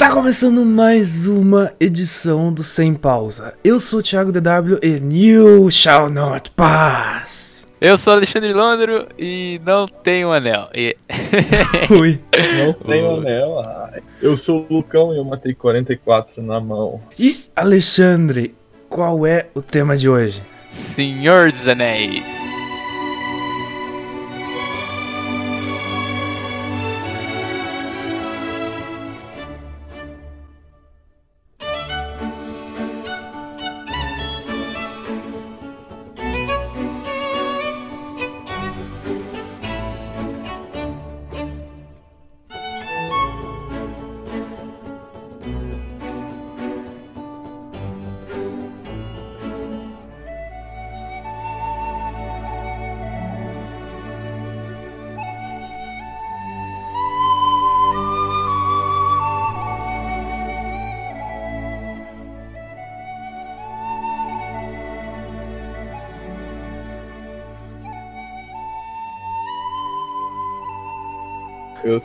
[0.00, 3.52] Está começando mais uma edição do Sem Pausa.
[3.62, 7.68] Eu sou o Thiago DW e You Shall Not Pass.
[7.78, 10.70] Eu sou Alexandre Londro e não tenho anel.
[10.74, 10.96] E...
[11.92, 12.18] Ui.
[12.56, 13.60] Não tenho anel.
[13.60, 14.00] Ai.
[14.22, 17.02] Eu sou o Lucão e eu matei 44 na mão.
[17.18, 18.54] E Alexandre,
[18.88, 20.42] qual é o tema de hoje?
[20.70, 22.26] Senhor dos Anéis.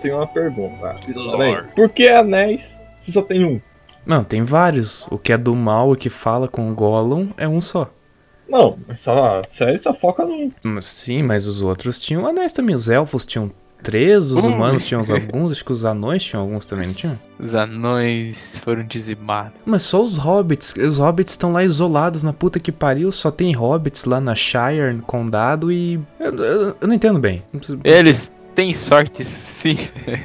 [0.05, 0.95] Tenho uma pergunta.
[1.37, 3.61] Peraí, por que anéis se só tem um?
[4.05, 5.07] Não, tem vários.
[5.11, 7.89] O que é do mal e que fala com o Gollum é um só.
[8.47, 10.51] Não, mas só, a série só foca num.
[10.81, 12.75] Sim, mas os outros tinham anéis também.
[12.75, 13.51] Os elfos tinham
[13.81, 17.19] três, os humanos tinham alguns, acho que os anões tinham alguns também, não tinham?
[17.39, 19.53] Os anões foram dizimados.
[19.65, 20.75] Mas só os hobbits.
[20.75, 23.11] Os hobbits estão lá isolados na puta que pariu.
[23.11, 25.99] Só tem hobbits lá na Shire, no condado e.
[26.19, 27.43] Eu, eu- eu não entendo bem.
[27.83, 29.77] Eles têm sorte sim.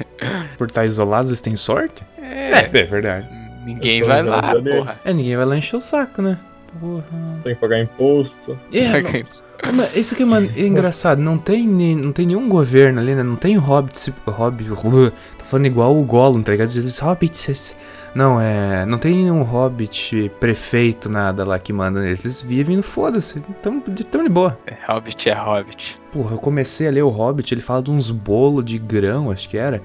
[0.57, 2.03] Por estar isolados, eles têm sorte?
[2.17, 3.27] É, é verdade.
[3.65, 4.99] ninguém vai lá, porra.
[5.03, 6.39] É, ninguém vai lá encher o saco, né?
[6.79, 7.03] Porra.
[7.43, 8.57] Tem que pagar imposto.
[8.73, 11.19] É, não- mas isso que é, man- é engraçado.
[11.21, 13.21] Não tem, não tem nenhum governo ali, né?
[13.23, 14.09] Não tem hobbits.
[14.25, 14.69] Hobbit.
[14.69, 16.69] Tô falando igual o Gollum, tá ligado?
[16.69, 17.47] Diz hobbits.
[17.49, 17.75] esse-
[18.15, 18.85] Não, é.
[18.85, 22.25] Não tem nenhum hobbit prefeito, nada lá que manda neles.
[22.25, 23.39] Eles vivem no foda-se.
[23.61, 24.57] Tão, de- tão de boa.
[24.65, 25.97] É, Hobbit é Hobbit.
[26.11, 29.47] Porra, eu comecei a ler o Hobbit, ele fala de uns bolos de grão, acho
[29.47, 29.81] que era.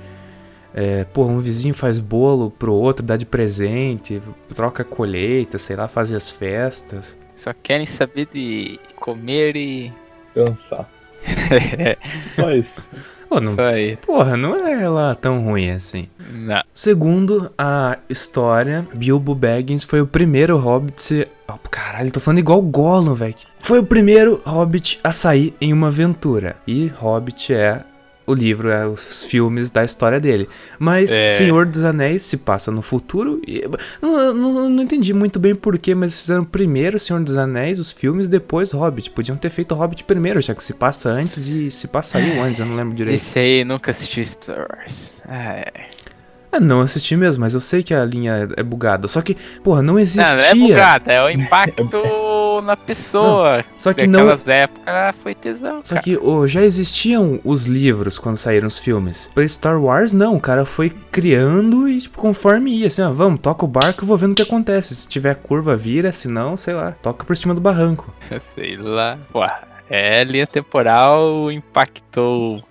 [0.77, 4.21] É, porra, um vizinho faz bolo pro outro, dá de presente,
[4.55, 7.17] troca colheita, sei lá, faz as festas.
[7.35, 9.91] Só querem saber de comer e.
[10.35, 10.87] Cansar.
[12.37, 12.87] Só isso.
[13.29, 13.57] Pô, não,
[14.05, 16.09] porra, não é lá tão ruim assim.
[16.31, 16.63] Não.
[16.73, 21.27] Segundo a história, Bilbo Baggins foi o primeiro hobbit.
[21.49, 23.35] Oh, caralho, tô falando igual o Gollum, velho.
[23.59, 26.57] Foi o primeiro hobbit a sair em uma aventura.
[26.67, 27.83] E Hobbit é
[28.27, 30.49] o livro, é os filmes da história dele.
[30.79, 31.29] Mas É.
[31.29, 33.41] Senhor dos Anéis se passa no futuro.
[33.47, 33.63] E,
[34.03, 38.29] não, não, não entendi muito bem porquê, mas fizeram primeiro Senhor dos Anéis, os filmes,
[38.29, 39.11] depois Hobbit.
[39.11, 42.61] Podiam ter feito Hobbit primeiro, já que se passa antes e se passa saiu antes,
[42.61, 43.17] eu não lembro direito.
[43.17, 45.23] Esse aí nunca assistiu Star Wars.
[45.29, 45.73] É.
[46.53, 49.09] Ah, não assisti mesmo, mas eu sei que a linha é bugada.
[49.09, 50.35] Só que, porra, não Não, existia.
[50.35, 51.85] não é bugada, é o impacto
[52.61, 53.65] na pessoa.
[53.77, 54.21] Só que não.
[54.21, 55.81] Naquelas épocas foi tesão.
[55.83, 56.05] Só cara.
[56.05, 59.31] que ô, já existiam os livros quando saíram os filmes.
[59.35, 60.37] Pra Star Wars, não.
[60.37, 62.87] O cara foi criando e, tipo, conforme ia.
[62.87, 64.95] Assim, ó, vamos, toca o barco e vou vendo o que acontece.
[64.95, 66.13] Se tiver curva, vira.
[66.13, 68.13] Se não, sei lá, toca por cima do barranco.
[68.41, 69.19] Sei lá.
[69.33, 69.45] Pô,
[69.89, 72.63] é, linha temporal impactou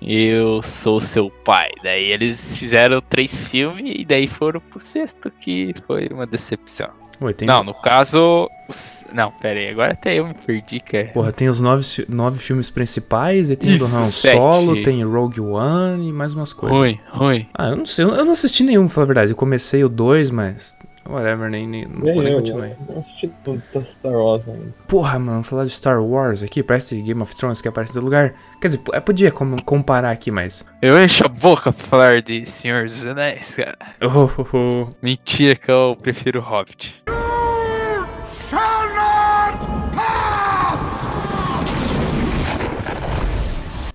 [0.00, 1.70] Eu Sou Seu Pai.
[1.82, 6.90] Daí eles fizeram três filmes e daí foram pro sexto, que foi uma decepção.
[7.20, 7.48] Ué, tem.
[7.48, 8.50] Não, no caso.
[8.68, 9.06] Os...
[9.12, 11.06] Não, pera aí, agora até eu me perdi, cara.
[11.06, 14.04] Porra, tem os nove, nove filmes principais, e tem o do Isso, Han.
[14.04, 16.78] Solo, tem Rogue One e mais umas coisas.
[16.78, 17.48] Ruim, ruim.
[17.54, 19.32] Ah, eu não sei, eu não assisti nenhum, pra falar a verdade.
[19.32, 20.74] Eu comecei o 2, mas.
[21.06, 22.70] Whatever, nem, nem, não vou nem continuar.
[22.88, 24.74] não assisti tudo da Star Wars ainda.
[24.86, 28.34] Porra, mano, falar de Star Wars aqui, parece Game of Thrones que aparece todo lugar.
[28.60, 30.66] Quer dizer, é, podia com- comparar aqui, mas.
[30.82, 33.78] Eu encho a boca pra falar de Senhor dos Anéis, cara.
[34.02, 34.88] Oh, oh, oh.
[35.00, 36.94] Mentira que eu prefiro Hobbit.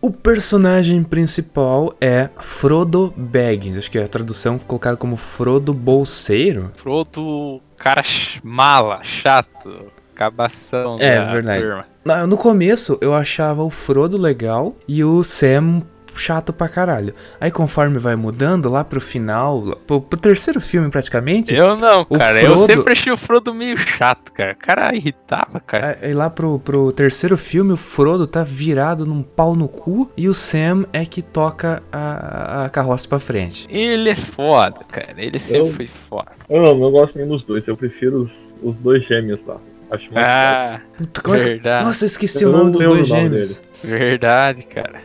[0.05, 3.77] O personagem principal é Frodo Baggins.
[3.77, 6.71] Acho que a tradução colocaram como Frodo Bolseiro.
[6.75, 8.01] Frodo, cara
[8.43, 11.61] mala, chato, cabação É, da verdade.
[11.63, 11.85] turma.
[12.27, 15.83] No começo eu achava o Frodo legal e o Sam
[16.15, 17.13] chato pra caralho.
[17.39, 22.17] Aí conforme vai mudando, lá pro final, pro, pro terceiro filme praticamente, Eu não, O
[22.17, 22.41] cara.
[22.41, 24.53] Eu Frodo- sempre achei o Frodo meio chato, cara.
[24.53, 25.97] O cara irritava, cara.
[26.01, 30.27] Aí lá pro, pro terceiro filme, o Frodo tá virado num pau no cu e
[30.29, 33.65] o Sam é que toca a, a carroça pra frente.
[33.69, 35.13] Ele é foda, cara.
[35.17, 36.31] Ele sempre Eu- foi foda.
[36.49, 38.31] Eu não, não gosto nem dos dois, eu prefiro os,
[38.71, 39.57] os dois gêmeos lá.
[39.93, 40.25] Acho foda.
[40.27, 41.59] Ah, Puta, como é.
[41.83, 43.61] Nossa, eu esqueci Eu o nome não dos dois nome gêmeos.
[43.83, 45.01] Verdade, cara.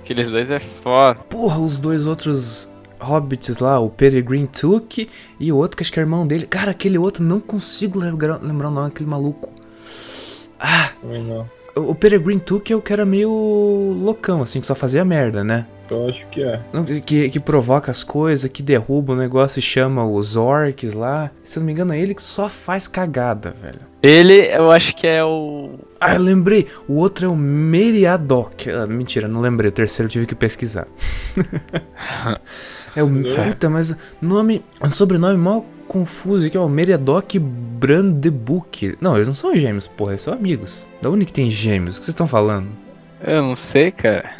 [0.00, 1.20] Aqueles dois é foda.
[1.20, 2.68] Porra, os dois outros
[3.00, 5.08] hobbits lá, o Peregrine Took
[5.38, 6.46] e o outro que acho que é irmão dele.
[6.46, 9.52] Cara, aquele outro, não consigo lembrar, lembrar o nome daquele maluco.
[10.58, 11.48] Ah, não.
[11.76, 15.66] o Peregrine Took é o que era meio loucão, assim, que só fazia merda, né?
[15.90, 16.60] Eu acho que é.
[16.72, 21.30] Não, Que, que provoca as coisas, que derruba o negócio e chama os orcs lá.
[21.44, 23.91] Se eu não me engano, é ele que só faz cagada, velho.
[24.02, 25.78] Ele, eu acho que é o.
[26.00, 26.66] Ah, eu lembrei.
[26.88, 28.66] O outro é o Meriadoc.
[28.68, 29.68] Ah, mentira, não lembrei.
[29.68, 30.88] O terceiro eu tive que pesquisar.
[32.96, 33.08] é o.
[33.08, 34.64] Puta, mas nome.
[34.82, 36.66] Um sobrenome mal confuso aqui, ó.
[36.66, 38.96] Meriadoc Brandebuck.
[39.00, 40.12] Não, eles não são gêmeos, porra.
[40.12, 40.86] Eles são amigos.
[41.00, 41.96] Da onde que tem gêmeos?
[41.96, 42.68] O que vocês estão falando?
[43.24, 44.34] Eu não sei, cara.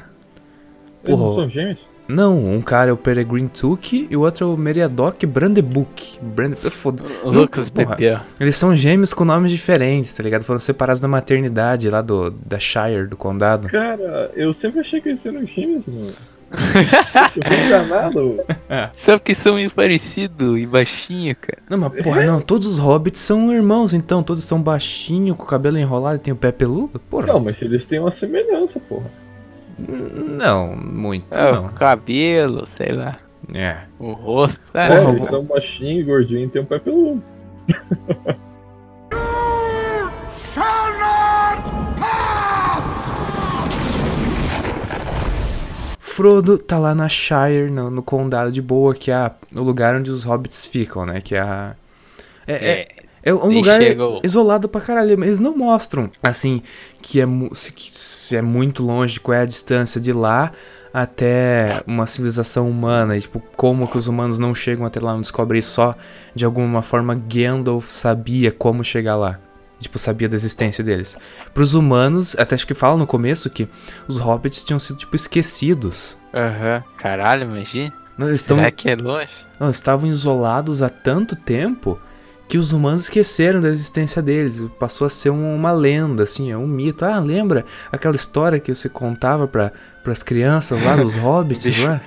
[1.04, 1.42] Eles não Porra.
[1.42, 1.91] são gêmeos?
[2.12, 6.18] Não, um cara é o Peregrine Took e o outro é o Meriadoc Brandebuck.
[6.20, 6.56] Brande...
[6.56, 7.02] Foda.
[7.22, 7.96] O Lucas porra.
[7.96, 8.20] bebeu.
[8.38, 10.44] Eles são gêmeos com nomes diferentes, tá ligado?
[10.44, 13.68] Foram separados da maternidade lá do da Shire, do condado.
[13.68, 16.14] Cara, eu sempre achei que eles eram gêmeos, mano.
[17.64, 18.44] enganado.
[18.92, 21.62] Sabe que são meio parecidos e baixinho, cara.
[21.68, 24.22] Não, mas porra, não, todos os hobbits são irmãos, então.
[24.22, 26.98] Todos são baixinhos, com o cabelo enrolado e tem o pé peludo?
[26.98, 27.28] Porra.
[27.28, 29.21] Não, mas eles têm uma semelhança, porra.
[29.78, 31.68] Não, muito, É, o não.
[31.68, 33.12] cabelo, sei lá.
[33.54, 33.76] É.
[33.98, 35.02] O rosto, É, sabe?
[35.02, 37.22] Porra, eles são baixinhos e gordinhos e tem um pé peludo.
[45.98, 49.94] Frodo tá lá na Shire, no, no condado de Boa, que é a- o lugar
[49.94, 51.20] onde os hobbits ficam, né?
[51.20, 51.74] Que é a.
[52.46, 52.88] É, é,
[53.22, 53.80] é um E lugar
[54.24, 55.16] isolado pra caralho.
[55.18, 56.62] mas Eles não mostram, assim,
[57.00, 57.26] que é,
[57.74, 60.52] que é muito longe, qual é a distância de lá
[60.92, 63.16] até uma civilização humana.
[63.16, 65.94] E, tipo, como que os humanos não chegam até lá, não descobrem isso só
[66.34, 69.38] de alguma forma Gandalf sabia como chegar lá.
[69.80, 71.18] Tipo, sabia da existência deles.
[71.52, 73.66] Pros humanos, até acho que fala no começo que
[74.06, 76.16] os hobbits tinham sido, tipo, esquecidos.
[76.32, 76.84] Aham.
[76.96, 77.92] Caralho, imagina.
[78.16, 79.28] Não, Eles, tão, Será que é longe?
[79.58, 81.98] não, eles estavam isolados há tanto tempo
[82.52, 84.62] que os humanos esqueceram da existência deles.
[84.78, 87.02] Passou a ser um- uma lenda, assim, é um mito.
[87.02, 89.72] Ah, lembra aquela história que você contava para
[90.04, 91.98] as crianças lá dos hobbits lá?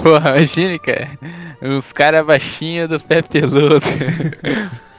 [0.00, 1.18] Porra, imagina, cara.
[1.60, 3.80] Uns caras baixinhos do pé peludo.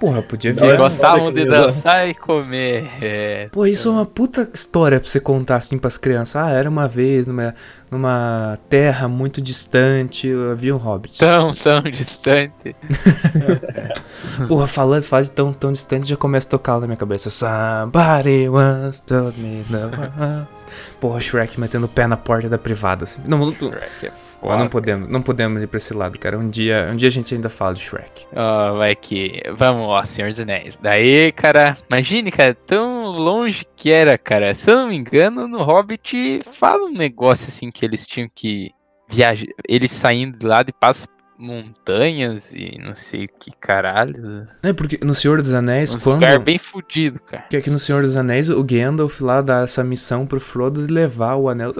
[0.00, 0.74] Porra, podia Não, ver.
[0.74, 2.90] é- Gostavam de dançar e comer.
[3.00, 3.48] É.
[3.52, 6.36] Pô, isso é uma puta história pra você contar assim pras crianças.
[6.36, 7.54] Ah, era uma vez numa,
[7.90, 11.18] numa terra muito distante, havia um hobbit.
[11.18, 12.74] Tão, tão distante.
[14.48, 17.30] Porra, falando, fala de tão, tão distante, já começa a tocar na minha cabeça.
[17.30, 20.66] Somebody once told me the once.
[21.00, 23.20] Porra, Shrek metendo o pé na porta da privada, assim.
[23.26, 24.12] Não, não, Shrek é
[24.44, 26.38] Ó, não podemos, não podemos ir pra esse lado, cara.
[26.38, 28.26] Um dia, um dia a gente ainda fala de Shrek.
[28.34, 29.42] Ó, vai que.
[29.54, 30.76] Vamos, ó, Senhor dos Anéis.
[30.76, 34.54] Daí, cara, imagine, cara, tão longe que era, cara.
[34.54, 38.70] Se eu não me engano, no Hobbit fala um negócio assim que eles tinham que
[39.08, 39.46] viajar.
[39.68, 44.46] Eles saindo de lá de passo montanhas e não sei que caralho.
[44.62, 46.14] É, porque no Senhor dos Anéis, Um quando.
[46.16, 47.44] lugar bem fudido, cara.
[47.50, 50.92] Que aqui no Senhor dos Anéis, o Gandalf lá dá essa missão pro Frodo de
[50.92, 51.72] levar o anel.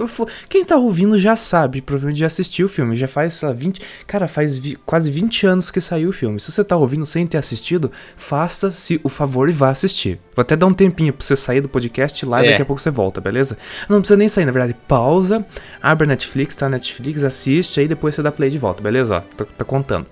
[0.49, 2.95] Quem tá ouvindo já sabe, provavelmente já assistiu o filme.
[2.95, 3.81] Já faz sei lá, 20.
[4.07, 6.39] Cara, faz vi- quase 20 anos que saiu o filme.
[6.39, 10.19] Se você tá ouvindo sem ter assistido, faça-se o favor e vá assistir.
[10.35, 12.49] Vou até dar um tempinho pra você sair do podcast lá e É.
[12.51, 13.57] daqui a pouco você volta, beleza?
[13.87, 14.75] Não precisa nem sair, na verdade.
[14.87, 15.45] Pausa,
[15.81, 16.67] abre a Netflix, tá?
[16.69, 19.23] Netflix, assiste, aí depois você dá play de volta, beleza?
[19.39, 20.07] Ó, tá, tá contando.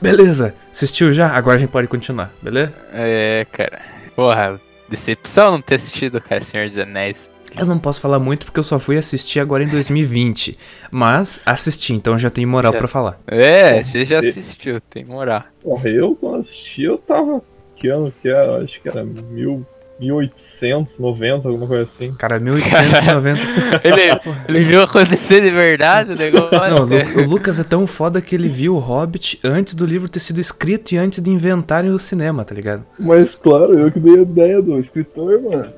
[0.00, 1.28] Beleza, assistiu já?
[1.30, 2.72] Agora a gente pode continuar, beleza?
[2.92, 3.80] É, cara.
[4.14, 7.30] Porra, decepção não ter assistido, cara, Senhor dos Anéis.
[7.58, 10.58] Eu não posso falar muito porque eu só fui assistir agora em 2020.
[10.90, 12.78] Mas assisti, então já tenho moral Já.
[12.78, 13.18] pra falar.
[13.26, 15.44] É, você já e- assistiu, tem moral.
[15.62, 17.40] Porra, eu quando assisti, eu tava.
[17.76, 18.62] Que ano que era?
[18.62, 19.66] Acho que era mil,
[19.98, 22.14] 1890, alguma coisa assim.
[22.16, 23.40] Cara, 1890.
[23.84, 26.50] Ele, ele viu acontecer de verdade o negócio.
[26.52, 29.86] Não, o Lu- o Lucas é tão foda que ele viu o Hobbit antes do
[29.86, 32.84] livro ter sido escrito e antes de inventarem o cinema, tá ligado?
[32.98, 35.68] Mas claro, eu que dei a ideia do escritor, mano.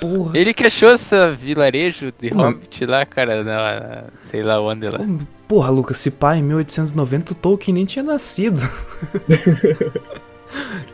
[0.00, 0.36] Porra.
[0.36, 2.38] Ele que achou essa vilarejo de Hum.
[2.38, 4.98] Hobbit lá, cara, na, na- sei lá onde lá.
[5.46, 8.60] Porra, Lucas, se pá, em 1890 o Tolkien nem tinha nascido.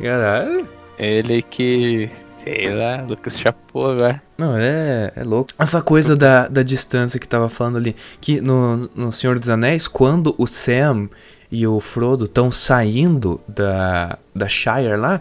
[0.02, 0.66] Caralho.
[0.98, 4.22] Ele que, sei lá, Lucas chapou agora.
[4.36, 5.50] Não, é, é louco.
[5.58, 7.96] Essa coisa da, da distância que tava falando ali.
[8.20, 11.08] Que no, no Senhor dos Anéis, quando o Sam
[11.50, 15.20] e o Frodo estão saindo da, da Shire lá,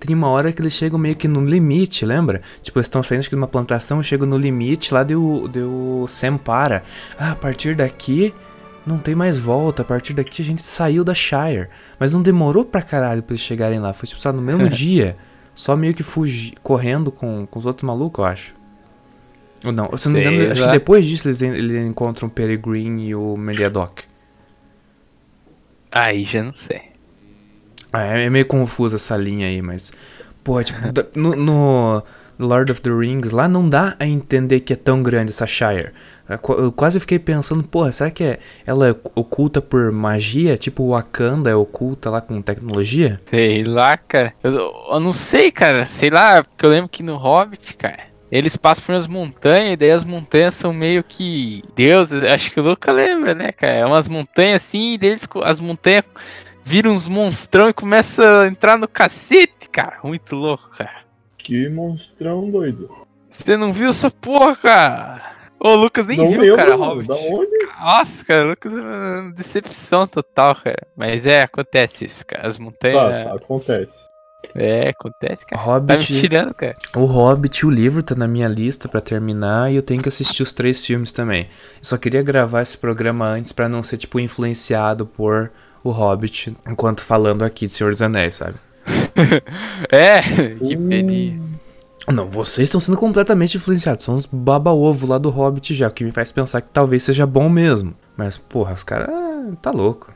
[0.00, 2.42] tem uma hora que eles chegam meio que no limite, lembra?
[2.60, 6.04] Tipo, eles estão saindo acho que de uma plantação, chegam no limite, lá deu, deu
[6.08, 6.82] Sam para.
[7.16, 8.34] Ah, a partir daqui
[8.84, 11.68] não tem mais volta, a partir daqui a gente saiu da Shire.
[11.98, 15.16] Mas não demorou pra caralho pra eles chegarem lá, foi tipo, só no mesmo dia.
[15.56, 18.54] Só meio que fugi, correndo com, com os outros malucos, eu acho.
[19.64, 23.08] Ou não, se não me engano, acho que depois disso eles, eles encontram o Peregrine
[23.08, 24.00] e o Meliadoc.
[25.90, 26.82] Aí já não sei.
[27.90, 29.94] Ah, é é meio confusa essa linha aí, mas.
[30.44, 30.78] Pô, tipo,
[31.18, 32.02] no, no
[32.38, 35.92] Lord of the Rings lá não dá a entender que é tão grande essa Shire.
[36.28, 40.56] Eu qu- Eu quase fiquei pensando, porra, será que é, ela é oculta por magia?
[40.56, 43.20] Tipo Wakanda é oculta lá com tecnologia?
[43.30, 44.34] Sei lá, cara.
[44.42, 44.52] Eu,
[44.90, 45.84] eu não sei, cara.
[45.84, 48.00] Sei lá, porque eu lembro que no Hobbit, cara,
[48.30, 52.22] eles passam por umas montanhas, e daí as montanhas são meio que deuses.
[52.24, 53.72] Acho que o Luca lembra, né, cara?
[53.74, 56.04] É umas montanhas assim, e deles as montanhas
[56.64, 59.98] viram uns monstrão e começam a entrar no cacete, cara.
[60.02, 61.05] Muito louco, cara.
[61.46, 62.90] Que monstrão doido.
[63.30, 65.22] Você não viu essa porra, cara?
[65.60, 66.94] Ô, o Lucas nem Não viu, cara, mano.
[66.94, 67.06] Hobbit.
[67.06, 67.66] Da onde?
[67.78, 70.84] Nossa, cara, o Lucas é uma decepção total, cara.
[70.96, 72.48] Mas é, acontece isso, cara.
[72.48, 72.98] As montanhas.
[72.98, 73.92] Tá, tá, acontece.
[74.56, 75.62] É, acontece, cara.
[75.62, 76.76] Tá me Hobbit, tirando, cara.
[76.96, 80.42] o Hobbit, o livro tá na minha lista pra terminar e eu tenho que assistir
[80.42, 81.42] os três filmes também.
[81.42, 85.52] Eu só queria gravar esse programa antes pra não ser tipo influenciado por
[85.84, 88.65] o Hobbit enquanto falando aqui de Senhor dos Anéis, sabe?
[89.90, 91.40] É, que peninha.
[92.12, 94.04] Não, vocês estão sendo completamente influenciados.
[94.04, 97.26] São os baba-ovo lá do Hobbit já, o que me faz pensar que talvez seja
[97.26, 97.94] bom mesmo.
[98.16, 99.08] Mas, porra, os caras.
[99.60, 100.14] tá louco.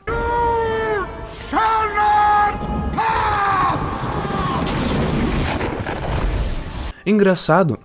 [7.05, 7.79] Engraçado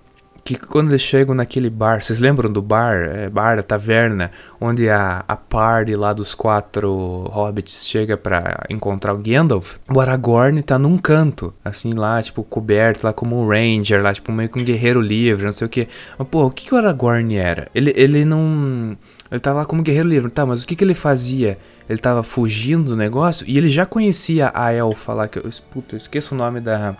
[0.47, 4.89] que quando eles chegam naquele bar, vocês lembram do bar, é, bar da taverna, onde
[4.89, 9.75] a, a party lá dos quatro hobbits chega pra encontrar o Gandalf?
[9.93, 14.31] O Aragorn tá num canto, assim lá, tipo, coberto lá como um ranger, lá, tipo,
[14.31, 15.89] meio que um guerreiro livre, não sei o que.
[16.17, 17.67] Mas, pô, o que, que o Aragorn era?
[17.75, 18.97] Ele, ele não...
[19.29, 21.57] Ele tava lá como guerreiro livre, tá, mas o que, que ele fazia?
[21.89, 25.95] Ele tava fugindo do negócio e ele já conhecia a elfa lá, que eu, puta,
[25.95, 26.95] eu esqueço o nome da...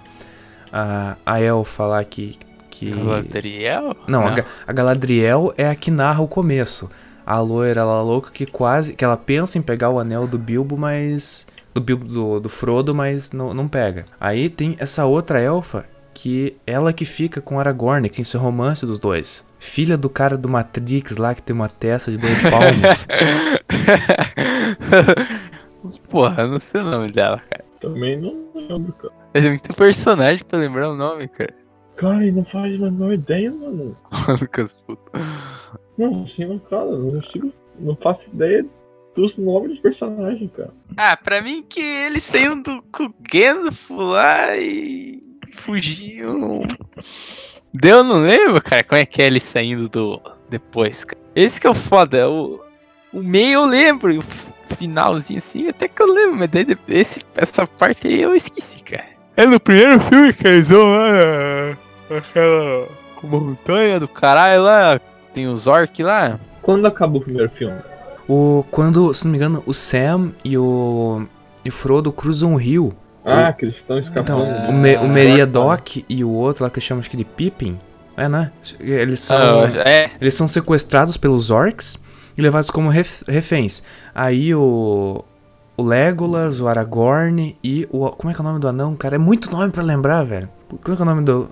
[0.70, 2.32] A, a elfa lá que...
[2.38, 2.47] que...
[2.86, 3.96] Galadriel?
[4.08, 6.90] Não, A, Ga- a Galadriel é a que narra o começo.
[7.26, 8.94] A loira lá louca que quase.
[8.94, 11.46] que ela pensa em pegar o anel do Bilbo, mas.
[11.74, 14.06] Do Bilbo do, do Frodo, mas não, não pega.
[14.20, 18.86] Aí tem essa outra elfa que ela que fica com Aragorn, que tem esse romance
[18.86, 19.46] dos dois.
[19.60, 23.06] Filha do cara do Matrix lá que tem uma testa de dois palmos.
[26.10, 27.64] Porra, eu não sei o nome dela, cara.
[27.80, 29.14] Também não lembro, cara.
[29.34, 31.54] É muito personagem pra lembrar o nome, cara.
[31.98, 33.98] Cara, e não faz a menor ideia, mano.
[34.40, 35.12] Lucas, puta.
[35.98, 37.52] Não, assim, não, cara, não consigo.
[37.80, 38.66] Não faço ideia
[39.16, 40.72] dos nomes dos personagens, cara.
[40.96, 42.84] Ah, pra mim que eles saíram do
[43.32, 45.20] Gandalf lá e
[45.54, 46.62] fugiam.
[47.74, 50.22] Deu, não lembro, cara, como é que é eles saindo do.
[50.50, 51.22] depois, cara.
[51.36, 52.62] Esse que é o foda, o,
[53.12, 54.24] o meio eu lembro, e o
[54.78, 59.18] finalzinho assim, até que eu lembro, mas daí esse, essa parte aí eu esqueci, cara.
[59.36, 61.78] É no primeiro filme que eles vão lá
[62.10, 62.88] naquela
[63.24, 65.00] montanha do caralho lá,
[65.34, 66.40] tem os orcs lá.
[66.62, 67.76] Quando acaba o primeiro filme?
[68.28, 71.26] o, quando, se não me engano, o Sam e o.
[71.64, 72.94] E o Frodo cruzam o rio.
[73.26, 74.22] Ah, que eles estão escapando.
[74.22, 77.26] Então, o, Me, o Ah, Meriadoc e o outro lá que chama acho que de
[77.26, 77.78] Pippin.
[78.16, 78.52] É, né?
[78.80, 79.38] Eles são.
[79.38, 81.98] Ah, é, Eles são sequestrados pelos orcs
[82.38, 83.84] e levados como ref- reféns.
[84.16, 85.24] Aí o.
[85.80, 88.10] O Legolas, o Aragorn e o.
[88.12, 89.16] Como é que é o nome do anão, cara?
[89.16, 90.50] É muito nome pra lembrar, velho.
[90.82, 91.50] Como é que é o nome do.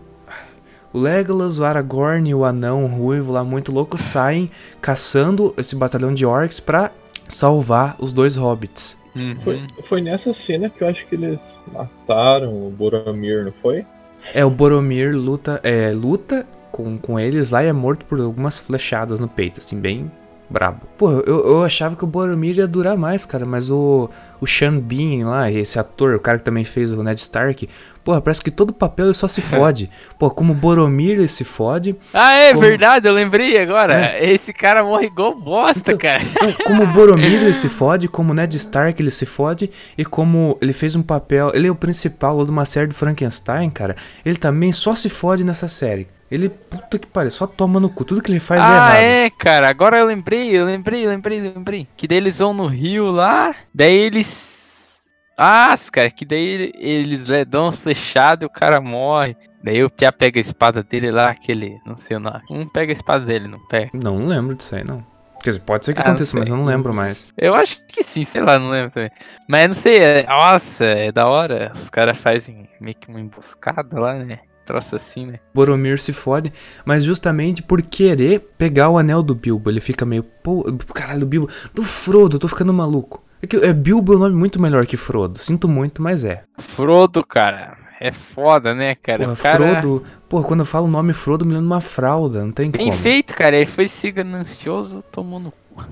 [0.96, 4.50] O Legolas, o Aragorn e o anão ruivo lá muito louco saem
[4.82, 6.90] caçando esse batalhão de orcs pra
[7.28, 8.98] salvar os dois hobbits.
[9.14, 9.36] Uhum.
[9.44, 11.38] Foi, foi nessa cena que eu acho que eles
[11.70, 13.86] mataram o Boromir, não foi?
[14.34, 18.58] É, o Boromir luta, é, luta com, com eles lá e é morto por algumas
[18.58, 20.10] flechadas no peito, assim, bem
[20.50, 20.82] brabo.
[20.98, 24.10] Pô, eu, eu achava que o Boromir ia durar mais, cara, mas o,
[24.40, 27.68] o Sean Bean lá, esse ator, o cara que também fez o Ned Stark,
[28.04, 29.90] pô, parece que todo papel ele só se fode.
[30.20, 34.18] Pô, como o Boromir ele se fode, Ah, é Como- verdade, eu lembrei agora.
[34.24, 36.22] Esse cara morre igual bosta, cara.
[36.42, 40.06] Não, como o Boromir ele se fode, como o Ned Stark ele se fode, e
[40.06, 41.52] como ele fez um papel.
[41.54, 43.96] Ele é o principal de uma série do Frankenstein, cara.
[44.24, 46.08] Ele também só se fode nessa série.
[46.30, 48.04] Ele, puta que pariu, só toma no cu.
[48.04, 48.96] Tudo que ele faz é ah, errado.
[48.98, 49.70] é, cara.
[49.70, 51.88] Agora eu lembrei, eu lembrei, lembrei, lembrei.
[51.96, 55.14] Que daí eles vão no rio lá, daí eles.
[55.38, 59.36] Ah, cara, que daí ele- eles le- dão uma flechada e o cara morre.
[59.64, 61.78] Daí o Pia pega a espada dele lá, aquele.
[61.86, 62.42] Não sei o nome.
[62.50, 63.92] Um pega a espada dele, não pega.
[63.94, 65.06] Não, não lembro disso aí, não.
[65.44, 67.28] Quer dizer, pode ser que Ah, aconteça, mas eu não lembro mais.
[67.38, 69.12] Eu acho que sim, sei lá, não lembro também.
[69.48, 71.72] Mas não sei, é, nossa, é da hora.
[71.74, 74.40] Os caras fazem meio que uma emboscada lá, né?
[74.66, 75.40] Troço assim, né?
[75.54, 76.52] Boromir se fode,
[76.84, 79.70] mas justamente por querer pegar o anel do Bilbo.
[79.70, 81.50] Ele fica meio, pô, caralho, do Bilbo.
[81.74, 83.24] Do Frodo, eu tô ficando maluco.
[83.42, 85.38] É que é, Bilbo é um nome muito melhor que Frodo.
[85.38, 86.44] Sinto muito, mas é.
[86.58, 87.78] Frodo, cara.
[88.00, 89.26] é foda, né, cara?
[89.26, 89.82] Porra, cara...
[89.82, 90.04] Frodo.
[90.28, 92.98] Porra, quando eu falo o nome Frodo, me lembra uma fralda, não tem Bem como.
[92.98, 93.56] feito, cara.
[93.56, 95.84] Ele foi se ganancioso, tomou no cu.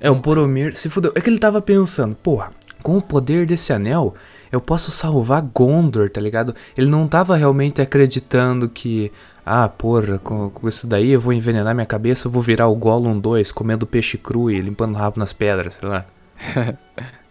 [0.00, 1.12] É, o Boromir se fudeu.
[1.14, 4.14] É que ele tava pensando, porra, com o poder desse anel,
[4.52, 6.54] eu posso salvar Gondor, tá ligado?
[6.76, 9.10] Ele não tava realmente acreditando que,
[9.44, 12.76] ah, porra, com, com isso daí eu vou envenenar minha cabeça, eu vou virar o
[12.76, 16.04] Gollum 2, comendo peixe cru e limpando o rabo nas pedras, sei lá.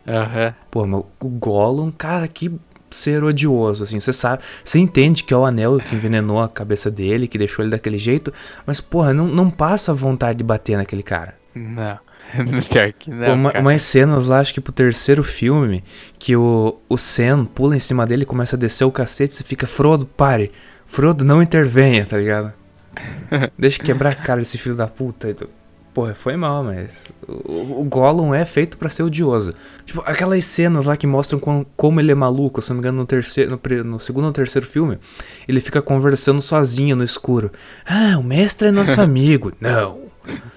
[0.08, 0.56] Aham.
[0.72, 2.51] Pô, mas o Gollum, cara, que
[2.90, 6.92] ser odioso, assim, você sabe, você entende que é o anel que envenenou a cabeça
[6.92, 8.34] dele, que deixou ele daquele jeito,
[8.66, 11.36] mas, porra, não, não passa vontade de bater naquele cara.
[11.54, 12.00] Não.
[12.72, 13.34] Pior que não.
[13.34, 15.84] Uma- umas cenas lá, acho que pro terceiro filme,
[16.20, 19.66] que o, o Sam pula em cima dele, começa a descer o cacete, você fica,
[19.68, 20.52] Frodo, pare.
[20.86, 22.54] Frodo, não intervenha, tá ligado?
[23.58, 25.30] Deixa quebrar a cara desse filho da puta.
[25.30, 25.50] E tu-
[25.94, 29.54] Porra, foi mal, mas o, o Gollum é feito pra ser odioso.
[29.86, 33.00] Tipo, aquelas cenas lá que mostram com- como ele é maluco, se não me engano,
[33.00, 34.98] no, terceiro, no, no segundo ou terceiro filme,
[35.46, 37.52] ele fica conversando sozinho no escuro.
[37.86, 39.52] Ah, o mestre é nosso amigo.
[39.60, 40.11] Não.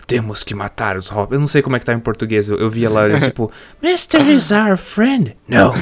[0.07, 1.33] Temos que matar os hobbits.
[1.33, 2.49] Eu não sei como é que tá em português.
[2.49, 3.51] Eu, eu via lá, eles, tipo,
[3.83, 5.37] Master is our friend.
[5.49, 5.73] No.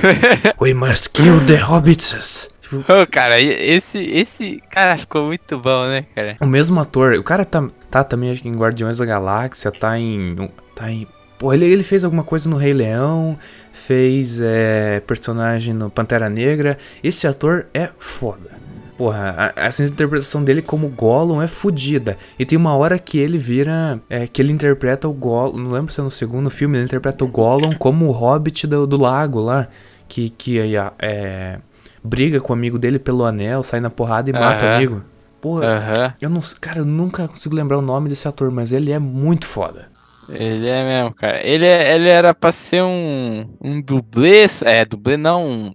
[0.61, 2.49] We must kill the hobbits.
[2.73, 6.37] Ô, cara, esse, esse cara ficou muito bom, né, cara?
[6.41, 9.99] o mesmo ator, o cara tá, tá também acho que em Guardiões da Galáxia, tá
[9.99, 10.51] em.
[10.75, 11.07] Tá em.
[11.39, 13.39] Pô, ele, ele fez alguma coisa no Rei Leão,
[13.73, 16.79] fez é, personagem no Pantera Negra.
[17.03, 18.62] Esse ator é foda.
[18.97, 22.17] Porra, a- essa interpretação dele como Gollum é fodida.
[22.39, 24.01] E tem uma hora que ele vira.
[24.09, 25.57] É, que ele interpreta o Gollum.
[25.59, 28.87] Não lembro se é no segundo filme, ele interpreta o Gollum como o hobbit do,
[28.87, 29.69] do lago lá.
[30.09, 30.59] Que, que
[30.99, 31.59] é,
[32.05, 34.77] briga com o amigo dele pelo anel, sai na porrada e mata o Aham.
[34.77, 35.03] amigo.
[35.41, 36.15] Porra, Aham.
[36.21, 39.47] eu não, cara, eu nunca consigo lembrar o nome desse ator, mas ele é muito
[39.47, 39.89] foda.
[40.29, 41.45] Ele é mesmo, cara.
[41.45, 44.45] Ele, é- ele era pra ser um, um dublê.
[44.65, 45.45] É, dublê não.
[45.45, 45.75] um-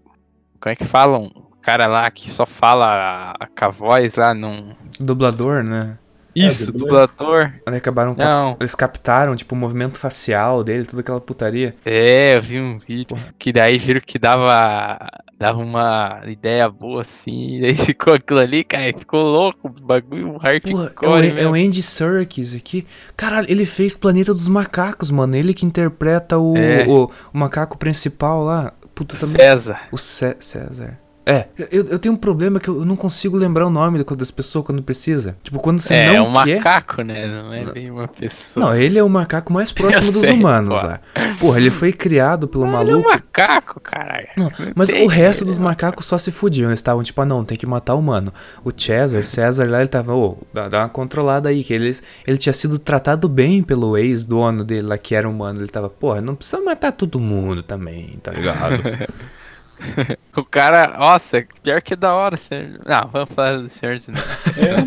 [0.59, 1.29] Como é que fala?
[1.67, 4.73] Cara lá que só fala a, com a voz lá num.
[4.97, 5.97] Dublador, né?
[6.33, 6.85] Isso, dublê.
[6.87, 7.51] dublador.
[7.65, 8.55] Aí acabaram cap- Não.
[8.59, 11.75] Eles captaram, tipo, o movimento facial dele, toda aquela putaria.
[11.83, 13.17] É, eu vi um vídeo.
[13.37, 14.97] Que daí viram que dava.
[15.37, 17.57] Dava uma ideia boa assim.
[17.57, 18.85] E daí ficou aquilo ali, cara.
[18.97, 19.67] Ficou louco.
[19.67, 21.27] O bagulho Porra, é o, hardcore.
[21.41, 21.55] é o mesmo.
[21.55, 22.87] Andy Serkis aqui.
[23.17, 25.35] Caralho, ele fez Planeta dos Macacos, mano.
[25.35, 26.85] Ele que interpreta o, É.
[26.87, 28.71] o, o macaco principal lá.
[28.95, 29.35] Puta, também.
[29.35, 29.81] César.
[29.91, 30.97] O Cé- César.
[31.29, 34.63] É, eu, eu tenho um problema que eu não consigo lembrar o nome das pessoas
[34.65, 35.35] quando precisa.
[35.43, 36.55] Tipo, quando você É, não um quer...
[36.55, 37.27] macaco, né?
[37.27, 38.65] Não é bem uma pessoa.
[38.67, 40.87] Não, ele é o macaco mais próximo Eu dos sei, humanos pô.
[40.87, 41.01] lá.
[41.37, 43.09] Porra, ele foi criado pelo Ele é um maluco.
[43.09, 44.27] macaco, caralho.
[44.37, 46.69] Não, mas tem, o resto dos é macacos só se fudiam.
[46.69, 48.31] Eles estavam tipo, ah não, tem que matar o humano.
[48.63, 51.61] O César, César lá, ele tava, ô, dá, dá uma controlada aí.
[51.61, 55.59] Que eles, ele tinha sido tratado bem pelo ex-dono dele lá, que era humano.
[55.59, 58.81] Ele tava, porra, não precisa matar todo mundo também, tá ligado?
[60.37, 62.79] O cara, nossa, pior que da hora, senhor.
[62.85, 64.43] Não, vamos falar do Senhor dos Anéis.
[64.55, 64.81] É,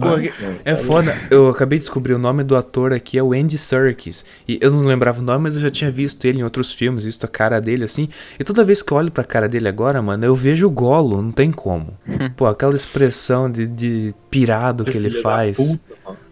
[0.00, 0.58] mano.
[0.64, 4.24] É foda, eu acabei de descobrir o nome do ator aqui, é o Andy Serkis.
[4.48, 7.04] E eu não lembrava o nome, mas eu já tinha visto ele em outros filmes,
[7.04, 8.08] visto a cara dele assim.
[8.38, 11.20] E toda vez que eu olho pra cara dele agora, mano, eu vejo o Golo,
[11.20, 11.92] não tem como.
[12.38, 15.78] Pô, aquela expressão de, de pirado que ele faz.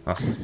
[0.09, 0.38] Nossa,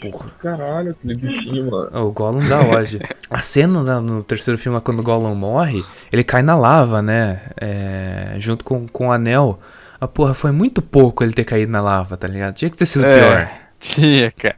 [0.00, 0.30] porra.
[0.40, 2.06] Caralho, aquele bichinho, mano.
[2.06, 2.98] O Gollum dá ódio.
[3.28, 7.42] A cena no terceiro filme, lá, quando o Gollum morre, ele cai na lava, né?
[7.60, 9.60] É, junto com, com o anel.
[10.00, 12.54] Ah, porra, foi muito pouco ele ter caído na lava, tá ligado?
[12.54, 13.36] Tinha que ter sido pior.
[13.36, 14.56] É, tinha, cara.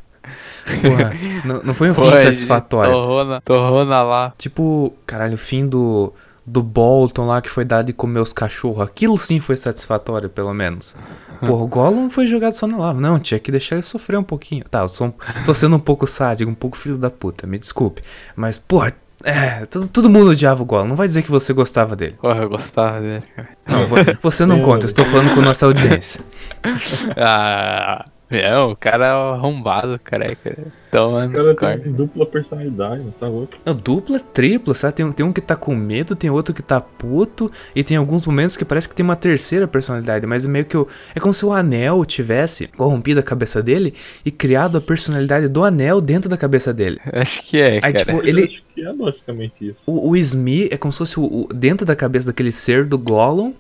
[0.81, 1.13] Porra,
[1.45, 2.93] não, não foi um fim satisfatório.
[2.93, 4.33] Torrou na, torrou na lá.
[4.39, 6.15] Tipo, caralho, o fim do,
[6.47, 8.87] do Bolton lá que foi dado de comer os cachorros.
[8.87, 10.97] Aquilo sim foi satisfatório, pelo menos.
[11.47, 13.01] Porra, o Gollum foi jogado só na lava.
[13.01, 14.65] Não, tinha que deixar ele sofrer um pouquinho.
[14.71, 18.03] Tá, eu sou, tô sendo um pouco sádico, um pouco filho da puta, me desculpe.
[18.37, 20.89] Mas, porra, é, todo, todo mundo odiava o Gollum.
[20.89, 22.15] Não vai dizer que você gostava dele.
[22.21, 23.49] Porra, eu gostava dele, cara.
[23.67, 26.21] Não, vo- você não conta, eu estou falando com nossa audiência.
[27.17, 28.05] Ah,
[28.43, 30.57] não, o cara é arrombado, careca.
[30.89, 31.79] Então, O mano, cara cara.
[31.81, 33.55] tem dupla personalidade, não tá louco?
[33.65, 34.95] Não, dupla, tripla, sabe?
[34.95, 38.25] Tem, tem um que tá com medo, tem outro que tá puto, e tem alguns
[38.27, 40.87] momentos que parece que tem uma terceira personalidade, mas é meio que o.
[41.15, 43.93] É como se o anel tivesse corrompido a cabeça dele
[44.25, 47.01] e criado a personalidade do anel dentro da cabeça dele.
[47.13, 47.99] Acho que é, Aí, cara.
[48.05, 48.45] tipo, Eu ele.
[48.45, 49.77] acho que é basicamente isso.
[49.87, 52.97] O, o Smee é como se fosse o, o- dentro da cabeça daquele ser do
[52.99, 53.53] Gollum,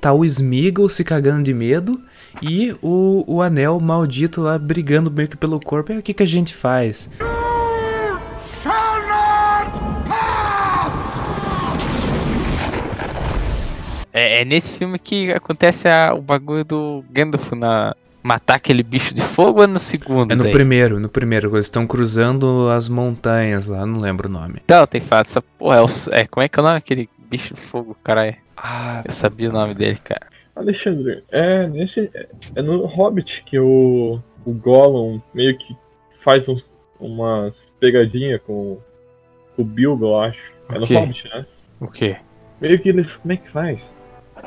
[0.00, 2.00] tá o Smeagol se cagando de medo
[2.42, 5.92] e o, o anel maldito lá brigando meio que pelo corpo.
[5.92, 7.08] E o que, que a gente faz?
[14.12, 19.14] É, é nesse filme que acontece a- o bagulho do Gandalf na matar aquele bicho
[19.14, 20.32] de fogo ou é no segundo?
[20.32, 20.52] É no daí?
[20.52, 24.60] primeiro, no primeiro, eles estão cruzando as montanhas lá, não lembro o nome.
[24.64, 26.76] Então, tem fato, essa porra, é, o, é como é que é o nome?
[26.78, 28.34] Aquele bicho fogo, caralho.
[28.56, 30.26] Ah, Eu sabia o nome dele, cara.
[30.58, 32.10] Alexandre, é nesse.
[32.54, 35.76] É, no Hobbit que o, o Gollum meio que
[36.22, 36.66] faz uns,
[37.00, 38.78] umas pegadinhas com,
[39.54, 40.40] com o Bilbo, eu acho.
[40.70, 40.86] É no.
[41.00, 41.46] Hobbit, né?
[41.80, 42.16] O quê?
[42.60, 43.14] Meio que eles.
[43.16, 43.80] Como é que faz?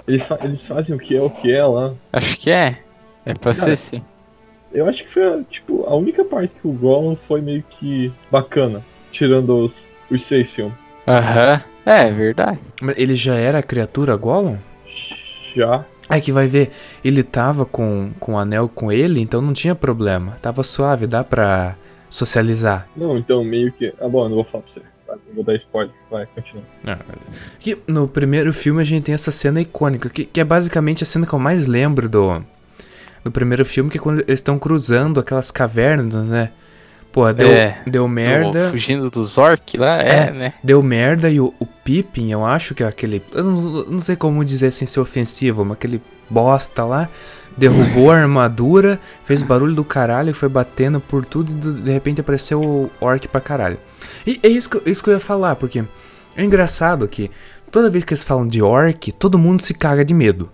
[0.07, 1.93] Eles, fa- eles fazem o que é o que é lá.
[2.13, 2.79] Acho que é.
[3.25, 4.03] É pra ser Cara, sim.
[4.73, 8.81] Eu acho que foi, tipo, a única parte que o Gollum foi meio que bacana.
[9.11, 10.73] Tirando os, os seis filmes.
[11.07, 11.61] Aham.
[11.85, 12.59] É, é verdade.
[12.81, 14.57] mas ele já era a criatura Gollum?
[15.55, 15.83] Já.
[16.15, 16.71] É que vai ver,
[17.03, 20.37] ele tava com, com o anel com ele, então não tinha problema.
[20.41, 21.75] Tava suave, dá pra
[22.09, 22.87] socializar.
[22.95, 23.93] Não, então meio que.
[23.99, 24.81] Ah, bom, não vou falar pra você.
[25.33, 25.93] Vou dar spoiler.
[26.09, 26.63] Vai, continua.
[27.59, 31.05] Que no primeiro filme a gente tem essa cena icônica, que, que é basicamente a
[31.05, 32.41] cena que eu mais lembro do,
[33.23, 36.51] do primeiro filme, que é quando eles estão cruzando aquelas cavernas, né?
[37.11, 38.69] Pô, deu, É, deu Do- merda.
[38.69, 40.31] fugindo dos orc lá, é, É.
[40.31, 40.53] né?
[40.63, 43.21] Deu merda e o, o Pippin, eu acho que é aquele.
[43.33, 43.53] Eu não,
[43.85, 47.09] não sei como dizer sem ser ofensivo, mas aquele bosta lá.
[47.57, 52.21] Derrubou a armadura, fez barulho do caralho, foi batendo por tudo e de- de repente
[52.21, 53.77] apareceu o orc pra caralho.
[54.25, 55.83] E é isso que, isso que eu ia falar, porque
[56.37, 57.29] é engraçado que
[57.69, 60.49] toda vez que eles falam de orc, todo mundo se caga de medo.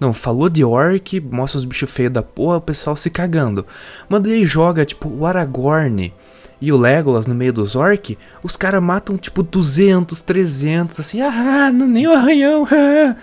[0.00, 3.66] Não, falou de orc, mostra os bichos feios da porra, o pessoal se cagando.
[4.08, 6.12] Mas daí joga, tipo, o Aragorn
[6.58, 11.70] e o Legolas no meio dos orc, os caras matam, tipo, 200, 300, assim, ah,
[11.70, 13.14] não, nem o arranhão, ah.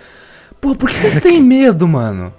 [0.60, 2.32] Pô, por que eles têm medo, mano?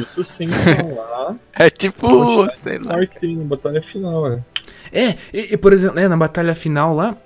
[0.00, 1.36] Isso sem falar.
[1.56, 2.96] É tipo, sei lá.
[3.44, 4.42] Batalha final, né?
[4.92, 7.16] É, e, e, por exemplo, né, na batalha final lá,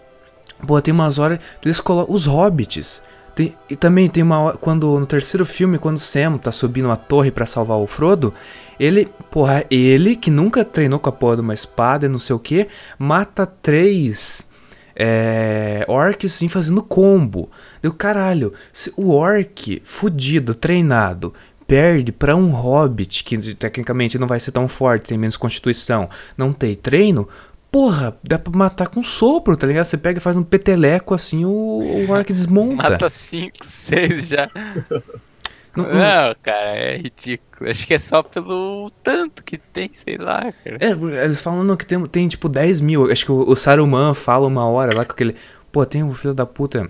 [0.66, 3.02] pô, tem umas horas que eles colocam os hobbits.
[3.38, 7.30] Tem- e também tem uma quando no terceiro filme, quando Sam tá subindo a torre
[7.30, 8.34] pra salvar o Frodo,
[8.80, 12.34] ele, porra, ele que nunca treinou com a porra de uma espada e não sei
[12.34, 12.66] o que,
[12.98, 14.50] mata três
[14.96, 17.48] é, orcs assim fazendo combo.
[17.80, 21.32] Deu caralho, se o orc fudido, treinado,
[21.64, 26.52] perde pra um hobbit que tecnicamente não vai ser tão forte, tem menos constituição, não
[26.52, 27.28] tem treino,
[27.70, 29.84] porra, dá pra matar com sopro, tá ligado?
[29.84, 32.90] Você pega e faz um peteleco assim, o, o orc desmonta.
[32.90, 34.50] Mata 5, 6 já.
[35.76, 37.70] Não- não- Não, cara, é ridículo.
[37.70, 40.78] Acho que é só pelo tanto que tem, sei lá, cara.
[40.80, 40.90] É,
[41.24, 43.10] eles falam não, que tem, tem tipo 10 mil.
[43.10, 45.36] Acho que o, o Saruman fala uma hora lá com aquele.
[45.70, 46.88] Pô, tem um filho da puta.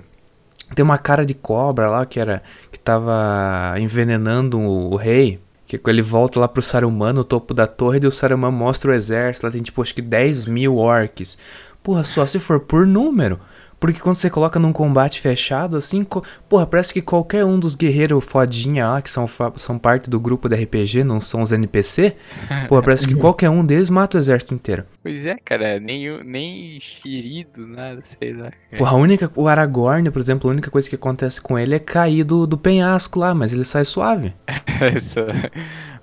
[0.75, 2.43] Tem uma cara de cobra lá que era.
[2.73, 5.41] que tava envenenando o, o rei.
[5.69, 8.95] Que ele volta lá pro Saruman no topo da torre e o Saruman mostra o
[8.95, 9.45] exército.
[9.47, 11.37] Lá tem tipo acho que 10 mil orcs.
[11.83, 13.39] Porra, só se for por número.
[13.81, 17.75] Porque quando você coloca num combate fechado, assim, co- porra, parece que qualquer um dos
[17.77, 22.17] guerreiros fodinha lá, que são, são parte do grupo da RPG, não são os NPC,
[22.69, 24.85] porra, parece que qualquer um deles mata o exército inteiro.
[25.03, 28.51] Pois é, cara, nem, nem ferido, nada, sei lá.
[28.51, 28.77] cara.
[28.79, 31.79] Porra, a única, o Aragorn, por exemplo, a única coisa que acontece com ele é
[31.79, 34.35] cair do, do penhasco lá, mas ele sai suave.
[34.97, 35.21] Isso.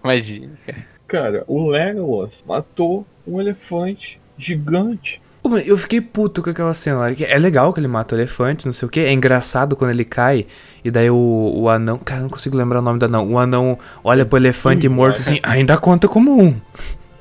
[0.04, 0.96] Imagina, cara.
[1.08, 5.22] Cara, o Legolas matou um elefante gigante.
[5.50, 8.74] Mas eu fiquei puto com aquela cena É legal que ele mata o elefante, não
[8.74, 9.00] sei o que.
[9.00, 10.46] É engraçado quando ele cai.
[10.84, 11.98] E daí o, o anão.
[12.00, 13.32] Cara, eu não consigo lembrar o nome do anão.
[13.32, 15.40] O anão olha pro elefante morto assim.
[15.44, 16.60] Ainda conta como um.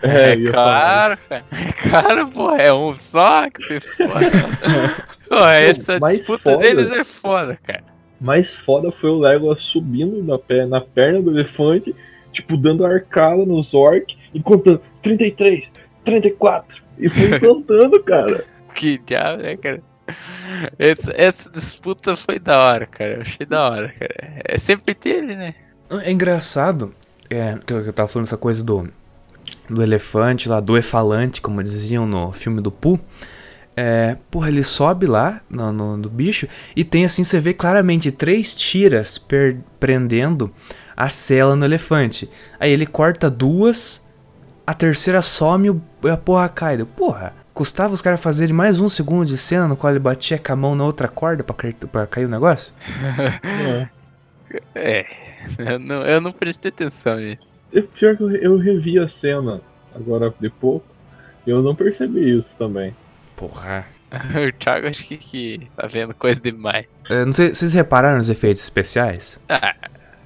[0.02, 1.44] É, falar claro, cara.
[1.50, 4.30] É claro, pô, é um só que você foda.
[5.28, 7.84] pô, essa mais disputa foda- deles é foda, cara.
[8.20, 11.94] Mais foda foi o Legolas subindo na, pé, na perna do elefante,
[12.32, 15.72] tipo, dando arcada nos orcs e contando 33,
[16.04, 16.83] 34.
[16.98, 18.44] E foi contando, cara.
[18.74, 19.80] Que diabo, né, cara?
[20.78, 23.14] Essa, essa disputa foi da hora, cara.
[23.14, 24.14] Eu achei da hora, cara.
[24.44, 25.54] É sempre dele, né?
[26.02, 26.92] É engraçado.
[27.30, 28.88] É, que eu, que eu tava falando essa coisa do.
[29.70, 32.98] Do elefante lá, do efalante, como diziam no filme do Pooh.
[33.76, 38.10] É, porra, ele sobe lá no, no, no bicho e tem assim, você vê claramente
[38.12, 40.52] três tiras per- prendendo
[40.96, 42.28] a cela no elefante.
[42.58, 44.04] Aí ele corta duas,
[44.66, 46.80] a terceira some o- a porra cai.
[46.80, 50.38] Eu, Porra, custava os caras fazerem mais um segundo de cena no qual ele batia
[50.38, 52.72] com a mão na outra corda pra, cair- pra cair o negócio?
[53.66, 53.88] É.
[54.74, 55.04] É.
[55.58, 57.58] Eu não, eu não prestei atenção nisso.
[57.72, 59.60] É pior que eu, eu revi a cena
[59.94, 60.86] agora de pouco
[61.46, 62.94] e eu não percebi isso também.
[63.36, 63.86] Porra.
[64.14, 66.86] O Thiago acho que, que tá vendo coisa demais.
[67.10, 69.40] É, não sei, vocês repararam nos efeitos especiais?
[69.48, 69.74] Ah,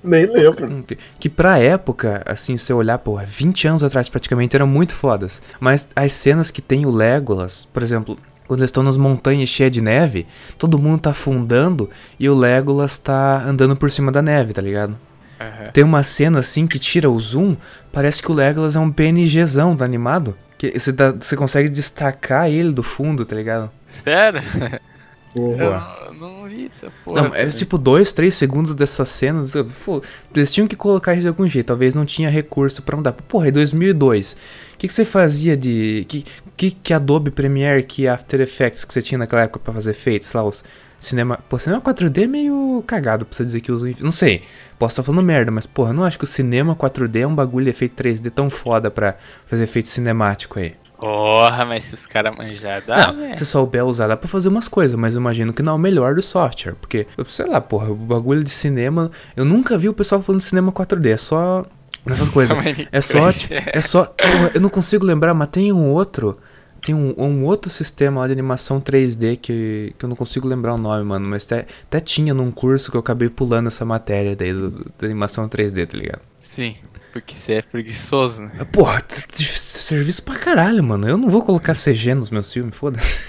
[0.02, 0.82] Nem lembro.
[0.84, 4.94] Que, que pra época, assim, se eu olhar, porra, 20 anos atrás praticamente, eram muito
[4.94, 5.42] fodas.
[5.60, 9.72] Mas as cenas que tem o Legolas, por exemplo, quando eles estão nas montanhas cheias
[9.72, 14.52] de neve, todo mundo tá afundando e o Legolas tá andando por cima da neve,
[14.52, 14.96] tá ligado?
[15.40, 15.70] aham.
[15.72, 17.56] Tem uma cena assim que tira o zoom,
[17.92, 20.34] parece que o Legolas é um PNGzão, tá animado?
[20.56, 23.70] Que você, dá- você consegue destacar ele do fundo, tá ligado?
[23.86, 24.42] Sério?
[25.36, 26.08] Eu Porra.
[26.12, 27.22] não, não vi essa porra.
[27.22, 29.52] Não, é tipo dois, três segundos dessas cenas.
[29.84, 30.02] Pô,
[30.34, 31.66] eles tinham que colocar isso de algum jeito.
[31.66, 33.12] Talvez não tinha recurso pra mudar.
[33.12, 34.32] Porra, é 2002.
[34.74, 36.06] O que, que você fazia de.
[36.08, 36.24] Que,
[36.56, 40.32] que, que Adobe Premiere, que After Effects que você tinha naquela época pra fazer efeitos
[40.32, 40.42] lá?
[40.42, 40.64] Os
[40.98, 41.38] cinema.
[41.48, 43.90] Pô, cinema 4D é meio cagado pra você dizer que usa.
[44.00, 44.42] Não sei.
[44.78, 47.34] Posso estar falando merda, mas porra, eu não acho que o cinema 4D é um
[47.34, 50.74] bagulho de efeito 3D tão foda pra fazer efeito cinemático aí.
[50.98, 53.34] Porra, mas se os caras manjaram, dá, Não, né?
[53.34, 55.78] se souber usar dá pra fazer umas coisas, mas eu imagino que não é o
[55.78, 56.74] melhor do software.
[56.74, 59.10] Porque, sei lá, porra, o bagulho de cinema.
[59.36, 61.64] Eu nunca vi o pessoal falando de cinema 4D, é só.
[62.04, 62.56] Nessas coisas.
[62.90, 63.28] É só.
[63.72, 64.06] É só.
[64.06, 66.36] porra, eu não consigo lembrar, mas tem um outro.
[66.80, 70.74] Tem um, um outro sistema lá de animação 3D que, que eu não consigo lembrar
[70.74, 71.26] o nome, mano.
[71.28, 75.04] Mas até, até tinha num curso que eu acabei pulando essa matéria daí do, da
[75.06, 76.20] animação 3D, tá ligado?
[76.38, 76.76] Sim,
[77.20, 78.50] porque você é preguiçoso, né?
[78.72, 81.08] Porra, t- t- serviço pra caralho, mano.
[81.08, 83.20] Eu não vou colocar CG nos meus filmes, foda-se.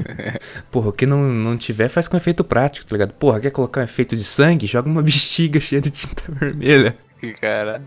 [0.70, 3.12] Porra, o que não, não tiver faz com efeito prático, tá ligado?
[3.14, 4.66] Porra, quer colocar um efeito de sangue?
[4.66, 6.96] Joga uma bexiga cheia de tinta vermelha.
[7.20, 7.82] Que cara.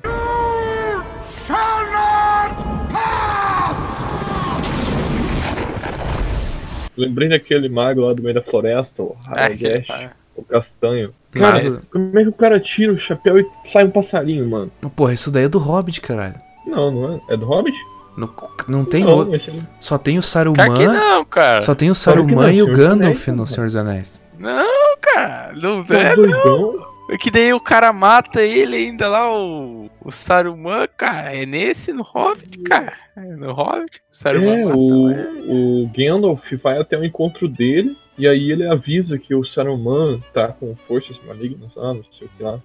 [6.96, 9.50] Lembrei daquele mago lá do meio da floresta, o Ah,
[9.86, 10.16] cara.
[10.38, 11.14] O castanho.
[11.32, 14.72] Cara, Mas- como é que o cara tira o chapéu e sai um passarinho, mano?
[14.96, 16.36] Porra, isso daí é do Hobbit, caralho.
[16.66, 17.34] Não, não é.
[17.34, 17.78] É do Hobbit?
[18.18, 18.30] Não,
[18.68, 19.36] não tem não, outro.
[19.36, 20.94] esse Só tem o Claro que Saruman.
[20.94, 21.62] não, cara.
[21.62, 24.24] Só tem o Claro Saruman não, e o Gandalf Anéis, no não, Senhor dos Anéis.
[24.40, 25.54] Não, cara.
[25.56, 26.88] Não Tá é, doidão?
[27.12, 31.36] É que daí o cara mata ele ainda lá, o, o Saruman, cara.
[31.36, 32.94] É nesse, no Hobbit, cara.
[33.16, 34.00] É no Hobbit.
[34.00, 35.30] O Saruman É, mata o, ele.
[35.48, 40.50] o Gandalf vai até o encontro dele e aí ele avisa que o Saruman tá
[40.50, 42.56] com forças malignas, ah, não sei o que lá.
[42.56, 42.62] O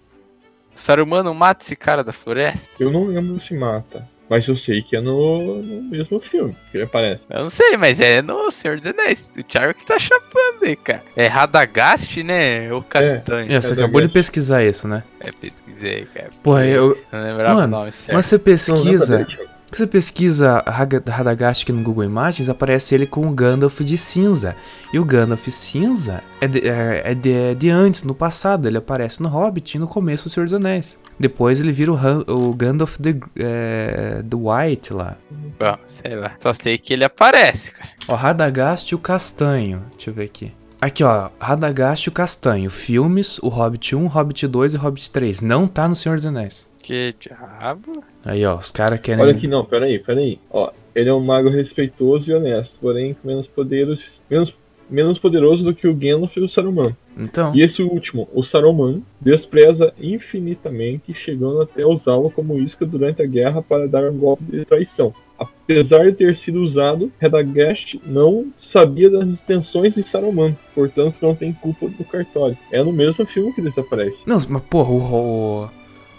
[0.79, 2.71] Saruman não mata esse cara da floresta?
[2.81, 6.79] Eu não lembro se mata, mas eu sei que é no, no mesmo filme que
[6.79, 7.25] ele aparece.
[7.29, 9.31] Eu não sei, mas é no Senhor dos Anéis.
[9.38, 11.03] O Thiago que tá chapando aí, cara.
[11.15, 12.73] É Radagast, né?
[12.73, 13.53] O Castanho.
[13.53, 15.03] É, você É, acabou de pesquisar isso, né?
[15.21, 16.31] É, pesquisei, cara.
[16.43, 16.99] Porra, eu.
[17.12, 18.17] Não lembrava Mano, o nome certo.
[18.17, 19.19] Mas você Não, pesquisa.
[19.19, 19.76] não Dagat.
[19.76, 24.54] Você pesquisa Radagast aqui no Google Imagens, aparece ele com o Gandalf de cinza.
[24.92, 28.66] E o Gandalf cinza é de, é, é de, é de antes, no passado.
[28.68, 30.98] Ele aparece no Hobbit e no começo do Senhor dos Anéis.
[31.18, 35.16] Depois ele vira o, Han- o Gandalf the, é, the White lá.
[35.58, 36.32] Bom, sei lá.
[36.37, 37.90] Só sei que ele aparece, cara.
[38.08, 39.85] Ó, Radagast e o Castanho.
[39.92, 40.52] Deixa eu ver aqui.
[40.80, 41.28] Aqui, ó.
[41.38, 42.68] Radagast e o Castanho.
[42.68, 45.40] Filmes, o Hobbit 1, Hobbit 2 e Hobbit 3.
[45.40, 46.66] Não tá no Senhor dos Anéis.
[46.83, 47.92] Que diabo?
[48.25, 48.57] Aí, ó.
[48.57, 49.23] Os caras querem...
[49.23, 50.38] Olha aqui, não, peraí, peraí.
[50.51, 54.55] Ó, ele é um mago respeitoso e honesto, porém menos poderoso, menos,
[54.90, 56.97] menos poderoso do que o Gandalf e o Saruman.
[57.16, 57.55] Então...
[57.55, 63.62] E esse último, o Saruman, despreza infinitamente, chegando até usá-lo como isca durante a guerra
[63.62, 65.14] para dar um golpe de traição.
[65.38, 71.53] Apesar de ter sido usado, Radagast não sabia das intenções de Saruman, portanto não tem
[71.53, 72.57] culpa do cartório.
[72.71, 74.18] É no mesmo filme que desaparece.
[74.27, 75.68] Não, mas porra, o, o-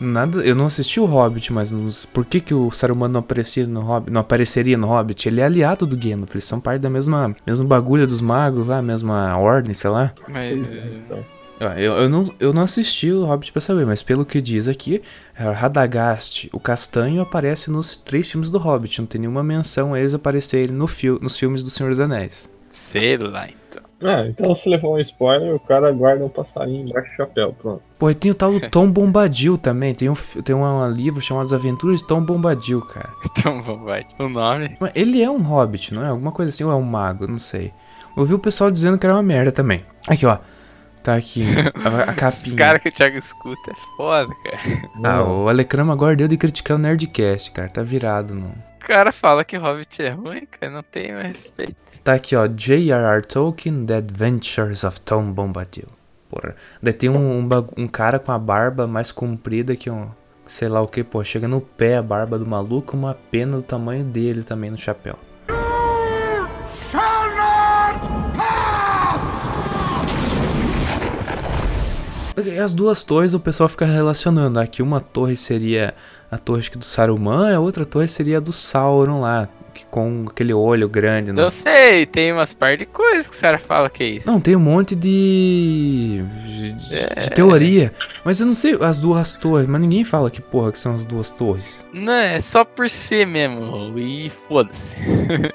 [0.03, 3.65] Nada, eu não assisti o Hobbit, mas nos- por que, que o Saruman não aparecia
[3.65, 5.27] no Hobbit, não apareceria no Hobbit?
[5.29, 8.81] Ele é aliado do Gandalf, eles são parte da mesma, mesmo bagulho dos magos lá,
[8.81, 10.13] mesma ordem, sei lá.
[10.27, 10.61] Mas.
[10.61, 11.25] É, então.
[11.59, 14.67] Eu, eu, eu não, eu não assisti o Hobbit pra saber, mas pelo que diz
[14.67, 15.01] aqui,
[15.37, 19.99] é, Radagast, o Castanho, aparece nos três filmes do Hobbit, não tem nenhuma menção a
[19.99, 22.49] eles aparecerem no fil nos filmes do Senhor dos Anéis.
[22.73, 23.83] Sei lá, então.
[24.03, 27.83] Ah, então se levar um spoiler, o cara guarda um passarinho embaixo do chapéu, pronto.
[27.99, 31.45] Pô, e tem o tal do Tom Bombadil também, tem um, tem um livro chamado
[31.45, 33.09] As Aventuras de Tom Bombadil, cara.
[33.43, 34.01] Vamos, vai.
[34.17, 34.75] O nome.
[34.79, 36.07] Mas ele é um hobbit, não é?
[36.07, 37.71] Alguma coisa assim, ou é um mago, não sei.
[38.17, 39.79] Eu vi o pessoal dizendo que era uma merda também.
[40.07, 40.39] Aqui, ó.
[41.03, 41.43] Tá aqui,
[41.83, 42.55] a, a Os capinha.
[42.55, 44.59] caras que o Thiago escuta é foda, cara.
[45.03, 47.69] Ah, o Alecrama agora deu de criticar o Nerdcast, cara.
[47.69, 48.51] Tá virado, não.
[48.83, 50.69] O cara fala que Hobbit é ruim, cara.
[50.69, 51.77] Não tem mais respeito.
[52.03, 52.45] Tá aqui, ó.
[52.47, 53.21] J.R.R.
[53.21, 55.87] Tolkien, The Adventures of Tom Bombadil.
[56.29, 56.53] Porra.
[56.81, 60.11] Daí tem um, um, um cara com a barba mais comprida que um.
[60.45, 61.23] Sei lá o que, pô.
[61.23, 65.17] Chega no pé a barba do maluco, uma pena do tamanho dele também no chapéu.
[72.45, 74.59] E As duas torres o pessoal fica relacionando.
[74.59, 75.95] Aqui uma torre seria
[76.33, 79.47] a torre do Saruman, a outra torre seria a do Sauron lá.
[79.73, 81.31] Que com aquele olho grande.
[81.31, 84.27] no- Eu sei, tem umas par de coisas que os caras falam que é isso.
[84.29, 86.23] Não, tem um monte de.
[86.45, 87.05] de, de É.
[87.33, 87.91] teoria.
[88.23, 91.03] Mas eu não sei as duas torres, mas ninguém fala que porra que são as
[91.05, 91.83] duas torres.
[91.91, 93.97] Não, é só por ser mesmo.
[93.97, 94.95] E foda-se.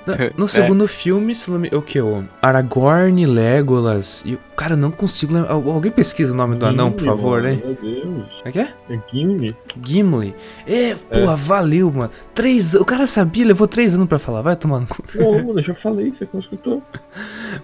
[0.04, 2.00] Na- No segundo filme, se não me- o que?
[2.00, 4.36] O Aragorn, Legolas e.
[4.58, 5.52] Cara, eu não consigo lembrar.
[5.52, 7.62] Al- Alguém pesquisa o nome do anão, por Gimli, favor, mano, hein?
[7.64, 8.26] Meu Deus.
[8.44, 8.74] É que é?
[8.90, 9.56] É Gimli.
[9.80, 10.34] Gimli.
[10.66, 12.10] É, porra, valeu, mano.
[12.34, 14.42] Três O cara sabia, levou três anos pra falar.
[14.42, 15.00] Vai tomar no cu.
[15.14, 16.82] Não, mano, eu já falei, você não escutou.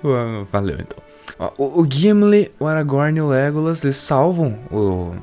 [0.53, 1.03] Valeu, então.
[1.39, 5.15] Ó, o, o Gimli, o Aragorn e o Legolas, eles salvam o...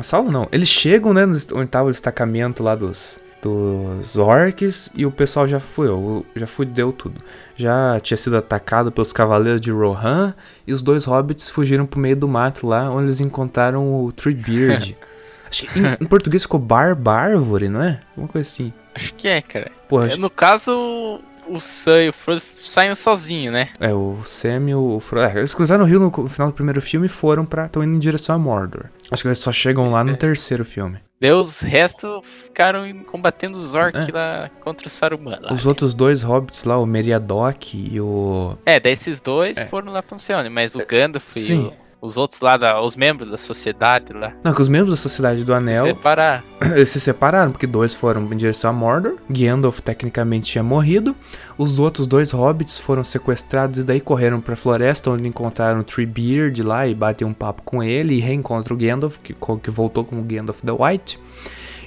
[0.00, 5.10] Salvam não, eles chegam, né, onde tava o destacamento lá dos, dos orcs e o
[5.10, 5.88] pessoal já foi,
[6.36, 7.20] já fudeu tudo.
[7.56, 10.34] Já tinha sido atacado pelos cavaleiros de Rohan
[10.66, 14.96] e os dois hobbits fugiram pro meio do mato lá, onde eles encontraram o Treebeard.
[15.50, 17.98] Acho que em, em português ficou Bar Bárvore, não é?
[18.10, 18.72] Alguma coisa assim.
[18.94, 19.70] Acho que é, cara.
[19.88, 23.68] Pô, É, acho- No caso, o Sam e o Frodo saem sozinhos, né?
[23.80, 25.26] É, o Sam e o Frodo.
[25.26, 27.66] É, eles cruzaram o rio no final do primeiro filme e foram pra.
[27.66, 28.86] estão indo em direção a Mordor.
[29.10, 30.16] Acho que eles só chegam lá no É.
[30.16, 30.98] terceiro filme.
[31.22, 34.12] Os restos ficaram combatendo os orcs É.
[34.12, 35.38] lá contra o Saruman.
[35.42, 35.52] Lá.
[35.52, 38.56] Os outros dois hobbits lá, o Meriadoc e o.
[38.64, 39.66] É, daí esses dois É.
[39.66, 41.66] foram lá pra Alcione, mas o Gandalf e Sim.
[41.66, 44.96] o- os outros lá, da- os membros da sociedade lá, Não, que os membros da
[44.96, 46.42] Sociedade do se Anel separaram.
[46.74, 49.16] eles se separaram, porque dois foram em direção a Mordor.
[49.28, 51.14] Gandalf tecnicamente tinha morrido.
[51.58, 56.62] Os outros dois hobbits foram sequestrados e daí correram pra floresta, onde encontraram o Treebeard
[56.62, 60.22] lá e batem um papo com ele e reencontram o Gandalf, que, que voltou como
[60.22, 61.18] Gandalf the White.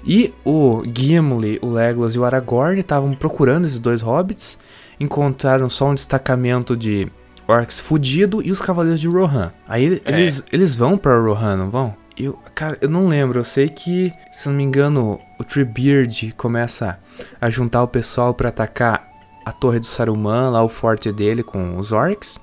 [0.06, 4.60] E o Gimli, o Legolas e o Aragorn estavam procurando esses dois hobbits.
[5.00, 7.08] Encontraram só um destacamento de
[7.48, 9.52] orcs fudido e os cavaleiros de Rohan.
[9.68, 10.12] Aí É.
[10.12, 11.96] eles, eles vão pra Rohan, não vão?
[12.18, 13.40] Eu, cara, eu não lembro.
[13.40, 17.00] Eu sei que, se não me engano, o Treebeard começa
[17.42, 19.08] a juntar o pessoal pra atacar
[19.46, 22.40] a torre do Saruman, lá o forte dele com os orcs.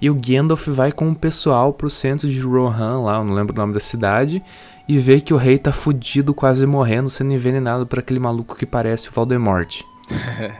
[0.00, 3.54] E o Gandalf vai com o pessoal pro centro de Rohan, lá, eu não lembro
[3.54, 4.42] o nome da cidade,
[4.86, 8.66] e vê que o rei tá fudido, quase morrendo, sendo envenenado por aquele maluco que
[8.66, 9.80] parece o Voldemort.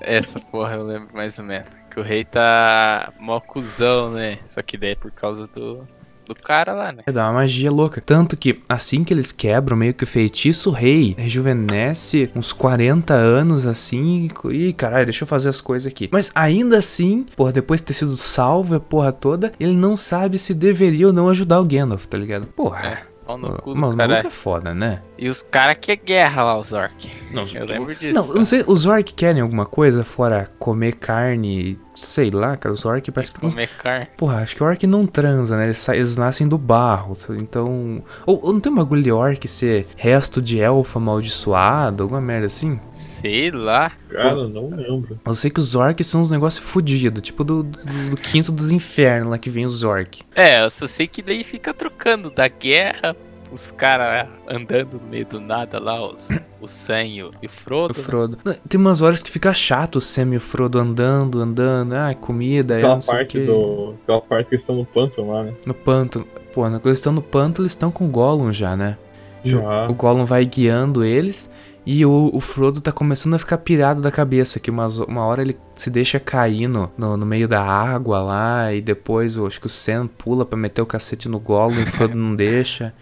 [0.00, 1.68] Essa porra eu lembro mais ou menos.
[1.96, 4.36] Que o rei tá mó cuzão, né?
[4.44, 5.82] Só que daí é por causa do,
[6.26, 7.02] do cara lá, né?
[7.06, 8.02] É, dá uma magia louca.
[8.02, 13.14] Tanto que, assim que eles quebram meio que o feitiço, o rei rejuvenesce uns 40
[13.14, 14.28] anos assim.
[14.50, 16.06] E, caralho, deixa eu fazer as coisas aqui.
[16.12, 20.38] Mas ainda assim, porra, depois de ter sido salvo a porra toda, ele não sabe
[20.38, 22.46] se deveria ou não ajudar o Gandalf, tá ligado?
[22.48, 22.86] Porra.
[22.88, 24.26] É, pau no cu do caralho.
[24.26, 25.02] é foda, né?
[25.18, 27.10] E os caras que é guerra lá, os orcs.
[27.32, 28.14] Não, Eu lembro disso.
[28.14, 32.84] Não, não sei, os orcs querem alguma coisa fora comer carne, sei lá, cara, os
[32.84, 33.40] orcs parece que...
[33.40, 34.06] Comer carne.
[34.16, 35.64] Porra, acho que o orc não transa, né?
[35.64, 38.02] Eles, sa- eles nascem do barro, então...
[38.24, 42.46] Ou, ou não tem um bagulho de orc ser resto de elfo amaldiçoado, alguma merda
[42.46, 42.78] assim?
[42.90, 43.90] Sei lá.
[44.10, 45.18] Cara, não lembro.
[45.24, 48.70] Eu sei que os orcs são uns negócios fodidos, tipo do, do, do quinto dos
[48.70, 50.20] infernos lá que vem os orcs.
[50.34, 53.16] É, eu só sei que daí fica trocando da guerra,
[53.56, 56.28] os caras andando no meio do nada lá, os,
[56.60, 57.92] o Sam e o, Frodo.
[57.92, 58.38] O Frodo.
[58.44, 62.14] Não, Tem umas horas que fica chato o Sam e o Frodo andando, andando, ah,
[62.14, 63.46] comida, é, Aquela não sei o parte quê.
[63.46, 63.94] do.
[64.02, 65.54] Aquela parte que eles estão no pântano lá, né?
[65.66, 66.26] No pântano.
[66.52, 68.98] Pô, quando eles estão no pântano, eles estão com o Gollum já, né?
[69.42, 69.88] Já.
[69.88, 71.50] O Gollum vai guiando eles
[71.86, 75.40] e o, o Frodo tá começando a ficar pirado da cabeça, que umas- uma hora
[75.42, 79.66] ele se deixa cair no, no, meio da água lá e depois eu acho que
[79.66, 82.92] o Sam pula pra meter o cacete no Gollum e o Frodo não deixa.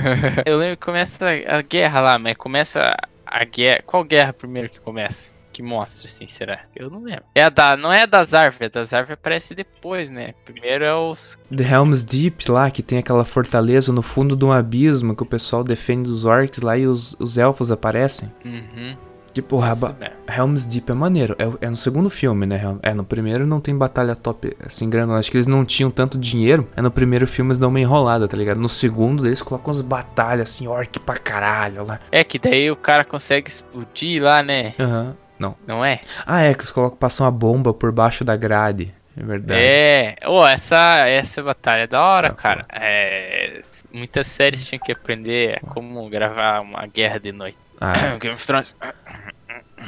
[0.44, 2.94] Eu lembro que começa a guerra lá, mas começa
[3.26, 3.82] a guerra.
[3.86, 5.34] Qual guerra primeiro que começa?
[5.54, 6.62] Que mostra, assim, será?
[6.74, 7.22] Eu não lembro.
[7.32, 7.76] É a da.
[7.76, 10.34] Não é a das árvores, a das árvores aparece depois, né?
[10.44, 11.38] Primeiro é os.
[11.56, 15.26] The Helm's Deep lá, que tem aquela fortaleza no fundo de um abismo que o
[15.26, 18.30] pessoal defende dos orcs lá e os, os elfos aparecem.
[18.44, 18.96] Uhum.
[19.32, 20.14] Que porra, isso ba- mesmo.
[20.28, 21.34] Helm's Deep é maneiro.
[21.38, 22.60] É, é no segundo filme, né?
[22.82, 25.12] É, no primeiro não tem batalha top assim grande.
[25.14, 26.68] Acho que eles não tinham tanto dinheiro.
[26.76, 28.58] É no primeiro filme eles dão uma enrolada, tá ligado?
[28.60, 31.98] No segundo eles colocam as batalhas assim, orc pra caralho lá.
[32.12, 34.72] É que daí o cara consegue explodir lá, né?
[34.78, 35.16] Aham.
[35.38, 35.56] Não.
[35.66, 36.00] Não é?
[36.26, 38.94] Ah, é, que eles colocam, passam a bomba por baixo da grade.
[39.16, 39.62] É verdade.
[39.62, 40.16] É.
[40.26, 42.62] Ô, essa, essa batalha é da hora, cara.
[42.72, 43.60] É,
[43.92, 47.58] muitas séries tinham que aprender como gravar uma guerra de noite.
[47.80, 48.76] Ah, Game of Thrones.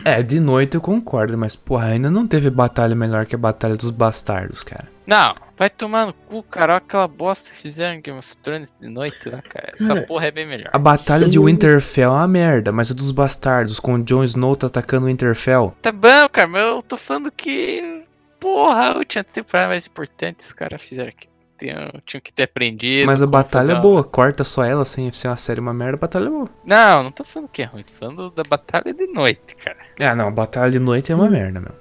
[0.05, 3.76] É, de noite eu concordo, mas porra, ainda não teve batalha melhor que a Batalha
[3.76, 4.88] dos Bastardos, cara.
[5.07, 6.72] Não, vai tomar no cu, cara.
[6.72, 9.72] Olha aquela bosta que fizeram em Game of Thrones de noite lá, cara.
[9.72, 10.70] Essa Cara, porra é bem melhor.
[10.72, 11.38] A Batalha de.
[11.38, 15.76] Winterfell é uma merda, mas a dos Bastardos, com o Jon Snow tá atacando Winterfell.
[15.80, 18.05] Tá bom, cara, mas eu tô falando que.
[18.40, 21.28] Porra, a última temporada mais importante os caras fizeram aqui.
[21.59, 23.07] Tinham, tinham que ter aprendido.
[23.07, 26.01] Mas a batalha é boa, corta só ela sem ser uma série uma merda, a
[26.01, 26.49] batalha é boa.
[26.65, 29.79] Não, não tô falando que é ruim, tô falando da batalha de noite, cara.
[30.01, 31.73] Ah, não, batalha de noite é uma merda, meu.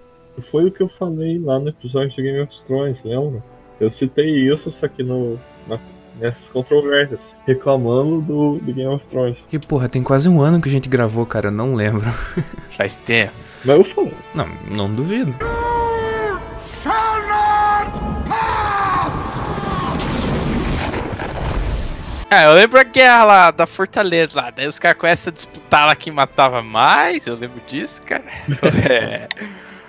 [0.52, 3.44] Foi o que eu falei lá no episódio de Game of Thrones, lembra?
[3.80, 5.80] Eu citei isso, só que no, na-
[6.20, 9.38] nessas controvérsias, reclamando do, do Game of Thrones.
[9.52, 12.10] E porra, tem quase um ano que a gente gravou, cara, eu não lembro.
[12.78, 13.34] Faz tempo.
[13.66, 15.34] Mas eu falei, Não, não duvido.
[22.30, 24.50] Ah, eu lembro a guerra lá da Fortaleza lá.
[24.50, 27.28] Daí os caras começam a disputar lá quem matava mais.
[27.28, 28.24] Eu lembro disso, cara.
[28.90, 29.28] É.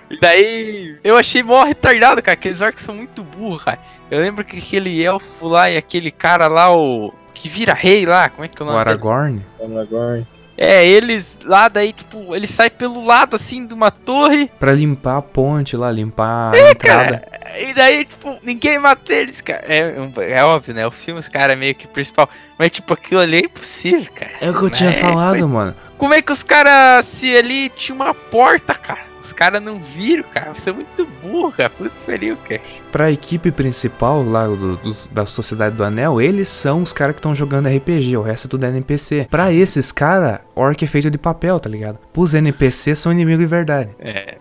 [0.09, 2.33] E daí eu achei mó retardado, cara.
[2.33, 3.79] Aqueles orcs são muito burros, cara.
[4.09, 7.13] Eu lembro que aquele elfo lá e aquele cara lá, o.
[7.33, 8.79] Que vira rei lá, como é que é o O nome?
[8.85, 8.91] dele?
[8.91, 9.45] Aragorn.
[9.61, 10.25] Aragorn.
[10.57, 14.49] É, eles lá daí, tipo, ele sai pelo lado assim de uma torre.
[14.59, 17.23] Pra limpar a ponte lá, limpar a entrada.
[17.59, 19.63] E daí, tipo, ninguém mata eles, cara.
[19.67, 19.95] É,
[20.31, 20.85] é óbvio, né?
[20.87, 22.27] O filme, os caras meio que principal.
[22.57, 24.31] Mas, tipo, aquilo ali é impossível, cara.
[24.41, 25.75] É o que eu tinha É, falado, foi- mano.
[25.97, 29.06] Como é que os caras, se ali tinha uma porta, cara?
[29.21, 30.53] Os caras não viram, cara.
[30.53, 31.71] Você é muito burro, cara.
[31.79, 32.61] Muito feliz, cara.
[32.91, 37.19] Pra equipe principal lá do- dos- da Sociedade do Anel, eles são os caras que
[37.19, 39.27] estão jogando RPG, o resto é tudo NPC.
[39.29, 41.97] Pra esses caras, orc é feito de papel, tá ligado?
[42.13, 43.89] Pros NPC são inimigo de verdade.
[43.99, 44.37] É,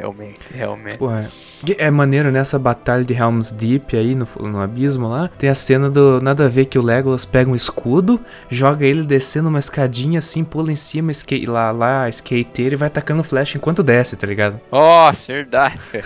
[0.00, 0.98] realmente, realmente.
[0.98, 1.30] Porra,
[1.78, 5.28] é- maneiro nessa batalha de Helm's Deep aí no, no abismo lá.
[5.38, 9.04] Tem a cena do nada a ver que o Legolas pega um escudo, joga ele
[9.04, 13.58] descendo uma escadinha assim, pula em cima, skate, lá, lá, skateira e vai tacando flecha
[13.58, 14.60] enquanto desce, tá ligado?
[14.72, 16.04] Nossa, verdade, cara.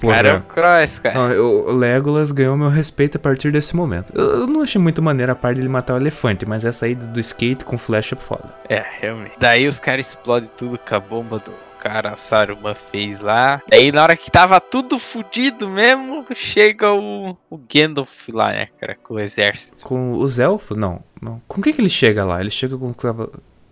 [0.00, 0.14] Porra.
[0.14, 1.14] cara é o Cross, cara.
[1.14, 4.12] Não, o Legolas ganhou meu respeito a partir desse momento.
[4.14, 6.94] Eu, eu não achei muito maneiro a parte dele matar o elefante, mas essa aí
[6.94, 8.52] do, do skate com flecha é foda.
[8.68, 9.32] É, realmente.
[9.38, 13.62] Daí os caras explodem tudo com a bomba do cara Saruman fez lá.
[13.68, 18.96] Daí na hora que tava tudo fudido mesmo, chega o, o Gandalf lá, né, cara,
[18.96, 19.84] com o exército.
[19.84, 20.76] Com os elfos?
[20.76, 21.40] Não, não.
[21.46, 22.40] Com o que que ele chega lá?
[22.40, 22.92] Ele chega com...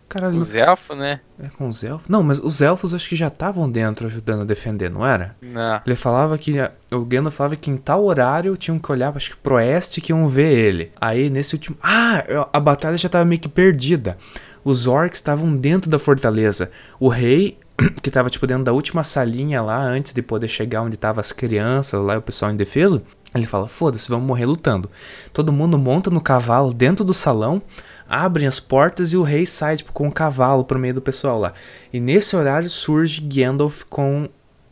[0.09, 1.21] Caralho, Os elfos, né?
[1.43, 2.09] É com os elfos?
[2.09, 5.37] Não, mas os elfos acho que já estavam dentro ajudando a defender, não era?
[5.43, 5.81] Não.
[5.85, 6.55] Ele falava que.
[6.93, 10.13] O Gandalf falava que em tal horário tinham que olhar, acho que pro oeste que
[10.13, 10.93] iam ver ele.
[11.01, 11.77] Aí nesse último.
[11.83, 12.23] Ah!
[12.53, 14.17] A batalha já tava meio que perdida.
[14.65, 16.71] Os orcs estavam dentro da fortaleza.
[17.01, 17.59] O rei,
[18.03, 21.33] que tava tipo dentro da última salinha lá, antes de poder chegar onde tava as
[21.33, 23.03] crianças lá e o pessoal indefeso.
[23.35, 24.91] Ele fala: foda-se, vamos morrer lutando.
[25.33, 27.62] Todo mundo monta no cavalo dentro do salão
[28.09, 31.39] abrem as portas e o rei sai tipo, com o cavalo pro meio do pessoal
[31.39, 31.53] lá.
[31.93, 34.29] E nesse horário surge Gandalf com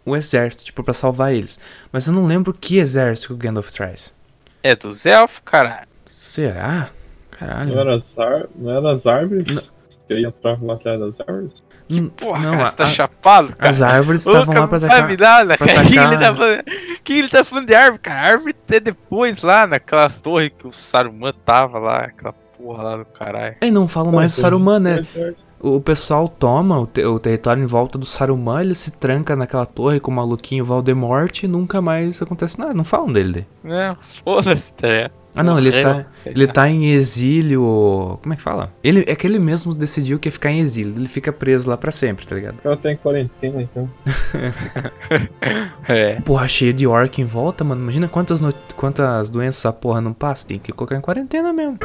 [0.06, 1.58] o exército, tipo, pra salvar eles.
[1.90, 4.14] Mas eu não lembro que exército que o Gandalf traz.
[4.62, 5.88] É dos elfos, caralho.
[6.06, 6.88] Será?
[7.32, 7.78] Não Caralho.
[7.78, 8.48] era as, ar...
[8.54, 9.46] não era as árvores?
[9.52, 9.62] Não.
[10.06, 11.52] Que ia entrar lá atrás das árvores?
[11.92, 13.68] Hum, Porra, não, cara, a- você tá a- chapado, cara.
[13.70, 14.96] as árvores estavam lá pra não atacar.
[14.96, 15.82] sabe nada, cara.
[15.82, 16.64] O que ele tá falando?
[17.04, 18.20] Que ele tá falando de árvore, cara?
[18.20, 22.96] A árvore é depois lá, naquela torre que o Saruman tava lá, aquela porra lá
[22.96, 23.56] do caralho.
[23.60, 25.06] E não falam mais do Saruman, né?
[25.14, 29.36] É, O pessoal toma o, te- o território em volta do Saruman, ele se tranca
[29.36, 32.72] naquela torre com o maluquinho Voldemort e nunca mais acontece nada.
[32.74, 33.46] Não falam dele.
[33.62, 35.12] Não, foda-se, tá ligado?
[35.36, 38.18] Ah, não, ele tá, ele tá em exílio.
[38.22, 38.72] Como é que fala?
[38.84, 40.94] Ele é que ele mesmo decidiu que ia ficar em exílio.
[40.96, 42.56] Ele fica preso lá pra sempre, tá ligado?
[42.80, 43.90] Tá em quarentena, então.
[45.88, 46.20] É.
[46.22, 47.82] Porra, cheio de orc em volta, mano.
[47.82, 50.46] Imagina quantas, no- quantas doenças essa porra não passa.
[50.46, 51.78] Tem que colocar em quarentena mesmo.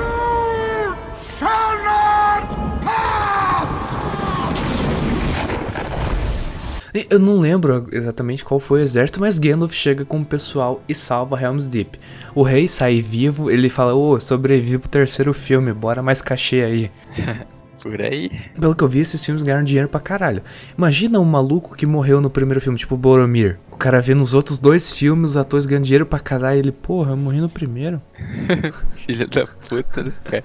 [7.07, 10.95] Eu não lembro exatamente qual foi o exército, mas Gandalf chega com o pessoal e
[10.95, 11.99] salva Helm's Deep.
[12.39, 16.91] O rei sai vivo, ele fala: Ô, sobrevivi pro terceiro filme, bora mais cachê aí.
[17.83, 18.31] Por aí.
[18.57, 20.41] Pelo que eu vi, esses filmes ganharam dinheiro pra caralho.
[20.77, 23.59] Imagina um maluco que morreu no primeiro filme, tipo Boromir.
[23.69, 26.71] O cara vê nos outros dois filmes os atores ganhando dinheiro pra caralho e ele,
[26.71, 28.01] porra, eu morri no primeiro.
[29.05, 30.43] Filho da puta, né, cara?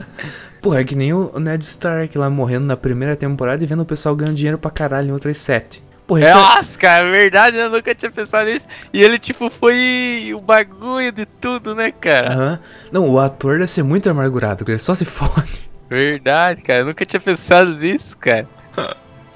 [0.60, 3.86] Porra, é que nem o Ned Stark lá morrendo na primeira temporada e vendo o
[3.86, 5.80] pessoal ganhando dinheiro pra caralho em outras sete.
[6.06, 6.34] Porra, é...
[6.34, 8.66] Nossa, cara, é verdade, eu nunca tinha pensado nisso.
[8.92, 12.32] E ele, tipo, foi o bagulho de tudo, né, cara?
[12.32, 12.60] Aham.
[12.92, 15.70] Não, o ator deve ser muito amargurado, ele só se fode.
[15.88, 18.46] Verdade, cara, eu nunca tinha pensado nisso, cara.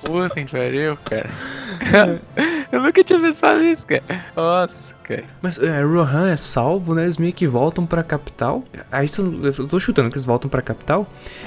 [0.02, 1.28] Puta que pariu, cara.
[2.72, 4.24] eu nunca tinha pensado nisso, cara.
[4.36, 4.94] Nossa,
[5.42, 7.04] Mas é, Rohan é salvo, né?
[7.04, 8.62] Eles meio que voltam pra capital.
[8.90, 11.06] Aí isso, eu tô chutando que eles voltam pra capital.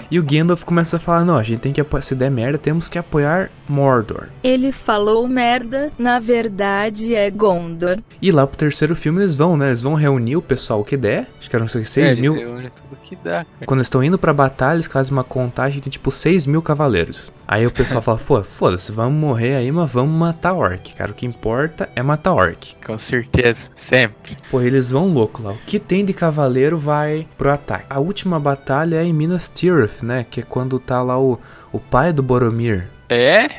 [0.09, 2.01] E o Gandalf começa a falar: não, a gente tem que apoiar.
[2.01, 4.27] Se der merda, temos que apoiar Mordor.
[4.43, 7.99] Ele falou merda, na verdade é Gondor.
[8.21, 9.67] E lá pro terceiro filme eles vão, né?
[9.67, 11.27] Eles vão reunir o pessoal que der.
[11.39, 12.33] Acho que eram 6 É, eles mil.
[12.35, 13.65] tudo que dá, cara.
[13.65, 17.31] Quando eles estão indo pra batalha, eles fazem uma contagem de tipo 6 mil cavaleiros.
[17.47, 21.11] Aí o pessoal fala, pô, foda-se, vamos morrer aí, mas vamos matar orc, cara.
[21.11, 22.75] O que importa é matar orc.
[22.85, 24.35] Com certeza, sempre.
[24.49, 25.51] Pô, eles vão louco lá.
[25.51, 27.85] O que tem de cavaleiro vai pro ataque.
[27.89, 30.25] A última batalha é em Minas Tirith, né?
[30.29, 31.39] Que é quando tá lá o,
[31.71, 32.87] o pai do Boromir.
[33.09, 33.49] É?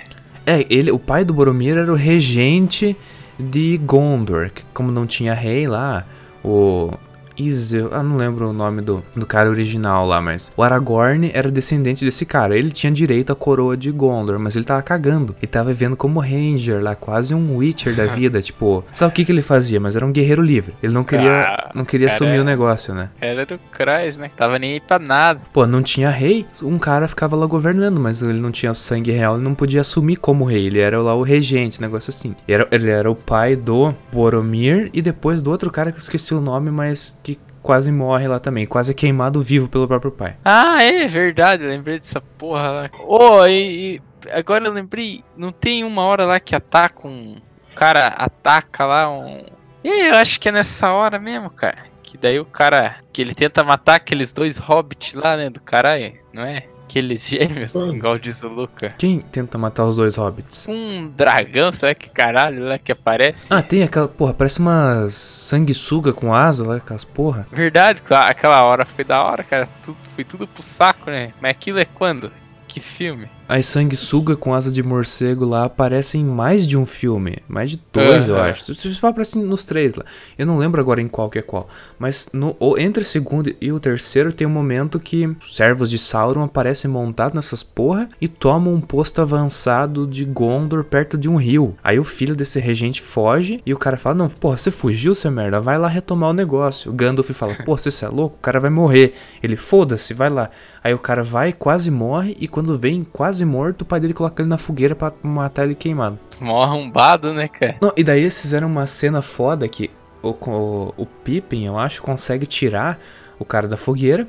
[0.47, 2.97] É, ele, o pai do Boromir era o regente
[3.39, 4.51] de Gondor.
[4.51, 6.07] Que como não tinha rei lá,
[6.45, 6.93] o
[7.37, 11.51] Isel, ah, não lembro o nome do, do cara original lá, mas o Aragorn era
[11.51, 12.57] descendente desse cara.
[12.57, 15.35] Ele tinha direito à coroa de Gondor, mas ele tava cagando.
[15.41, 19.25] Ele tava vivendo como Ranger lá, quase um Witcher da vida, tipo, sabe o que
[19.25, 19.81] que ele fazia?
[19.81, 20.75] Mas era um guerreiro livre.
[20.83, 23.11] Ele não queria, Ah, não queria assumir é- o negócio, né?
[23.21, 24.27] Era do Kreis, né?
[24.37, 25.41] Tava nem aí pra nada.
[25.53, 29.35] Pô, não tinha rei, um cara ficava lá governando, mas ele não tinha sangue real,
[29.37, 32.35] ele não podia assumir como rei, ele era lá o regente, negócio assim.
[32.47, 36.03] E Era, ele era o pai do Boromir e depois do outro cara que eu
[36.03, 37.32] esqueci o nome, mas que
[37.63, 40.37] quase morre lá também, quase queimado vivo pelo próprio pai.
[40.45, 42.91] Ah, é verdade, eu lembrei dessa porra lá.
[43.07, 47.37] Ô, e, e agora eu lembrei, não tem uma hora lá que ataca um.
[47.71, 49.45] O cara ataca lá um.
[49.85, 51.87] E eu acho que é nessa hora mesmo, cara.
[52.03, 52.97] Que daí o cara.
[53.13, 55.49] Que ele tenta matar aqueles dois hobbits lá, né?
[55.49, 56.67] Do caralho, não é?
[56.93, 58.89] Aqueles gêmeos, igual diz o Luca.
[58.99, 60.67] Quem tenta matar os dois hobbits?
[60.69, 63.53] Um dragão, será que caralho lá que aparece?
[63.53, 67.47] Ah, tem aquela, porra, parece umas sanguessuga com asa lá, aquelas porra.
[67.51, 69.67] Verdade, aquela hora foi da hora, cara.
[69.83, 71.33] Tudo, foi tudo pro saco, né?
[71.41, 72.31] Mas aquilo é quando?
[72.69, 73.29] Que filme?
[73.53, 77.37] As sanguessuga com asa de morcego lá aparecem em mais de um filme.
[77.47, 78.75] Mais de dois, eu acho.
[78.75, 80.07] Se aparecem nos três lá.
[80.39, 81.69] Eu não lembro agora em qual que é qual.
[81.99, 85.99] Mas no, entre o segundo e o terceiro tem um momento que os servos de
[85.99, 91.37] Sauron aparecem montados nessas porra e tomam um posto avançado de Gondor perto de um
[91.37, 91.77] rio.
[91.85, 95.31] Aí o filho desse regente foge e o cara fala: Não, porra, você fugiu, seu
[95.31, 96.91] merda, vai lá retomar o negócio.
[96.91, 98.37] O Gandalf fala: Pô, você é louco?
[98.39, 99.13] O cara vai morrer.
[99.43, 100.49] Ele, foda-se, vai lá.
[100.83, 104.43] Aí o cara vai, quase morre, e quando vem quase morto, o pai dele coloca
[104.43, 106.19] ele na fogueira pra matar ele queimado.
[106.41, 107.77] Mó arrombado, né, cara?
[107.81, 109.91] Não, e daí eles fizeram uma cena foda que
[110.23, 112.99] o, o, o Pippin, eu acho, consegue tirar
[113.39, 114.27] o cara da fogueira.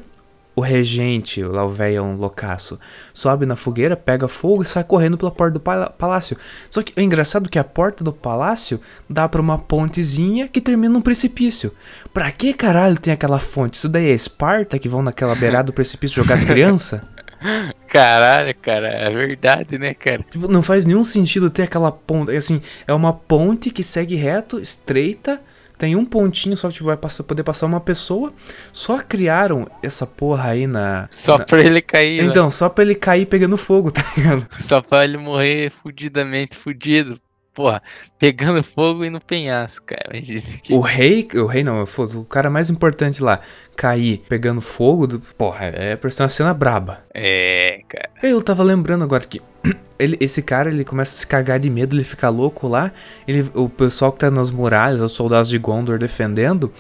[0.56, 2.80] O regente, lá o velho loucaço,
[3.12, 6.38] sobe na fogueira, pega fogo e sai correndo pela porta do palácio.
[6.70, 10.94] Só que é engraçado que a porta do palácio dá pra uma pontezinha que termina
[10.94, 11.72] num precipício.
[12.14, 13.78] Pra que caralho tem aquela fonte?
[13.78, 17.02] Isso daí é Esparta que vão naquela beirada do precipício jogar as crianças?
[17.94, 20.26] Caralho, cara, é verdade, né, cara?
[20.32, 22.36] Tipo, não faz nenhum sentido ter aquela ponte.
[22.36, 25.40] Assim, é uma ponte que segue reto, estreita.
[25.78, 28.34] Tem um pontinho só, tipo, vai passar, poder passar uma pessoa.
[28.72, 31.08] Só criaram essa porra aí na.
[31.12, 32.30] Só na- pra ele cair, né?
[32.30, 34.48] Então, só pra ele cair pegando fogo, tá ligado?
[34.60, 37.20] Só pra ele morrer fudidamente fudido.
[37.54, 37.84] Porra,
[38.18, 40.10] pegando fogo e no penhasco, cara.
[40.12, 40.74] Imagina que...
[40.74, 43.42] O rei, o rei não, o cara mais importante lá,
[43.76, 47.04] cair pegando fogo, do- porra, é pra ser uma cena braba.
[47.14, 48.10] É, cara.
[48.24, 49.40] Eu tava lembrando agora que
[50.00, 52.92] ele, esse cara, ele começa a se cagar de medo, ele fica louco lá.
[53.28, 56.74] Ele, o pessoal que tá nas muralhas, os soldados de Gondor defendendo.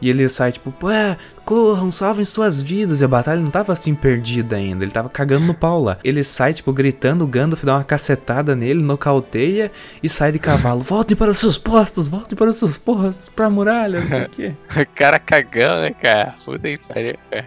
[0.00, 3.00] E ele sai tipo, ué, corram, salvem suas vidas.
[3.00, 5.98] E a batalha não tava assim perdida ainda, ele tava cagando no pau lá.
[6.04, 9.70] Ele sai, tipo, gritando, o Gandalf dá uma cacetada nele, nocauteia
[10.02, 10.80] e sai de cavalo.
[10.88, 14.28] Voltem para os seus postos, voltem para os seus postos, pra muralha, não sei o
[14.28, 14.54] quê.
[14.78, 16.34] O cara cagando, né, cara?
[16.44, 17.46] Puta que pariu, cara.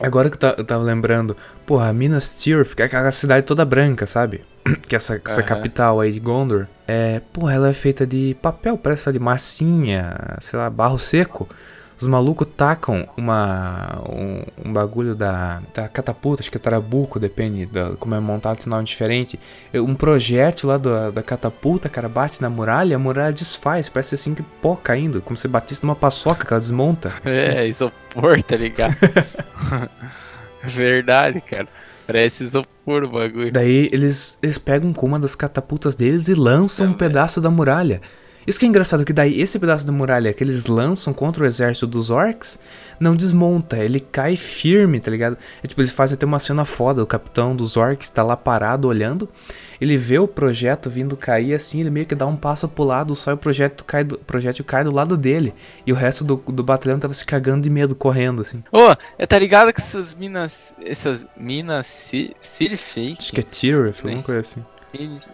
[0.00, 3.64] Agora que eu ta- eu tava lembrando, porra, Minas Tirith, que é aquela cidade toda
[3.66, 4.42] branca, sabe?
[4.88, 5.48] Que essa, essa Aham.
[5.48, 6.66] capital aí de Gondor.
[6.86, 11.48] É, porra, ela é feita de papel, parece de massinha, sei lá, barro seco.
[12.00, 17.66] Os malucos tacam uma, um, um bagulho da, da catapulta, acho que é tarabuco, depende
[17.66, 19.38] da, como é montado, tem nome diferente.
[19.70, 24.14] É, Um projétil lá da, da catapulta, cara, bate na muralha, a muralha desfaz, parece
[24.14, 27.14] assim que pó caindo, como se batisse numa paçoca que ela desmonta.
[27.24, 28.96] É, isopor, tá ligado?
[30.62, 31.68] Verdade, cara.
[32.12, 33.52] Parece isopor o bagulho.
[33.52, 38.00] Daí eles, eles pegam com uma das catapultas deles e lançam um pedaço da muralha.
[38.46, 41.46] Isso que é engraçado, que daí esse pedaço da muralha que eles lançam contra o
[41.46, 42.58] exército dos orcs
[42.98, 45.36] não desmonta, ele cai firme, tá ligado?
[45.62, 48.88] É, tipo, eles fazem até uma cena foda, o capitão dos orcs tá lá parado
[48.88, 49.28] olhando,
[49.80, 53.14] ele vê o projeto vindo cair assim, ele meio que dá um passo pro lado,
[53.14, 55.54] só o projeto cai do, projétil cai do lado dele,
[55.86, 58.62] e o resto do, do batalhão tava se cagando de medo, correndo assim.
[58.72, 60.76] Ô, é, tá ligado que essas minas.
[60.84, 63.16] Essas minas Ci- Sirfake?
[63.18, 64.64] Acho que é Tirith, alguma coisa assim.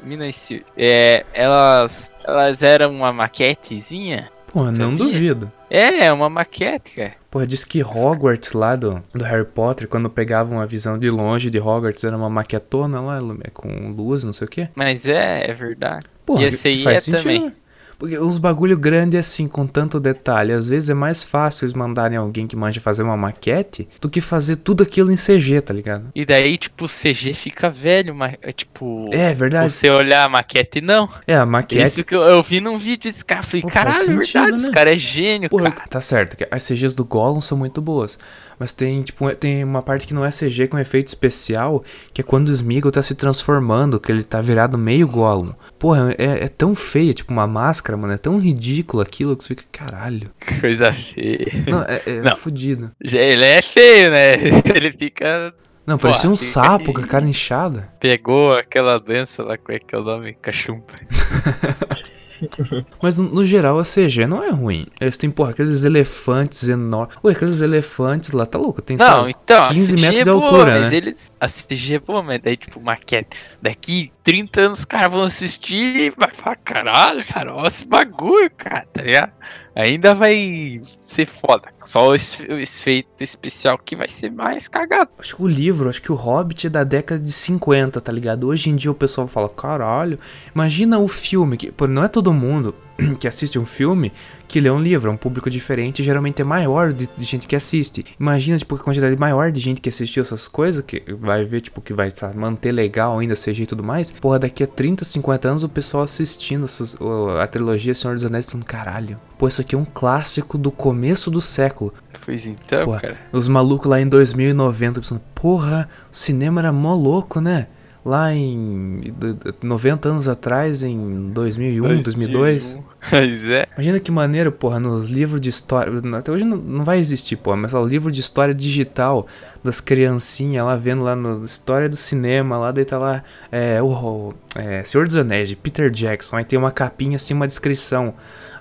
[0.02, 2.12] Minas, É, elas.
[2.24, 4.30] Elas eram uma maquetezinha?
[4.56, 4.96] Porra, não Sabia?
[4.96, 5.52] duvido.
[5.68, 7.12] É, é uma maquete, cara.
[7.30, 11.50] Porra, diz que Hogwarts lá do, do Harry Potter, quando pegavam a visão de longe
[11.50, 13.18] de Hogwarts, era uma maquetona lá,
[13.52, 14.70] com luz, não sei o quê.
[14.74, 16.06] Mas é, é verdade.
[16.24, 17.52] Porra, E esse aí faz é sentido, também.
[17.98, 22.18] Porque uns bagulho grande assim, com tanto detalhe, às vezes é mais fácil eles mandarem
[22.18, 26.08] alguém que manja fazer uma maquete do que fazer tudo aquilo em CG, tá ligado?
[26.14, 29.06] E daí, tipo, o CG fica velho, mas é tipo.
[29.10, 29.72] É verdade.
[29.72, 31.08] Você olhar a maquete, não.
[31.26, 31.82] É, a maquete.
[31.82, 33.42] Isso que eu, eu vi num vídeo esse cara.
[33.42, 34.58] Falei, Pô, caralho, é sentido, verdade, né?
[34.58, 35.88] esse cara é gênio, Porra, cara.
[35.88, 38.18] tá certo, que as CGs do Gollum são muito boas.
[38.58, 41.82] Mas tem, tipo, tem uma parte que não é CG com efeito especial,
[42.12, 45.52] que é quando o Smeagol tá se transformando, que ele tá virado meio Gollum.
[45.78, 48.14] Porra, é, é tão feia, tipo, uma máscara, mano.
[48.14, 50.30] É tão ridículo aquilo que você fica, caralho.
[50.40, 51.46] Que coisa feia.
[51.68, 52.36] Não, é, é Não.
[52.36, 52.90] fudido.
[53.04, 54.32] Já Ele é feio, né?
[54.74, 55.52] Ele fica.
[55.86, 57.88] Não, Porra, parecia um sapo com a cara inchada.
[58.00, 60.34] Pegou aquela doença lá, qual é que é o nome?
[60.34, 60.82] Cachumba.
[63.02, 64.86] Mas no, geral a CG não é ruim.
[65.00, 67.16] Eles têm, porra, aqueles elefantes enormes.
[67.22, 68.82] Ui, aqueles elefantes lá, tá louco?
[68.82, 70.96] Tem Não, só então, a 15 CG metros é de altura, mas né?
[70.96, 71.32] eles.
[71.40, 73.36] A CG é boa, mas daí, tipo, maquete.
[73.60, 78.50] Daqui 30 anos os caras vão assistir e vai falar, caralho, cara, olha esse bagulho,
[78.56, 79.32] cara, tá ligado?
[79.76, 81.68] Ainda vai ser foda.
[81.84, 85.10] Só o efeito especial que vai ser mais cagado.
[85.18, 88.46] Acho que o livro, acho que o Hobbit é da década de 50, tá ligado?
[88.46, 90.18] Hoje em dia o pessoal fala, caralho,
[90.54, 92.74] imagina o filme, que não é todo mundo
[93.18, 94.12] que assiste um filme
[94.48, 97.56] que lê um livro, é um público diferente, geralmente é maior de, de gente que
[97.56, 98.04] assiste.
[98.18, 101.80] Imagina, tipo, a quantidade maior de gente que assistiu essas coisas, que vai ver, tipo,
[101.80, 104.10] que vai sabe, manter legal ainda, CG e tudo mais.
[104.10, 106.96] Porra, daqui a 30, 50 anos o pessoal assistindo essas,
[107.40, 111.30] a trilogia Senhor dos Anéis falando, caralho, pô, isso aqui é um clássico do começo
[111.30, 111.92] do século.
[112.24, 113.16] Pois então, Porra, cara.
[113.32, 117.68] Os malucos lá em 2090 pensando, porra, o cinema era mó louco, né?
[118.06, 122.78] Lá em d- d- 90 anos atrás, em 2001, 2002.
[123.10, 123.66] Mas é.
[123.74, 125.92] Imagina que maneiro, porra, nos livros de história.
[126.16, 129.26] Até hoje não, não vai existir, porra, mas lá, o livro de história digital
[129.64, 134.32] das criancinhas lá vendo lá no História do Cinema, lá daí tá lá é, o,
[134.54, 136.36] é, Senhor dos Anéis, de Peter Jackson.
[136.36, 138.14] Aí tem uma capinha assim, uma descrição.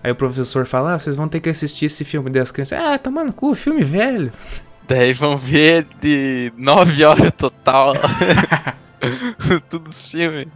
[0.04, 2.32] Aí o professor fala, ah, vocês vão ter que assistir esse filme.
[2.32, 4.32] Daí as crianças, ah, tá mano, cu, filme velho.
[4.88, 7.94] Daí vão ver de 9 horas total.
[9.70, 10.48] Todos os filmes.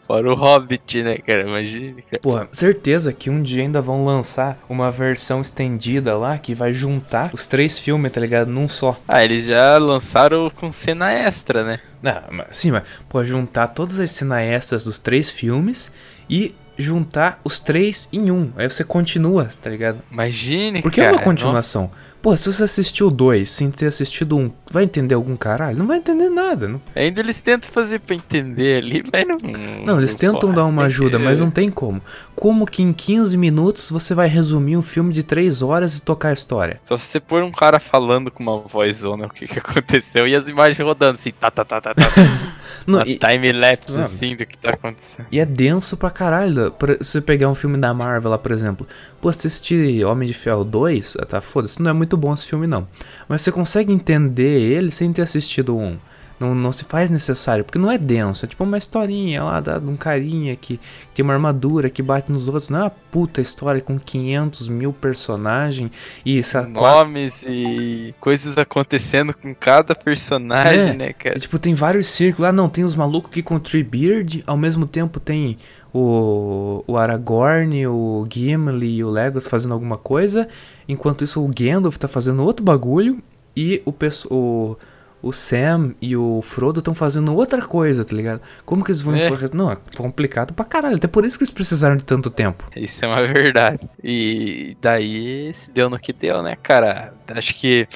[0.00, 1.42] Fora o Hobbit, né, cara?
[1.42, 2.22] Imagina, cara.
[2.22, 7.30] Porra, certeza que um dia ainda vão lançar uma versão estendida lá que vai juntar
[7.34, 8.48] os três filmes, tá ligado?
[8.48, 8.98] Num só.
[9.06, 11.80] Ah, eles já lançaram com cena extra, né?
[12.02, 15.92] Não, mas, sim, mas pode juntar todas as cenas extras dos três filmes
[16.30, 18.50] e juntar os três em um.
[18.56, 19.98] Aí você continua, tá ligado?
[20.10, 21.12] Imagine, Porque cara.
[21.12, 21.90] é uma continuação.
[22.28, 25.78] Pô, se você assistiu dois sem ter assistido um, vai entender algum caralho?
[25.78, 26.68] Não vai entender nada.
[26.68, 26.78] Não.
[26.94, 29.38] Ainda eles tentam fazer pra entender ali, mas não.
[29.86, 32.02] não eles tentam dar uma ajuda, mas não tem como.
[32.36, 36.28] Como que em 15 minutos você vai resumir um filme de 3 horas e tocar
[36.28, 36.78] a história?
[36.82, 40.28] Só se você pôr um cara falando com uma voz zona o que, que aconteceu
[40.28, 42.04] e as imagens rodando assim, tá, tá, tá, tá, tá.
[42.86, 45.26] Não, e- time-lapse assim do que tá acontecendo.
[45.30, 46.74] E é denso pra caralho.
[47.00, 48.86] Se você pegar um filme da Marvel lá, por exemplo.
[49.20, 52.46] Pô, se assistir Homem de Ferro 2, ah, tá foda-se, não é muito bom esse
[52.46, 52.86] filme não.
[53.28, 55.96] Mas você consegue entender ele sem ter assistido um.
[56.38, 58.44] Não, não se faz necessário, porque não é denso.
[58.44, 60.78] É tipo uma historinha lá da, de um carinha que,
[61.12, 62.70] tem uma armadura que bate nos outros.
[62.70, 65.90] Não é uma puta história com 500 mil personagens
[66.24, 70.94] e essa quatro Nomes e coisas acontecendo com cada personagem, É.
[70.94, 71.36] né, cara?
[71.36, 72.48] E, tipo, tem vários círculos.
[72.48, 75.58] Ah, não, tem os malucos que Treebeard, ao mesmo tempo tem
[75.92, 80.48] o, o Aragorn, o Gimli e o Legolas fazendo alguma coisa,
[80.88, 83.18] enquanto isso o Gandalf tá fazendo outro bagulho
[83.56, 84.76] e o, pesso- o,
[85.20, 88.40] o Sam e o Frodo estão fazendo outra coisa, tá ligado?
[88.64, 89.14] Como que eles vão...
[89.14, 89.24] É.
[89.24, 90.96] influenciar- Não, é complicado pra caralho.
[90.96, 92.64] Até por isso que eles precisaram de tanto tempo.
[92.76, 93.80] Isso é uma verdade.
[94.02, 97.12] E daí se deu no que deu, né, cara?
[97.28, 97.86] Acho que,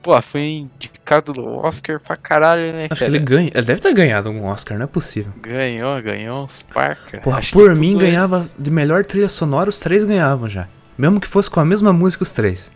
[0.00, 3.16] pô, foi indicado do Oscar pra caralho, né, Acho que cara?
[3.16, 3.50] ele ganha...
[3.54, 5.32] Ele deve ter ganhado um Oscar, não é possível.
[5.42, 7.22] Ganhou, ganhou uns par, cara.
[7.22, 10.68] Porra, Acho que por mim eles- ganhava de melhor trilha sonora, os três ganhavam já.
[10.96, 12.70] Mesmo que fosse com a mesma música os três.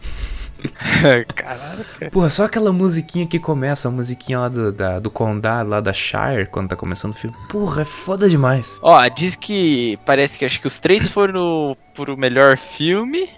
[1.34, 2.10] Caralho, cara.
[2.10, 5.92] Porra, só aquela musiquinha que começa, a musiquinha lá do, da, do condado, lá da
[5.92, 7.36] Shire, quando tá começando o filme.
[7.48, 8.78] Porra, é foda demais.
[8.82, 13.28] Ó, diz que parece que acho que os três foram pro melhor filme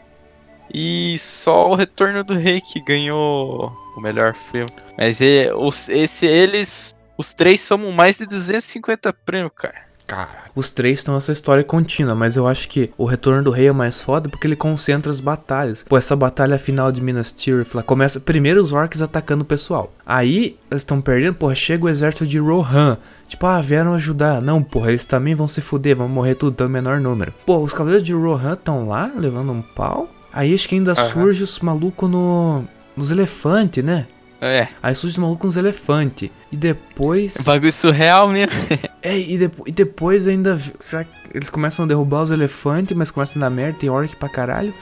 [0.73, 4.71] e só o Retorno do Rei que ganhou o melhor filme.
[4.99, 9.85] Mas é, os, esse, eles, os três somam mais de 250 prêmios, cara.
[10.07, 13.69] Cara, os três estão essa história contínua, mas eu acho que o Retorno do Rei
[13.69, 15.83] é mais foda porque ele concentra as batalhas.
[15.89, 19.93] Pô, essa batalha final de Minas Tirith lá começa primeiro os orcs atacando o pessoal.
[20.05, 22.99] Aí eles estão perdendo, porra, chega o exército de Rohan.
[23.27, 24.43] Tipo, ah, vieram ajudar.
[24.43, 27.33] Não, porra, eles também vão se fuder, vão morrer tudo, tão menor número.
[27.47, 30.09] Pô, os cavaleiros de Rohan estão lá levando um pau.
[30.31, 31.09] Aí acho que ainda Aham.
[31.11, 32.65] surge os malucos no.
[32.97, 34.07] Nos elefantes, né?
[34.47, 36.31] É, Aí surge os malucos nos elefantes.
[36.53, 37.37] E depois.
[37.45, 38.53] bagulho surreal mesmo.
[39.07, 40.59] É, e, depo- e depois ainda.
[40.79, 44.17] Será que eles começam a derrubar os elefantes, mas começam a dar merda, tem orc
[44.17, 44.73] pra caralho.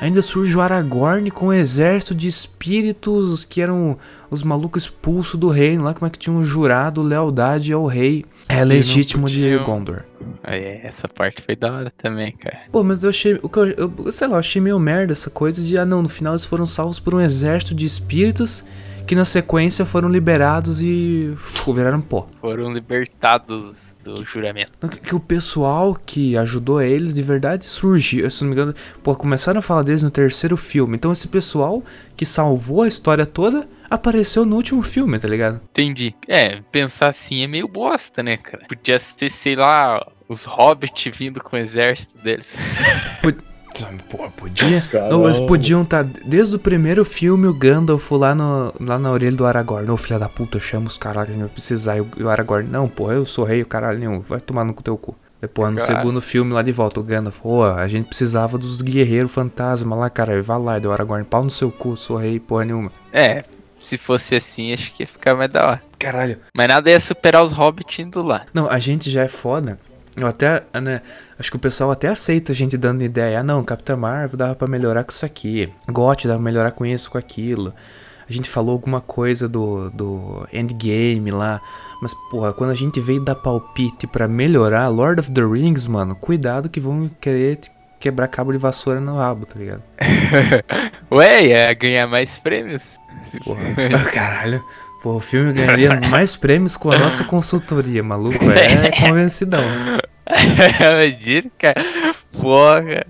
[0.00, 3.98] Ainda surge o Aragorn com um exército de espíritos que eram
[4.30, 8.24] os malucos expulsos do reino lá, como é que tinham jurado lealdade ao rei.
[8.48, 10.02] É legítimo de Gondor.
[10.44, 12.60] Aí, essa parte foi da hora também, cara.
[12.70, 13.38] Pô, mas eu achei.
[13.42, 15.76] O que eu, eu- sei lá, eu achei meio merda essa coisa de.
[15.76, 18.64] Ah, não, no final eles foram salvos por um exército de espíritos
[19.06, 21.32] que na sequência foram liberados e.
[21.36, 22.26] fu, viraram pó.
[22.40, 24.72] Foram libertados do juramento.
[24.88, 28.28] Que, que o pessoal que ajudou eles de verdade surgiu.
[28.30, 30.96] Se não me engano, pô, começaram a falar deles no terceiro filme.
[30.96, 31.82] Então esse pessoal
[32.16, 35.60] que salvou a história toda apareceu no último filme, tá ligado?
[35.70, 36.14] Entendi.
[36.26, 38.64] É, pensar assim é meio bosta, né, cara?
[38.66, 42.54] Podia ser, sei lá, os hobbits vindo com o exército deles.
[44.08, 44.84] Pô, podia.
[45.10, 46.04] Não, eles podiam estar.
[46.04, 49.90] desde o primeiro filme, o Gandalf lá, no, lá na orelha do Aragorn.
[49.90, 51.96] Ô, filha da puta, chama os caralho, a gente vai precisar.
[51.96, 54.20] E o, e o Aragorn, não, porra, eu sou rei, o caralho nenhum.
[54.20, 55.16] Vai tomar no teu cu.
[55.40, 59.32] Depois, no segundo filme, lá de volta, o Gandalf, ô, a gente precisava dos guerreiros
[59.32, 60.40] fantasma lá, cara.
[60.40, 62.92] Vai lá, e o Aragorn, pau no seu cu, sou rei, porra nenhuma.
[63.12, 63.42] É,
[63.76, 65.82] se fosse assim, acho que ia ficar mais da hora.
[65.98, 66.38] Caralho.
[66.56, 68.46] Mas nada ia superar os hobbits indo lá.
[68.54, 69.78] Não, a gente já é foda.
[70.16, 71.00] Eu até, né,
[71.42, 73.40] acho que o pessoal até aceita a gente dando ideia.
[73.40, 75.68] Ah, não, Capitã Marvel dava pra melhorar com isso aqui.
[75.90, 77.74] GOT dava pra melhorar com isso, com aquilo.
[78.28, 81.60] A gente falou alguma coisa do, do Endgame lá.
[82.00, 86.14] Mas, porra, quando a gente veio dar palpite pra melhorar Lord of the Rings, mano,
[86.14, 87.58] cuidado que vão querer
[87.98, 89.82] quebrar cabo de vassoura no rabo, tá ligado?
[91.10, 92.98] Ué, ia ganhar mais prêmios.
[93.44, 93.60] Porra,
[94.14, 94.64] caralho.
[95.02, 98.38] Pô, o filme ganharia mais prêmios com a nossa consultoria, maluco.
[98.48, 99.64] É convencidão.
[100.80, 101.84] Imagina, cara.
[102.40, 103.04] Porra.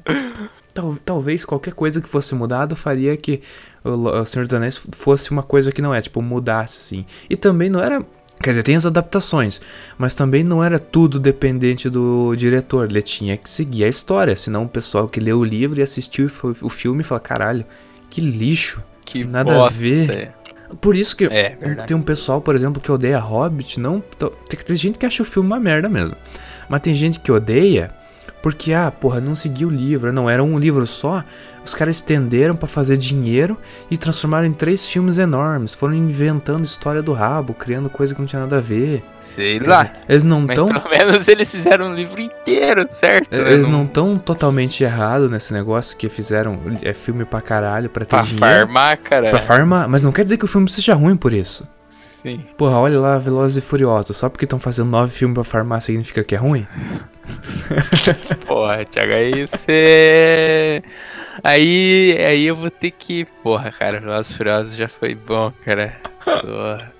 [0.74, 3.42] Tal- talvez qualquer coisa que fosse mudado faria que
[3.84, 7.06] o, Senhor dos Anéis fosse uma coisa que não é, tipo, mudasse assim.
[7.28, 8.04] E também não era.
[8.42, 9.60] Quer dizer, tem as adaptações,
[9.96, 12.90] mas também não era tudo dependente do diretor.
[12.90, 16.28] Ele tinha que seguir a história, senão o pessoal que leu o livro e assistiu
[16.60, 17.64] o filme fala: caralho,
[18.10, 18.82] que lixo.
[19.04, 19.80] Que Nada a bosta.
[19.80, 20.32] ver.
[20.80, 21.50] Por isso que É,
[21.86, 24.02] tem um pessoal, por exemplo, que odeia Hobbit, não.
[24.66, 26.16] Tem gente que acha o filme uma merda mesmo.
[26.72, 27.90] Mas tem gente que odeia
[28.40, 30.10] porque, ah, porra, não seguiu o livro.
[30.12, 31.22] Não, era um livro só.
[31.64, 33.56] Os caras estenderam pra fazer dinheiro
[33.90, 35.74] e transformaram em três filmes enormes.
[35.74, 39.04] Foram inventando história do rabo, criando coisa que não tinha nada a ver.
[39.20, 39.92] Sei Quer lá.
[40.08, 40.66] eles não estão.
[40.66, 43.32] pelo menos eles fizeram um livro inteiro, certo?
[43.34, 48.16] Eles não estão totalmente errados nesse negócio que fizeram é filme pra caralho pra ter
[48.16, 48.40] Pra dinheiro.
[48.66, 49.30] farmar, cara.
[49.30, 51.68] Pra farmar, mas não quer dizer que o filme seja ruim por isso.
[52.22, 52.44] Sim.
[52.56, 54.16] Porra, olha lá, Velozes e Furiosos.
[54.16, 56.64] Só porque estão fazendo nove filmes pra farmar significa que é ruim?
[58.46, 60.84] Porra, Thiago, aí você.
[61.42, 63.24] Aí, aí eu vou ter que.
[63.42, 65.96] Porra, cara, Velozes e Furiosos já foi bom, cara.
[66.24, 66.92] Porra.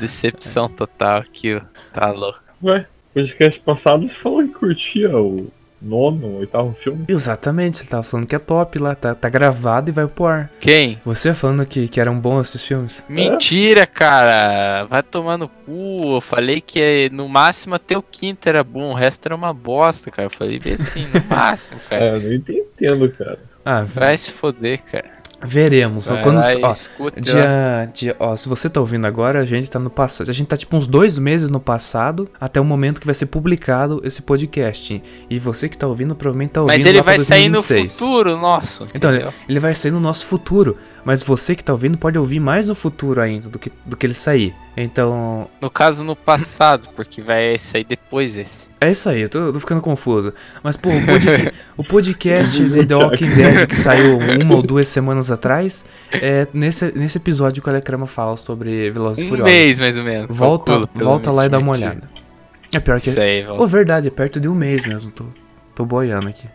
[0.00, 1.58] Decepção total aqui.
[1.94, 2.42] Tá louco.
[2.62, 5.50] Ué, podcast passado você falou que curtia o
[5.80, 7.04] nono, oitavo filme.
[7.08, 10.50] Exatamente, você tava falando que é top lá, tá, tá gravado e vai pro ar.
[10.60, 11.00] Quem?
[11.04, 13.04] Você falando que, que eram bons esses filmes.
[13.08, 14.84] Mentira, cara.
[14.84, 16.16] Vai tomar no cu.
[16.16, 20.10] Eu falei que no máximo até o quinto era bom, o resto era uma bosta,
[20.10, 20.26] cara.
[20.26, 22.04] Eu falei bem assim, no máximo, cara.
[22.04, 23.38] É, eu não entendo, cara.
[23.64, 25.15] Ah, Vai se foder, cara.
[25.46, 26.06] Veremos.
[26.06, 29.70] Vai Quando, lá ó, escuta dia, dia, ó, se você tá ouvindo agora, a gente
[29.70, 30.30] tá no passado.
[30.30, 33.26] A gente tá tipo uns dois meses no passado até o momento que vai ser
[33.26, 35.02] publicado esse podcast.
[35.30, 37.98] E você que tá ouvindo provavelmente tá ouvindo Mas ele vai sair no 2026.
[37.98, 38.86] futuro nosso.
[38.94, 40.76] Então, ele, ele vai sair no nosso futuro.
[41.06, 44.04] Mas você que tá ouvindo pode ouvir mais no futuro ainda do que, do que
[44.04, 44.52] ele sair.
[44.76, 48.66] Então, No caso, no passado, porque vai sair depois esse.
[48.80, 50.34] é isso aí, eu tô, eu tô ficando confuso.
[50.64, 54.88] Mas, pô, o, podca- o podcast de The Walking Dead que saiu uma ou duas
[54.88, 59.52] semanas atrás, é nesse, nesse episódio que o Alecrama fala sobre Velozes e Um Furiosos.
[59.54, 60.26] mês, mais ou menos.
[60.36, 62.08] Volta, Calculo volta lá e dá uma investimento.
[62.08, 62.26] olhada.
[62.74, 63.08] É pior que.
[63.10, 63.66] Isso aí, volta.
[63.68, 65.12] verdade, é perto de um mês mesmo.
[65.12, 65.24] Tô,
[65.72, 66.48] tô boiando aqui.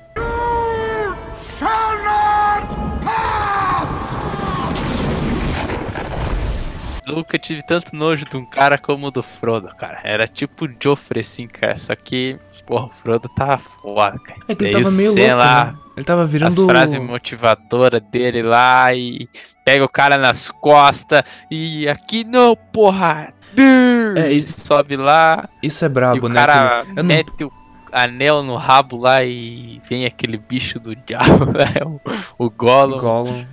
[7.07, 9.99] Nunca tive tanto nojo de um cara como o do Frodo, cara.
[10.03, 11.75] Era tipo o Joffrey, assim, cara.
[11.75, 14.39] Só que, porra, o Frodo tava foda, cara.
[14.47, 15.37] É que ele Daí tava o meio sei louco.
[15.43, 15.75] lá, né?
[15.97, 16.65] Ele tava As virando.
[16.67, 19.27] frases motivadoras dele lá e
[19.65, 23.33] pega o cara nas costas e aqui não, porra.
[24.15, 26.35] É, isso- sobe lá Isso é brabo, o né?
[26.35, 27.51] cara que eu não- mete o
[27.91, 31.73] anel no rabo lá e vem aquele bicho do diabo, né?
[32.37, 32.97] O, o Gollum.
[32.97, 33.45] Gollum.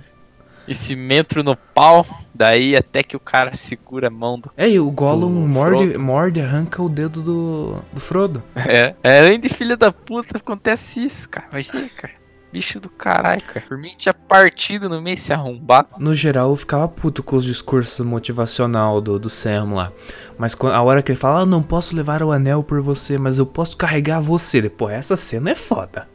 [0.69, 4.51] E se mentro no pau, daí até que o cara segura a mão do.
[4.55, 5.99] É, e o Gollum morde, Frodo.
[5.99, 8.43] morde, arranca o dedo do, do Frodo.
[8.55, 11.47] É, é, além de filha da puta, acontece isso, cara.
[11.51, 12.13] Imagina, cara.
[12.53, 13.65] Bicho do caralho, cara.
[13.67, 15.87] Por mim tinha partido no meio se arrombar.
[15.97, 19.91] No geral, eu ficava puto com os discursos motivacional do, do Sam lá.
[20.37, 23.39] Mas a hora que ele fala, ah, não posso levar o anel por você, mas
[23.39, 24.69] eu posso carregar você.
[24.69, 26.07] Pô, essa cena é foda.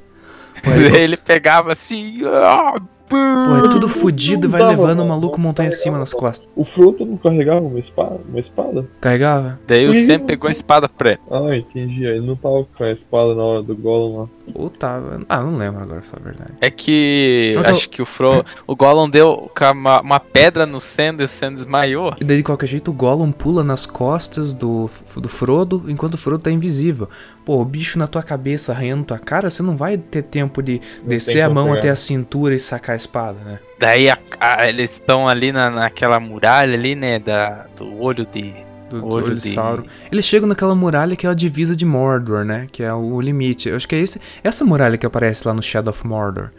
[0.63, 2.21] Pô, ele, ele pegava assim.
[2.25, 6.49] ah, pô, é tudo fudido e vai levando o maluco montanha acima nas costas.
[6.57, 8.21] O Frodo não carregava uma espada?
[8.29, 8.87] Uma espada?
[9.01, 9.59] Carregava?
[9.67, 9.95] Daí o.
[9.95, 11.21] Sam pegou a espada pra ele.
[11.31, 12.05] Ah, entendi.
[12.05, 14.29] Ele não tava com a espada na hora do Gollum lá.
[14.53, 15.23] Ou tava.
[15.29, 16.51] Ah, não lembro agora, pra falar a verdade.
[16.61, 21.23] É que Então- acho que o Fro, o Gollum deu uma, uma pedra no e
[21.23, 22.11] o Sam desmaiou.
[22.21, 26.19] E daí, de qualquer jeito, o Gollum pula nas costas do, do Frodo enquanto o
[26.19, 27.09] Frodo tá invisível.
[27.45, 30.81] Pô, o bicho na tua cabeça arranhando tua cara, você não vai ter tempo de
[31.05, 31.79] descer tem a mão pegar.
[31.79, 33.59] até a cintura e sacar a espada, né?
[33.79, 38.55] Daí a- a- eles estão ali na, naquela muralha ali, né, da, do olho de
[38.89, 39.85] Do, do olho olho de Sauron.
[40.11, 42.67] Eles chegam naquela muralha que é a divisa de Mordor, né?
[42.71, 43.69] Que é o limite.
[43.69, 46.51] Eu acho que é esse, essa muralha que aparece lá no Shadow of Mordor.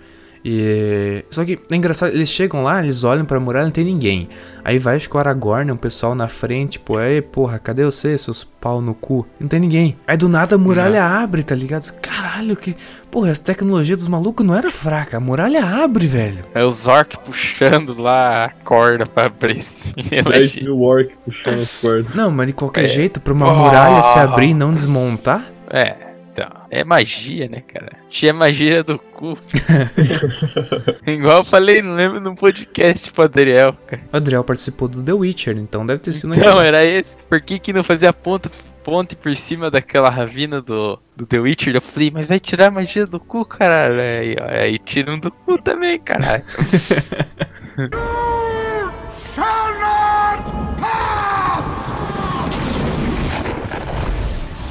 [0.47, 1.25] E.
[1.31, 4.29] Só que é engraçado, eles chegam lá, eles olham pra muralha, não tem ninguém.
[4.63, 8.15] Aí vai acho que o Aragorn, um pessoal na frente, pô, aí, porra, cadê você,
[8.15, 9.25] seus pau no cu?
[9.39, 9.97] Não tem ninguém.
[10.05, 11.91] Aí do nada a muralha abre, tá ligado?
[11.99, 12.75] Caralho, que.
[13.15, 15.15] Porra, essa tecnologia dos malucos não era fraca.
[15.15, 16.43] A muralha abre, velho.
[16.53, 19.53] É os orcs puxando lá a corda pra abrir.
[19.53, 20.65] 10 Imagina.
[20.67, 22.13] mil orc puxando as cordas.
[22.13, 22.87] Não, mas de qualquer É.
[22.89, 23.53] jeito, pra uma Ah.
[23.55, 25.45] muralha se abrir e não desmontar.
[25.69, 25.95] É,
[26.29, 26.49] então.
[26.69, 27.93] É magia, né, cara?
[28.09, 29.37] Tinha magia do cu.
[31.07, 34.01] Igual eu falei, não lembro no podcast pro Adriel, cara.
[34.11, 37.15] O Adriel participou do The Witcher, então deve ter sido Então, era esse.
[37.29, 38.51] Por que que não fazia ponta,
[38.85, 41.75] ponte por cima daquela ravina do, do The Witcher?
[41.75, 43.99] Eu falei, mas vai tirar a magia do cu, caralho.
[43.99, 46.45] Aí, aí tiram do cu também, caralho.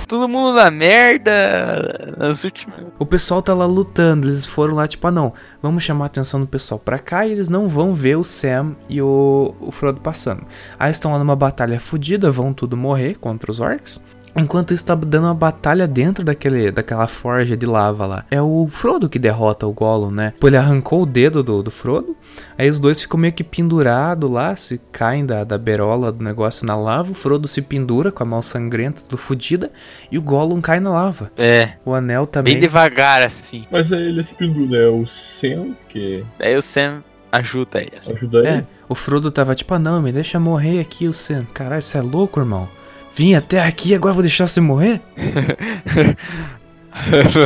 [0.06, 2.78] Todo mundo na merda nas últimas.
[2.98, 5.32] O pessoal tá lá lutando, eles foram lá tipo, ah não,
[5.62, 8.76] vamos chamar a atenção do pessoal pra cá e eles não vão ver o Sam
[8.88, 10.44] e o, o Frodo passando.
[10.78, 14.02] Aí estão lá numa batalha fodida, vão tudo morrer contra os orcs.
[14.36, 18.24] Enquanto isso tá dando uma batalha dentro daquele, daquela forja de lava lá.
[18.30, 20.32] É o Frodo que derrota o Gollum, né?
[20.40, 22.16] Pô, ele arrancou o dedo do, do Frodo.
[22.58, 26.66] Aí os dois ficam meio que pendurados lá, se caem da, da berola do negócio
[26.66, 27.12] na lava.
[27.12, 29.70] O Frodo se pendura com a mão sangrenta, tudo fodida.
[30.10, 31.30] E o Gollum cai na lava.
[31.36, 32.54] É, O anel também.
[32.54, 33.64] bem devagar assim.
[33.70, 37.92] Mas aí ele se pendura, é o Sam que Daí o Sam ajuda ele.
[38.12, 38.48] ajuda ele.
[38.48, 41.44] É, o Frodo tava tipo, ah não, me deixa morrer aqui, o Sam.
[41.54, 42.68] Caralho, você é louco, irmão?
[43.14, 45.00] Vim até aqui, agora vou deixar você morrer?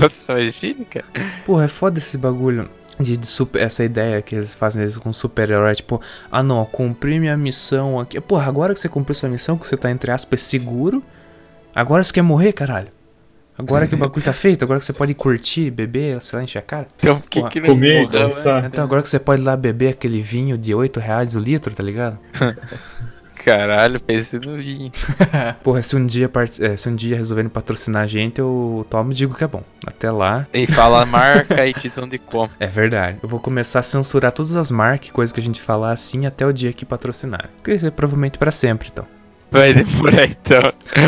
[0.01, 1.07] Nossa, imagina, cara.
[1.45, 2.69] Porra, é foda esse bagulho.
[2.99, 6.01] De, de super, essa ideia que eles fazem eles com super-herói, tipo,
[6.33, 8.21] ah não, cumpri minha missão aqui.
[8.21, 11.01] Porra, agora que você cumpriu sua missão, que você tá, entre aspas, seguro,
[11.73, 12.89] agora você quer morrer, caralho.
[13.57, 16.59] Agora que o bagulho tá feito, agora que você pode curtir, beber, sei lá, encher
[16.59, 16.87] a cara.
[16.99, 18.35] Então que Porra, que não Comer, morreu, né?
[18.35, 18.65] dançar.
[18.65, 21.75] Então agora que você pode ir lá beber aquele vinho de 8 reais o litro,
[21.75, 22.19] tá ligado?
[23.49, 24.91] Caralho, pensei no vinho.
[25.65, 29.13] Porra, se um dia, part- eh, se um dia resolverem patrocinar a gente, eu tomo
[29.13, 29.63] e digo que é bom.
[29.87, 32.55] Até lá, E fala a marca e diz onde compra.
[32.61, 33.19] é verdade.
[33.23, 36.47] Eu vou começar a censurar todas as marcas, coisas que a gente falar assim, até
[36.47, 37.49] o dia que patrocinar.
[37.65, 39.07] Que é provavelmente pra sempre, então.
[39.51, 40.61] Vai demorar então.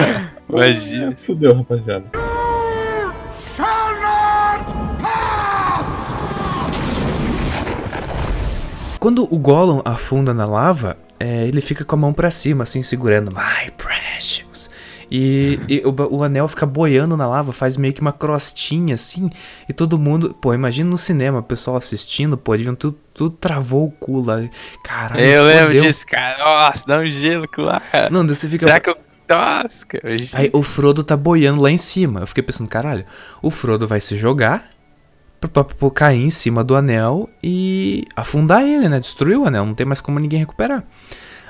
[0.48, 1.14] Imagina.
[1.16, 2.04] Fudeu, rapaziada.
[9.00, 12.82] Quando o Gollum afunda na lava, é, ele fica com a mão pra cima, assim,
[12.82, 14.70] segurando My Precious.
[15.10, 19.30] E, e o, o anel fica boiando na lava, faz meio que uma crostinha, assim.
[19.66, 20.36] E todo mundo.
[20.40, 24.36] Pô, imagina no cinema, o pessoal assistindo, pô, deviam tudo, tudo travou o cu lá.
[24.84, 25.82] Caralho, Eu lembro fodeu.
[25.82, 26.38] disso, cara.
[26.38, 27.82] Nossa, dá um gelo lá.
[28.10, 28.66] Não, você fica.
[28.66, 28.96] Será que eu.
[29.28, 30.04] Nossa, cara.
[30.34, 32.20] Aí o Frodo tá boiando lá em cima.
[32.20, 33.04] Eu fiquei pensando, caralho,
[33.40, 34.68] o Frodo vai se jogar
[35.48, 38.98] pra, cair em cima do anel e afundar ele, né?
[38.98, 40.84] Destruir o anel, não tem mais como ninguém recuperar.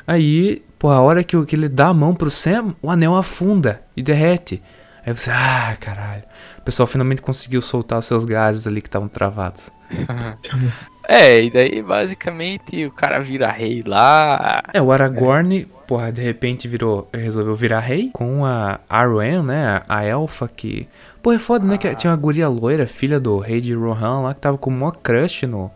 [0.07, 3.17] Aí, pô, a hora que, o- que ele dá a mão pro Sam, o anel
[3.17, 4.63] afunda e derrete.
[5.05, 6.23] Aí você, ah, caralho.
[6.59, 9.71] O pessoal finalmente conseguiu soltar os seus gases ali que estavam travados.
[11.09, 14.63] É, e daí basicamente o cara vira rei lá.
[14.73, 20.05] É, o Aragorn, porra, de repente virou, resolveu virar rei com a Arwen, né, a
[20.05, 20.87] elfa que...
[21.23, 24.35] Pô, é foda, né, que tinha uma guria loira, filha do rei de Rohan lá,
[24.35, 25.71] que tava com o maior crush no,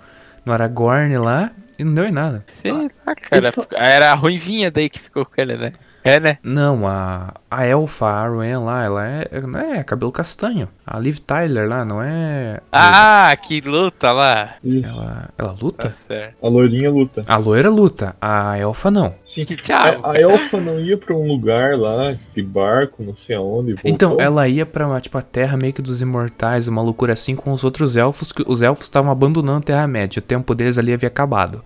[0.45, 2.43] no Aragorn lá, e não deu em nada.
[2.47, 3.53] Sei lá, cara.
[3.73, 5.73] Era a ruivinha daí que ficou com ele, né?
[6.05, 6.37] É, né?
[6.43, 10.69] Não, a, a Elfa, a Arwen lá, ela é, não é cabelo castanho.
[10.87, 12.61] A Liv Tyler lá, não é...
[12.71, 14.57] Ah, que luta lá.
[14.63, 14.87] Isso.
[14.87, 15.85] Ela, ela luta?
[15.85, 16.37] Tá certo.
[16.43, 17.23] A loirinha luta.
[17.27, 19.15] A loira luta, a Elfa não.
[19.27, 19.45] Sim.
[19.45, 23.35] Que diabo, A, a elfa não ia pra um lugar lá, de barco, não sei
[23.35, 23.73] aonde.
[23.73, 23.91] voltou.
[23.91, 27.51] Então, ela ia pra, tipo, a Terra meio que dos Imortais, uma loucura assim, com
[27.51, 31.09] os outros elfos, que os elfos estavam abandonando a Terra-média, o tempo deles ali havia
[31.09, 31.65] acabado.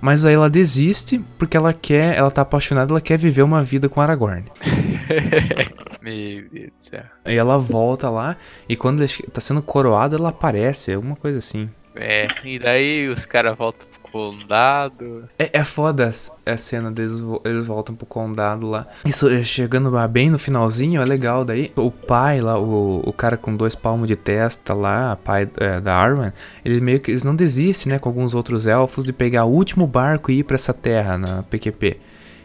[0.00, 3.88] Mas aí ela desiste, porque ela quer, ela tá apaixonada, ela quer viver uma vida
[3.88, 4.44] com Aragorn.
[6.00, 7.04] Meu Deus do céu.
[7.24, 8.36] Aí ela volta lá,
[8.68, 11.68] e quando tá sendo coroado, ela aparece, alguma coisa assim.
[11.94, 15.28] É, e daí os caras voltam condado.
[15.38, 18.86] É, é foda as- a cena deles, eles voltam pro condado lá.
[19.04, 21.70] Isso, é, chegando bem no finalzinho, é legal daí.
[21.76, 25.94] O pai lá, o, o cara com dois palmos de testa lá, pai é, da
[25.96, 26.32] Arwen,
[26.64, 29.86] ele meio que eles não desistem, né, com alguns outros elfos, de pegar o último
[29.86, 31.98] barco e ir pra essa terra na PQP.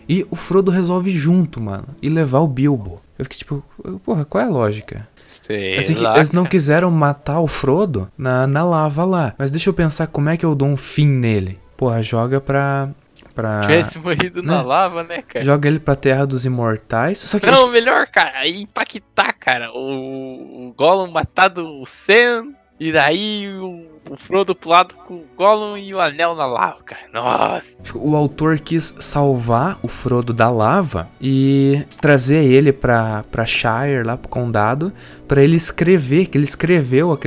[0.07, 3.01] E o Frodo resolve junto, mano, e levar o Bilbo.
[3.23, 3.63] Eu fiquei tipo,
[4.03, 5.07] porra, qual é a lógica?
[5.15, 9.33] Sei Assim, lá, eles não quiseram matar o Frodo na, na lava lá.
[9.37, 11.57] Mas deixa eu pensar como é que eu dou um fim nele.
[11.77, 12.89] Porra, joga pra.
[13.33, 14.61] pra Tivesse morrido na né?
[14.63, 15.43] lava, né, cara?
[15.45, 17.19] joga ele pra Terra dos Imortais.
[17.19, 17.45] Só que.
[17.45, 19.71] Não, melhor, cara, aí impactar, cara.
[19.71, 25.25] O, o Gollum matar do Sam, e daí o, o Frodo pro lado com o
[25.35, 27.01] Gollum e o anel na lava, cara.
[27.13, 27.83] Nossa.
[27.95, 34.17] O autor quis salvar o Frodo da lava e trazer ele pra, pra Shire, lá
[34.17, 34.91] pro condado,
[35.27, 37.17] pra ele escrever, que ele escreveu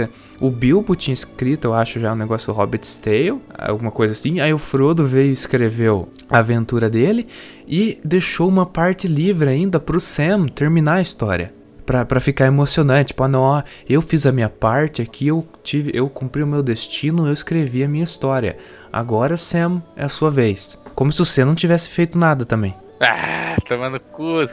[0.40, 4.40] O Bilbo tinha escrito, eu acho, já um negócio Hobbit's Tale, alguma coisa assim.
[4.40, 7.26] Aí o Frodo veio e escreveu a aventura dele
[7.66, 11.55] e deixou uma parte livre ainda pro Sam terminar a história.
[11.86, 15.46] Pra, pra ficar emocionante, tipo, ah, não, ó, eu fiz a minha parte aqui, eu
[15.62, 18.56] tive, eu cumpri o meu destino, eu escrevi a minha história.
[18.92, 20.76] Agora, Sam, é a sua vez.
[20.96, 22.74] Como se o Sam não tivesse feito nada também.
[23.00, 24.44] Ah, tomando cu,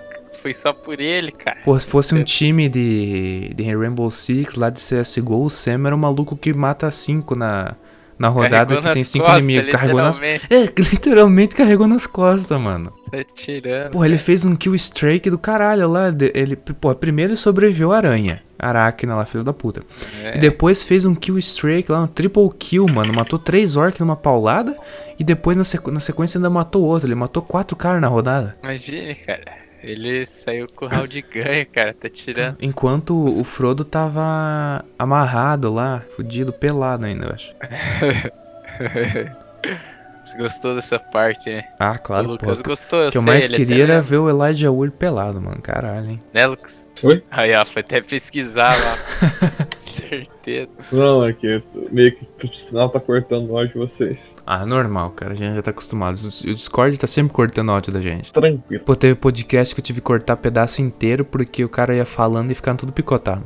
[0.44, 1.62] foi só por ele, cara.
[1.64, 5.96] Pô, se fosse um time de, de Rainbow Six lá de CSGO, o Sam era
[5.96, 7.76] o maluco que mata 5 na,
[8.18, 9.72] na rodada Carregou que tem 5 costas, inimigos.
[9.72, 10.18] Carregou nas...
[10.20, 10.54] literalmente.
[10.54, 12.92] É, literalmente carregou nas costas, mano.
[13.12, 13.92] Tá tirando.
[13.92, 16.12] Porra, ele fez um kill streak do caralho lá.
[16.34, 18.42] Ele, pô, primeiro ele sobreviveu a aranha.
[18.58, 19.84] Aracna lá, filho da puta.
[20.24, 20.38] É.
[20.38, 23.14] E depois fez um kill streak lá, um triple kill, mano.
[23.14, 24.76] Matou três orcs numa paulada.
[25.20, 27.08] E depois na, sequ- na sequência ainda matou outro.
[27.08, 28.54] Ele matou quatro caras na rodada.
[28.64, 29.63] Imagine, cara.
[29.84, 31.94] Ele saiu com o round de ganho, cara.
[31.94, 32.58] Tá tirando.
[32.62, 37.54] Enquanto o Frodo tava amarrado lá, fudido, pelado ainda, eu acho.
[40.24, 41.66] Você gostou dessa parte, né?
[41.78, 42.46] Ah, claro, o pô.
[42.46, 45.62] Lucas gostou, eu O que eu mais queria era ver o Elijah Wood pelado, mano.
[45.62, 46.22] Caralho, hein.
[46.34, 46.88] Né, Lucas?
[47.04, 47.22] Oi?
[47.30, 48.98] Aí, ó, foi até pesquisar lá.
[49.76, 50.74] Certeza.
[50.92, 51.62] Não, é que
[51.92, 54.20] meio que pro final tá cortando o áudio de vocês.
[54.46, 55.34] Ah, normal, cara.
[55.34, 56.16] A gente já tá acostumado.
[56.16, 58.32] O Discord tá sempre cortando áudio da gente.
[58.32, 58.84] Tranquilo.
[58.84, 62.52] Pô, teve podcast que eu tive que cortar pedaço inteiro porque o cara ia falando
[62.52, 63.44] e ficando tudo picotado.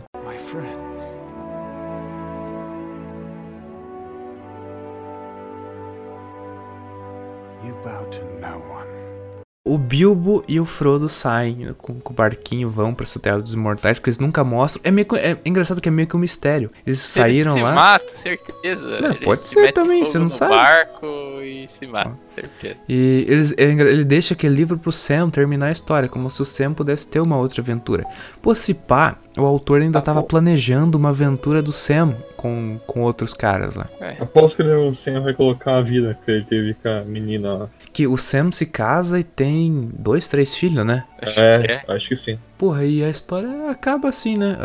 [9.68, 14.00] O Bilbo e o Frodo saem com, com o barquinho, vão pra terra dos imortais,
[14.00, 14.82] que eles nunca mostram.
[14.84, 16.70] É, meio, que- é engraçado que é meio que um mistério.
[16.86, 17.72] Eles saíram ele se lá.
[17.74, 19.00] mata, certeza.
[19.02, 20.54] Não, Ele pode se ser também, você não sabe.
[20.54, 21.06] barco
[21.42, 22.76] e se mata, certeza.
[22.88, 26.46] E eles- ele, ele deixa aquele livro pro Sam terminar a história, como se o
[26.46, 28.04] Sam pudesse ter uma outra aventura.
[28.42, 33.34] Pô, se pá, o autor ainda tava planejando uma aventura do Sam com, com outros
[33.34, 33.86] caras lá.
[34.20, 37.54] Após que ele o Sam vai colocar a vida que ele teve com a menina
[37.54, 37.70] lá.
[37.92, 41.04] Que o Sam se casa e tem dois, três filhos, né?
[41.22, 41.84] Acho que é.
[41.88, 42.40] acho que sim.
[42.58, 44.58] Porra, e a história acaba assim, né?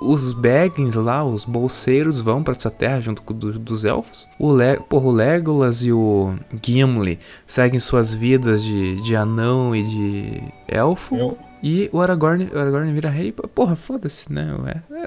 [0.00, 4.28] Os Baggins lá, os bolseiros, vão pra essa terra junto com do- dos elfos.
[4.38, 9.82] O, Le porra, o Legolas e o Gimli seguem suas vidas de, de anão e
[9.82, 11.16] de elfo.
[11.16, 13.32] Eu, E o Aragorn, o Aragorn vira rei.
[13.32, 14.54] Porra, foda-se, né?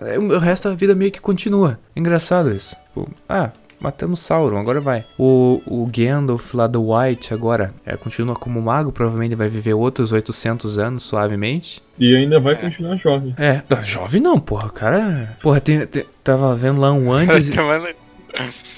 [0.02, 1.80] É, é, o resto da vida meio que continua.
[1.96, 2.76] Engraçado isso.
[2.88, 5.06] Tipo, ah, matamos Sauron, agora vai.
[5.20, 10.12] O, o Gandalf lá do White agora é, continua como mago, provavelmente vai viver outros
[10.12, 11.80] 800 anos suavemente.
[12.00, 13.36] e ainda vai continuar jovem.
[13.38, 15.38] É, jovem não, porra, o cara.
[15.44, 17.50] Porra, tem, tem- tava vendo lá um antes.
[17.50, 17.54] e-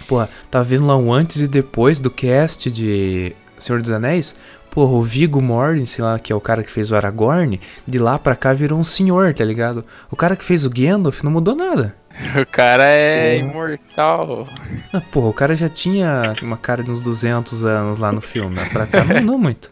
[0.06, 4.36] porra, tava vendo lá um antes e depois do cast de Senhor dos Anéis.
[4.72, 8.20] Porra, o Viggo Mortensen lá, que é o cara que fez o Aragorn, de lá
[8.20, 9.84] pra cá virou um senhor, tá ligado?
[10.12, 11.96] O cara que fez o Gandalf não mudou nada.
[12.40, 13.50] O cara é Porra.
[13.52, 14.48] imortal.
[14.94, 18.56] Ah, porra, o cara já tinha uma cara de uns 200 anos lá no filme,
[18.56, 18.68] né?
[18.72, 19.72] Pra cá não mudou muito.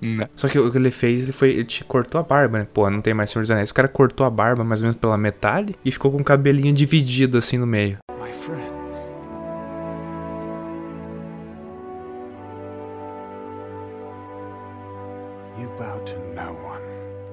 [0.00, 0.28] Não.
[0.36, 2.66] Só que o que ele fez, ele foi, ele te cortou a barba, né?
[2.74, 3.70] Pô, não tem mais Senhor dos Anéis.
[3.70, 6.74] O cara cortou a barba mais ou menos pela metade e ficou com o cabelinho
[6.74, 7.96] dividido assim no meio.
[8.22, 8.73] My friends.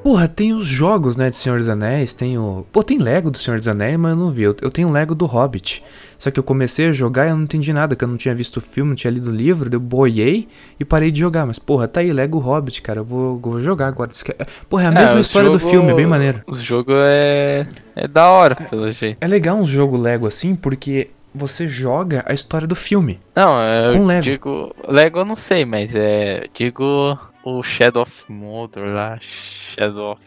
[0.03, 2.65] Porra, tem os jogos, né, de Senhor dos Anéis, tem o...
[2.71, 4.41] Pô, tem Lego do Senhor dos Anéis, mas eu não vi.
[4.43, 5.83] Eu, eu tenho Lego do Hobbit.
[6.17, 8.33] Só que eu comecei a jogar e eu não entendi nada, que eu não tinha
[8.33, 10.47] visto o filme, não tinha lido o livro, eu boiei
[10.79, 11.45] e parei de jogar.
[11.45, 14.09] Mas, porra, tá aí, Lego Hobbit, cara, eu vou, vou jogar agora.
[14.09, 14.35] Que-
[14.67, 16.41] Porra, é a mesma o história do jogo- filme, é bem maneiro.
[16.47, 17.67] O jogo é.
[17.95, 19.17] É da hora, pelo jeito.
[19.21, 23.19] É legal um jogo Lego assim, porque você joga a história do filme.
[23.35, 24.21] Não, eu Com Lego.
[24.23, 24.75] digo.
[24.87, 26.45] Lego eu não sei, mas é.
[26.53, 29.17] Digo o Shadow of Mordor lá.
[29.21, 30.21] Shadow of.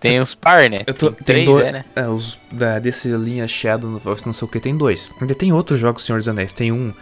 [0.00, 0.84] Tem os par, né?
[0.86, 1.84] Eu tô- tem tem três, dois- é, né?
[1.96, 5.12] É, os da, desse linha Shadow, não sei o que, tem dois.
[5.20, 6.52] Ainda tem outros jogos do Senhor dos Anéis.
[6.52, 6.92] Tem um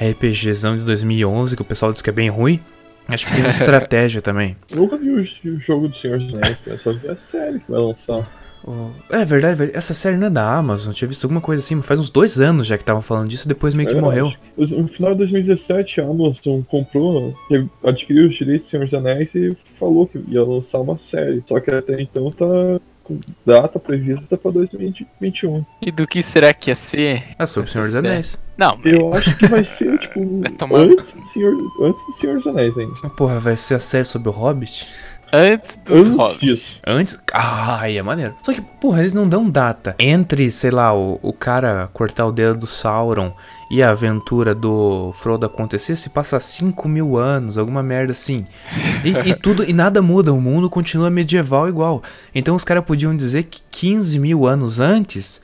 [0.00, 2.60] RPGzão de 2011 que o pessoal diz que é bem ruim.
[3.06, 4.56] Acho que tem um de estratégia também.
[4.70, 7.70] Eu nunca vi o, o jogo do Senhor dos Anéis, só vi a série que
[7.70, 8.28] vai lançar.
[8.64, 10.90] O- É verdade, essa série não é da Amazon.
[10.90, 13.48] Eu tinha visto alguma coisa assim, faz uns dois anos já que estavam falando disso,
[13.48, 14.32] depois meio que É, morreu.
[14.56, 17.34] No final de 2017, a Amazon comprou,
[17.84, 21.42] adquiriu os direitos do Senhor dos Anéis e falou que ia lançar uma série.
[21.46, 22.44] Só que até então tá
[23.02, 25.64] com data prevista pra 2021.
[25.82, 27.24] E do que será que ia ser?
[27.38, 27.94] É sobre o Senhor dos?
[27.96, 28.38] Anéis.
[28.58, 32.12] Não, mas Eu acho que vai ser, tipo, Vai tomar- antes do, Senhor, antes do
[32.20, 32.94] Senhor dos Anéis ainda.
[33.16, 34.86] Porra, vai ser a série sobre o Hobbit?
[35.32, 36.40] Antes dos Antes Hobbits.
[36.40, 36.78] disso.
[36.86, 37.18] Antes.
[37.32, 38.34] Ah, aí é maneiro.
[38.42, 39.94] Só que, porra, eles não dão data.
[39.98, 43.32] Entre, sei lá, o, o cara cortar o dedo do Sauron
[43.70, 48.44] e a aventura do Frodo acontecer, se passa 5 mil anos, alguma merda assim.
[49.04, 52.02] E, e tudo, e nada muda, o mundo continua medieval igual.
[52.34, 55.40] Então os caras podiam dizer que 15 mil anos antes,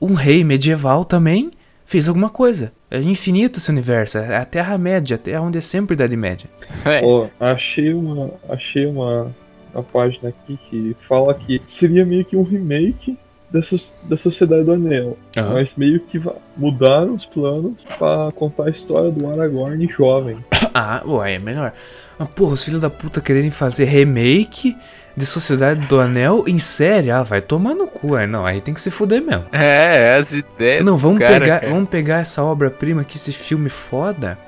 [0.00, 1.52] um rei medieval também
[1.92, 2.72] fez alguma coisa.
[2.90, 6.48] É infinito esse universo, é a Terra-média, a Terra onde é sempre Idade Média.
[6.84, 9.30] É, Ó, achei uma, achei uma,
[9.74, 13.18] uma página aqui que fala que seria meio que um remake
[13.50, 15.18] da, so- da Sociedade do Anel.
[15.36, 15.52] Aham.
[15.52, 16.18] Mas meio que
[16.56, 20.38] mudaram os planos pra contar a história do Aragorn jovem.
[20.74, 21.74] Ah, ué, é melhor.
[22.18, 24.74] Mas, porra, os filhos da puta quererem fazer remake
[25.16, 27.10] de Sociedade do Anel em série.
[27.10, 28.14] Ah, vai tomar no cu.
[28.14, 29.44] Aí, não, aí tem que se fuder mesmo.
[29.52, 30.84] é, as ideias.
[30.84, 31.72] não, vamos cara, pegar, cara.
[31.72, 34.38] vamos pegar essa obra-prima aqui, esse filme foda,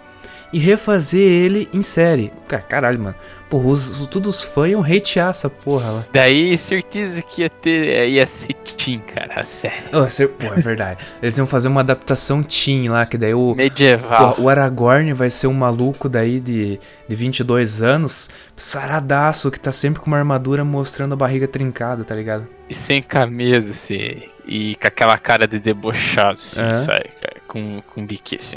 [0.54, 2.32] e refazer ele em série.
[2.48, 3.14] Cara, caralho, mano.
[3.50, 6.06] Porra, os, os- todos os fãs iam hatear essa porra lá.
[6.12, 7.88] Daí, certeza que ia ter.
[7.88, 9.74] é, ia ser Teen, cara, a série.
[9.92, 11.04] Oh, cê, pô, é verdade.
[11.22, 14.34] Eles iam fazer uma adaptação teen lá, que daí o, Medieval.
[14.34, 19.70] Pô, o Aragorn vai ser um maluco daí de, de 22 anos, saradaço, que tá
[19.72, 22.46] sempre com uma armadura mostrando a barriga trincada, tá ligado?
[22.68, 24.22] E sem camisa, assim.
[24.46, 26.74] E com aquela cara de debochado, assim, É.
[26.74, 27.04] sabe?
[27.20, 28.56] cara, Com, com bique, assim.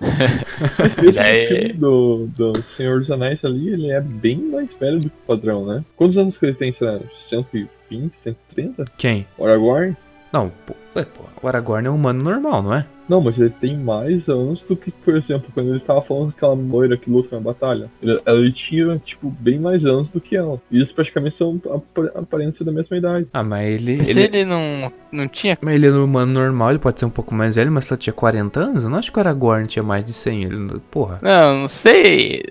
[1.08, 5.16] Esse filme do, do Senhor dos Anéis ali, ele é bem mais velho do que
[5.16, 5.84] o padrão, né?
[5.96, 8.84] Quantos anos que ele tem, sei lá, 120, 130?
[8.96, 9.26] Quem?
[9.36, 9.96] O Aragorn?
[10.32, 12.86] Não, pô, ué, pô, o Aragorn é um humano normal, não é?
[13.08, 16.52] Não, mas ele tem mais anos do que, por exemplo, quando ele tava falando daquela
[16.52, 17.90] loira que luta na batalha.
[18.02, 20.60] Ele, ele tinha, tipo, bem mais anos do que ela.
[20.70, 23.26] E eles praticamente são ap- aparência da mesma idade.
[23.32, 23.96] Ah, mas ele.
[23.96, 24.20] Mas ele...
[24.24, 25.56] ele não, não tinha.
[25.62, 27.92] Mas ele é um humano normal, ele pode ser um pouco mais velho, mas se
[27.92, 30.44] ela tinha 40 anos, eu não acho que o Aragorn tinha mais de 100.
[30.44, 31.18] Ele, porra.
[31.22, 32.42] Não, não sei.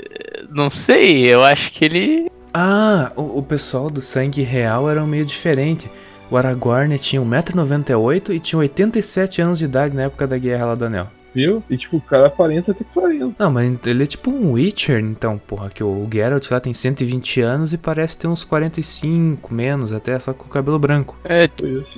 [0.49, 2.31] Não sei, eu acho que ele.
[2.51, 5.87] Ah, o, o pessoal do sangue real era meio diferente.
[6.29, 10.75] O Aragorn tinha 1,98m e tinha 87 anos de idade na época da Guerra lá
[10.75, 11.07] do Anel.
[11.33, 11.61] Viu?
[11.69, 13.35] E tipo, o cara aparenta ter 40.
[13.37, 17.41] Não, mas ele é tipo um Witcher, então, porra, que o Geralt lá tem 120
[17.41, 21.15] anos e parece ter uns 45, menos até, só com o cabelo branco.
[21.23, 21.47] É,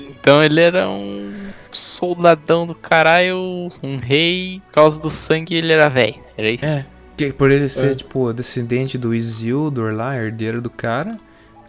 [0.10, 1.32] então ele era um
[1.72, 4.62] soldadão do caralho, um rei.
[4.68, 6.16] Por causa do sangue ele era velho.
[6.38, 6.66] Era isso?
[6.66, 6.86] É.
[7.16, 7.96] Que por ele ser, É.
[7.96, 11.18] tipo, descendente do Isildur lá, herdeiro do cara,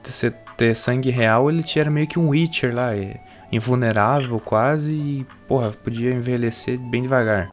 [0.04, 3.18] ser, ter sangue real, ele tinha era meio que um Witcher lá, é,
[3.50, 7.48] invulnerável quase, e, porra, podia envelhecer bem devagar.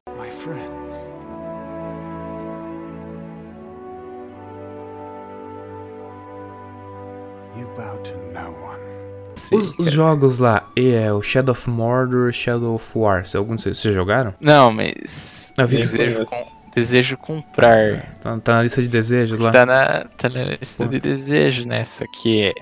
[9.34, 13.62] Sim, Os, os jogos lá, é o Shadow of Mordor, Shadow of War, se alguns
[13.62, 14.34] vocês jogaram?
[14.40, 15.54] Não, mas.
[15.56, 18.14] Eu vi que- desejo, com- desejo comprar.
[18.20, 19.52] Tá, tá na lista de desejos lá.
[19.52, 20.90] Tá na, tá na lista Pô.
[20.90, 21.84] de desejos, né?
[21.84, 22.52] Só que.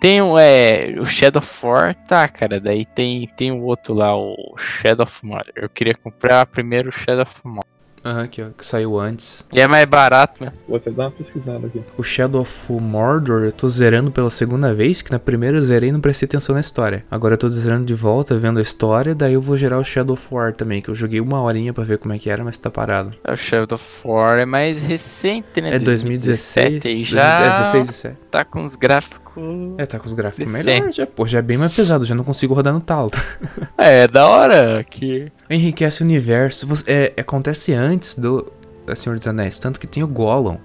[0.00, 2.58] Tem o, é, o Shadow of War, tá, cara.
[2.60, 5.52] Daí tem, tem o outro lá, o Shadow of Mordor.
[5.54, 7.72] Eu queria comprar primeiro o Shadow of Mordor.
[8.04, 9.46] Aham, que, ó, que saiu antes.
[9.52, 10.52] E é mais barato, né?
[10.66, 11.80] Vou até dar uma pesquisada aqui.
[11.96, 15.90] O Shadow of Mordor eu tô zerando pela segunda vez, que na primeira eu zerei
[15.90, 17.04] e não prestei atenção na história.
[17.08, 20.14] Agora eu tô zerando de volta, vendo a história, daí eu vou gerar o Shadow
[20.14, 22.58] of War também, que eu joguei uma horinha pra ver como é que era, mas
[22.58, 23.14] tá parado.
[23.24, 25.76] O Shadow of War é mais recente, né?
[25.76, 28.18] É 2016, E já é 16, 17.
[28.32, 29.21] tá com os gráficos.
[29.78, 32.24] É, tá com os gráficos melhores, já, pô, já é bem mais pesado, já não
[32.24, 33.10] consigo rodar no talo.
[33.78, 35.30] É, da hora que.
[35.50, 38.52] Enriquece o universo, você- é, acontece antes do
[38.86, 40.56] da Senhor dos Anéis, tanto que tem o Gollum.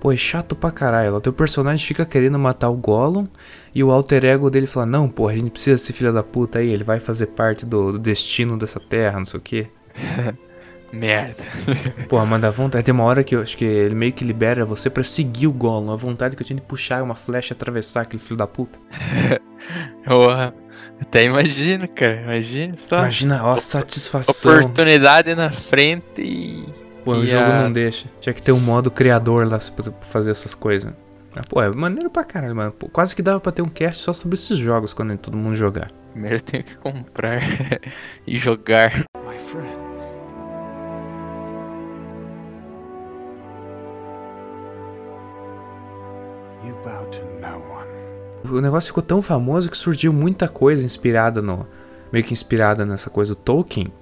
[0.00, 1.14] Pô, é chato pra caralho.
[1.14, 3.26] O teu personagem fica querendo matar o Gollum
[3.74, 6.58] e o alter ego dele fala: Não, pô, a gente precisa desse filho da puta
[6.58, 9.66] aí, ele vai fazer parte do, do destino dessa terra, não sei o quê.
[10.92, 11.42] Merda.
[12.08, 12.84] Pô, mas dá vontade.
[12.84, 15.52] Tem uma hora que eu acho que ele meio que libera você pra seguir o
[15.52, 15.90] Gollum.
[15.90, 18.78] A vontade que eu tinha de puxar uma flecha e atravessar aquele filho da puta.
[20.04, 20.54] Porra.
[21.00, 22.20] Até imagino, cara.
[22.22, 22.98] Imagina só.
[22.98, 24.52] Imagina, ó, a satisfação.
[24.58, 26.64] Oportunidade na frente e.
[27.04, 28.20] Pô, o e jogo não as- deixa.
[28.20, 30.92] Tinha que ter um modo criador lá pra fazer essas coisas.
[31.34, 32.72] Ah, pô, é maneiro pra caralho, mano.
[32.72, 35.54] Pô, quase que dava pra ter um cast só sobre esses jogos quando todo mundo
[35.54, 35.90] jogar.
[36.12, 37.40] Primeiro eu tenho que comprar
[38.26, 39.04] e jogar.
[39.26, 39.81] My friends.
[48.44, 51.66] O negócio ficou tão famoso que surgiu muita coisa inspirada no.
[52.12, 53.92] meio que inspirada nessa coisa do Tolkien,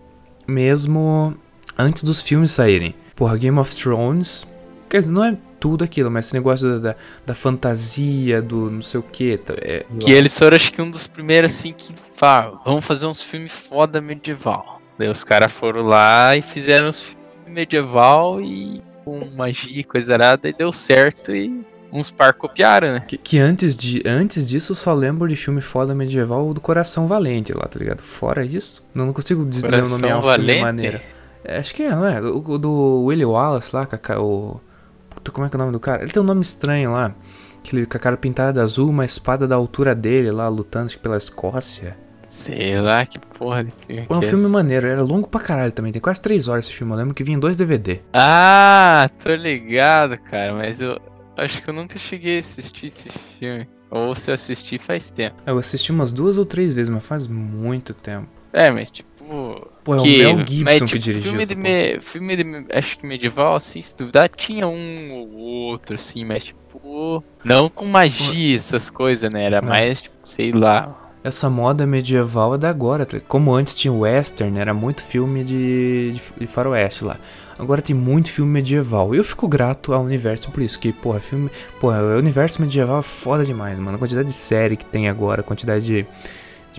[0.47, 1.35] mesmo
[1.77, 2.95] antes dos filmes saírem.
[3.15, 4.47] Porra, Game of Thrones.
[4.89, 8.83] Quer dizer, não é tudo aquilo, mas esse negócio da, da, da fantasia, do não
[8.83, 9.39] sei o que.
[9.59, 13.23] É, Que eles foram, acho que, um dos primeiros, assim, que falaram, vamos fazer uns
[13.23, 14.81] filmes foda medieval.
[14.99, 20.15] Daí os caras foram lá e fizeram uns filmes medieval e com magia e coisa
[20.15, 23.01] arada e deu certo e uns par copiaram, né?
[23.01, 27.07] Que, que antes, de, antes disso eu só lembro de filme foda medieval do Coração
[27.07, 28.01] Valente lá, tá ligado?
[28.03, 30.47] Fora isso, não, não consigo dizer o Coração nome é um Valente?
[30.47, 31.01] filme maneiro.
[31.45, 32.21] É, acho que é, não é?
[32.21, 34.61] O, do Willie Wallace lá, com a ca- o.
[35.09, 36.03] Puta, como é que é o nome do cara?
[36.03, 37.15] Ele tem um nome estranho lá.
[37.63, 40.87] Que ele, com a cara pintada de azul, uma espada da altura dele lá, lutando
[40.87, 41.97] acho que pela Escócia.
[42.23, 44.53] Sei lá que porra de filme Foi um que é filme esse.
[44.53, 47.25] maneiro, era longo pra caralho também, tem quase 3 horas esse filme, eu lembro que
[47.25, 48.01] vinha em dois DVD.
[48.15, 50.99] Ah, tô ligado, cara, mas eu
[51.37, 53.69] acho que eu nunca cheguei a assistir esse filme.
[53.91, 55.35] Ou se assisti faz tempo.
[55.45, 58.29] Eu assisti umas duas ou três vezes, mas faz muito tempo.
[58.53, 59.69] É, mas tipo.
[59.85, 62.67] Pô, é o que, Mel Gibson mas, que tipo, dirigiu filme de, me- filme de
[62.73, 67.25] acho que medieval, assim, se duvidar, tinha um ou outro, assim, mas tipo.
[67.45, 69.45] Não com magia, essas coisas, né?
[69.45, 69.63] Era É.
[69.63, 70.97] mais, tipo, sei lá.
[71.23, 73.05] Essa moda medieval é da agora.
[73.05, 73.21] tá?
[73.21, 77.19] Como antes tinha western, era muito filme de, de, de faroeste lá.
[77.61, 79.15] Agora tem muito filme medieval.
[79.15, 80.79] E eu fico grato ao universo por isso.
[80.79, 81.51] Que, porra, filme.
[81.81, 83.97] Porra, o universo medieval é foda demais, mano.
[83.97, 86.07] A quantidade de série que tem agora, a quantidade de.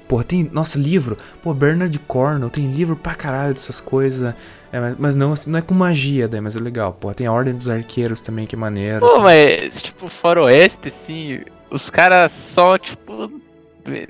[0.08, 0.50] porra, tem.
[0.52, 1.18] Nossa, livro.
[1.44, 4.34] Pô, Bernard Cornwell tem livro pra caralho dessas coisas.
[4.72, 6.94] É, mas, mas não, assim, não é com magia, daí, mas é legal.
[6.94, 9.00] Porra, tem a Ordem dos Arqueiros também, que é maneiro.
[9.02, 13.32] Pô, mas, tipo, faroeste, assim, os caras só, tipo.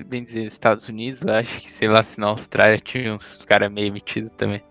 [0.06, 3.92] bem- dizer, Estados Unidos, acho que, sei lá, se na Austrália tinha uns caras meio
[3.92, 4.62] metidos também.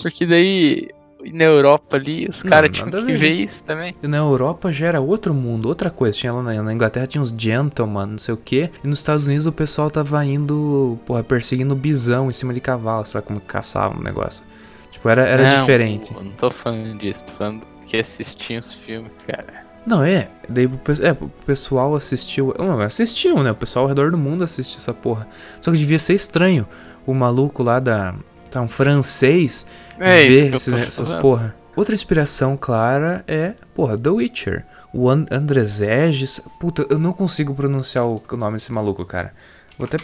[0.00, 0.88] Porque daí,
[1.24, 3.32] e na Europa ali, os caras tinham que ver.
[3.32, 3.94] isso também.
[4.02, 6.16] E na Europa já era outro mundo, outra coisa.
[6.16, 8.70] Tinha lá na, na Inglaterra tinha uns gentlemen, não sei o que.
[8.82, 13.04] E nos Estados Unidos o pessoal tava indo, porra, perseguindo bisão em cima de cavalo,
[13.04, 14.44] sei lá como caçava o negócio.
[14.90, 16.12] Tipo, era, era Não, diferente.
[16.14, 19.64] eu Não tô falando disso, tô falando que assistiam os filmes, cara.
[19.86, 20.28] Não, é.
[20.48, 20.68] Daí
[21.02, 22.54] é, pro pessoal assistiu.
[22.58, 23.50] Não, assistiu, né?
[23.50, 25.26] O pessoal ao redor do mundo assistiu essa porra.
[25.60, 26.66] Só que devia ser estranho.
[27.06, 28.14] O maluco lá da.
[28.50, 29.66] Tá um francês
[30.00, 31.54] É isso ver eu esses- essas porra.
[31.76, 34.66] Outra inspiração clara é, porra, The Witcher.
[34.92, 36.40] O And Andrezegis.
[36.58, 39.32] Puta, eu não consigo pronunciar o, nome desse maluco, cara.
[39.78, 39.96] Vou até.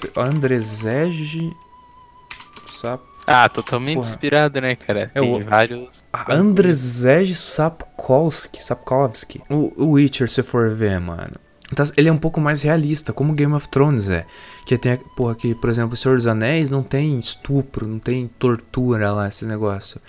[2.68, 3.00] Sap...
[3.26, 4.08] Ah, totalmente Porra.
[4.08, 5.10] inspirado, né, cara?
[5.14, 6.04] É Tem o- vários.
[6.12, 8.62] Ah, Andrzej Sapkowski.
[8.62, 9.42] Sapkowski.
[9.50, 11.32] O, o Witcher, se for ver, mano.
[11.74, 14.24] Tá- Ele é um pouco mais realista, como Game of Thrones é.
[14.66, 18.28] Que tem, porra, que, por exemplo, o Senhor dos Anéis não tem estupro, não tem
[18.38, 20.00] tortura lá, esse negócio.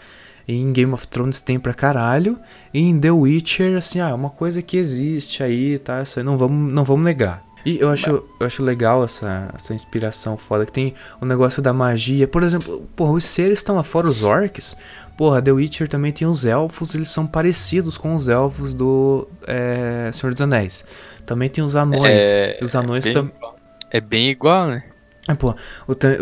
[0.48, 2.40] E em Game of Thrones tem pra caralho.
[2.74, 6.02] E em The Witcher, assim, ah, é uma coisa que existe aí, tá?
[6.02, 7.46] Isso aí não vamos, não vamos negar.
[7.64, 8.10] E eu acho,
[8.40, 12.28] eu acho legal essa, essa inspiração foda, que tem o negócio da magia.
[12.28, 14.76] Por exemplo, porra, os seres estão lá fora, os orcs.
[15.18, 20.10] Porra, The Witcher também tem os elfos, eles são parecidos com os elfos do é,
[20.14, 20.86] Senhor dos Anéis.
[21.26, 22.26] Também tem os anões.
[22.32, 23.34] É, os anões bem também.
[23.92, 24.84] É bem igual, né?
[25.28, 25.54] É, pô,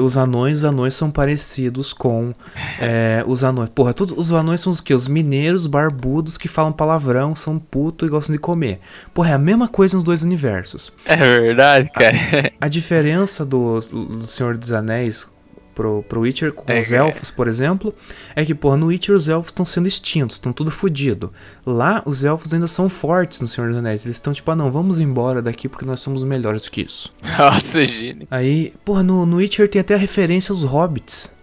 [0.04, 2.34] os anões, os anões são parecidos com
[2.80, 3.70] é, os anões.
[3.70, 4.96] Porra, todos os anões são os quê?
[4.96, 8.80] Os mineiros barbudos que falam palavrão, são puto e gostam de comer.
[9.14, 10.92] Porra, é a mesma coisa nos dois universos.
[11.06, 12.18] É verdade, cara.
[12.60, 15.28] A diferença do, do Senhor dos Anéis
[15.76, 16.95] pro, pro Witcher com É, os é.
[16.95, 17.93] elfos, por exemplo,
[18.35, 21.31] é que, porra, no Witcher os elfos estão sendo extintos, estão tudo fodido.
[21.65, 24.06] Lá, os elfos ainda são fortes no Senhor dos Anéis.
[24.06, 27.14] Eles estão tipo, ah, não, vamos embora daqui porque nós somos melhores do que isso.
[27.38, 28.27] Nossa, gênio.
[28.31, 31.35] Aí, porra, no, no Witcher tem até a referência aos hobbits.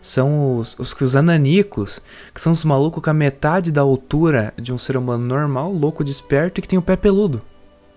[0.00, 2.00] São os, os, os ananicos,
[2.32, 6.04] que são os malucos com a metade da altura de um ser humano normal, louco,
[6.04, 7.42] desperto e que tem o pé peludo.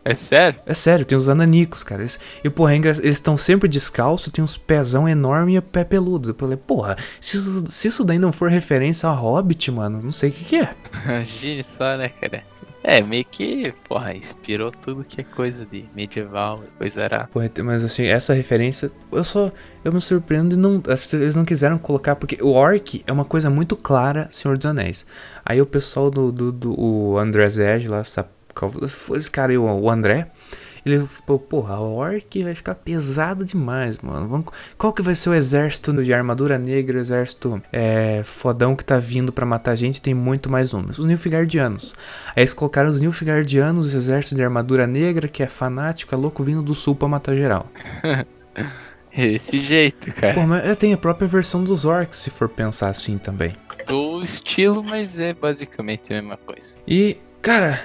[0.04, 0.60] É sério?
[0.66, 2.02] É sério, tem os ananicos, cara.
[2.02, 6.32] Eles, e, porra, é eles estão sempre descalços, tem uns pezão enorme e pé peludo.
[6.32, 10.12] Eu falei, porra, se isso, se isso daí não for referência a Hobbit, mano, não
[10.12, 10.74] sei o que, que é.
[11.06, 12.44] Imagine só, né, cara?
[12.84, 17.28] É, meio que, porra, inspirou tudo que é coisa de medieval, coisa era.
[17.28, 19.52] Porra, mas assim, essa referência, eu só.
[19.84, 20.82] Eu me surpreendo e não.
[21.14, 25.06] Eles não quiseram colocar, porque o Orc é uma coisa muito clara, Senhor dos Anéis.
[25.46, 26.32] Aí o pessoal do.
[26.32, 28.28] do, do o André Zed lá, essa,
[29.16, 30.28] esse cara aí, o, André.
[30.84, 34.28] Ele falou, porra, o Orc vai ficar pesado demais, mano.
[34.28, 34.48] Vamos,
[34.78, 38.98] qual que vai ser o exército de armadura negra, o exército é, fodão que tá
[38.98, 40.02] vindo pra matar a gente?
[40.02, 40.82] Tem muito mais um.
[40.82, 41.94] Os Nilfgaardianos.
[42.36, 46.44] Aí eles colocaram os Nilfgaardianos, o exército de armadura negra, que é fanático, é louco,
[46.44, 47.70] vindo do sul pra matar geral.
[49.14, 50.34] Esse jeito, cara.
[50.34, 53.54] Pô, mas tem a própria versão dos orcs, se for pensar assim também.
[53.86, 56.80] Do estilo, mas é basicamente a mesma coisa.
[56.88, 57.82] E, cara,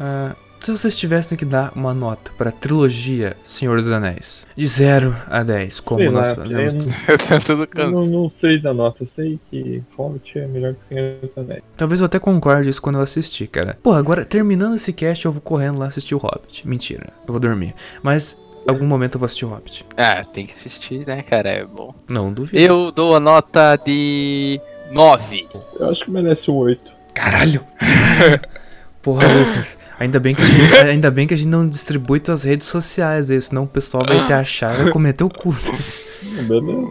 [0.00, 5.16] ah, se vocês tivessem que dar uma nota pra trilogia Senhor dos Anéis, de 0
[5.28, 6.74] a 10, como Sei lá, nós eu fazemos.
[6.74, 7.92] não- Eu tô tudo Eu cansado.
[7.94, 11.62] não, não sei da nota, eu sei que Hobbit é melhor que Senhor dos Anéis.
[11.78, 13.78] Talvez eu até concorde isso quando eu assistir, cara.
[13.82, 16.68] Pô, agora, terminando esse cast, eu vou correndo lá assistir o Hobbit.
[16.68, 17.74] Mentira, eu vou dormir.
[18.02, 19.86] Mas, em algum momento eu vou assistir o Hobbit.
[19.96, 21.48] Ah, tem que assistir, né, cara?
[21.48, 21.94] É bom.
[22.06, 22.62] Não duvido.
[22.62, 24.60] Eu dou a nota de
[24.90, 25.48] 9.
[25.78, 26.82] Eu acho que merece um 8.
[27.14, 27.64] Caralho!
[29.02, 32.44] Porra, Lucas, ainda bem, que a gente, ainda bem que a gente não distribui tuas
[32.44, 35.56] redes sociais aí, senão o pessoal vai te achar e vai cometer o cu.
[36.46, 36.86] Beleza?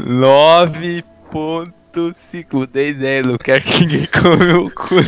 [0.00, 2.68] 9.5.
[2.72, 5.02] Dei ideia, não quero que ninguém come o cu, não.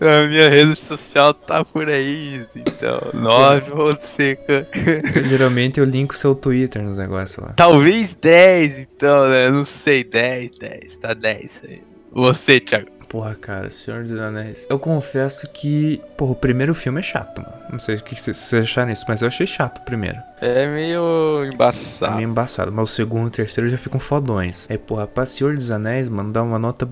[0.00, 2.98] A minha rede social tá por aí, então.
[3.12, 5.26] 9.5.
[5.28, 7.52] Geralmente eu linko seu Twitter nos negócios lá.
[7.52, 9.50] Talvez 10, então, né?
[9.50, 10.96] Não sei, 10, 10.
[10.98, 11.91] Tá 10 aí.
[12.12, 12.90] Você, Thiago.
[13.08, 14.66] Porra, cara, Senhor dos Anéis.
[14.70, 17.52] Eu confesso que, porra, o primeiro filme é chato, mano.
[17.70, 20.16] Não sei o que vocês acharam nisso, mas eu achei chato o primeiro.
[20.40, 22.16] É meio embaçado.
[22.16, 22.72] meio embaçado.
[22.72, 24.66] Mas o segundo e o terceiro já ficam fodões.
[24.70, 26.88] Aí, porra, pra Senhor dos Anéis, mano, dá uma nota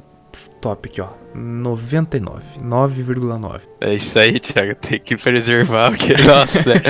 [0.60, 1.08] top aqui, ó.
[1.34, 2.60] 99.
[2.62, 3.62] 9,9.
[3.80, 4.74] É isso aí, Thiago.
[4.74, 6.82] Tem que preservar o que é nosso, né?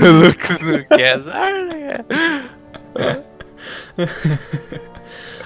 [0.00, 1.20] o Lucas não quer.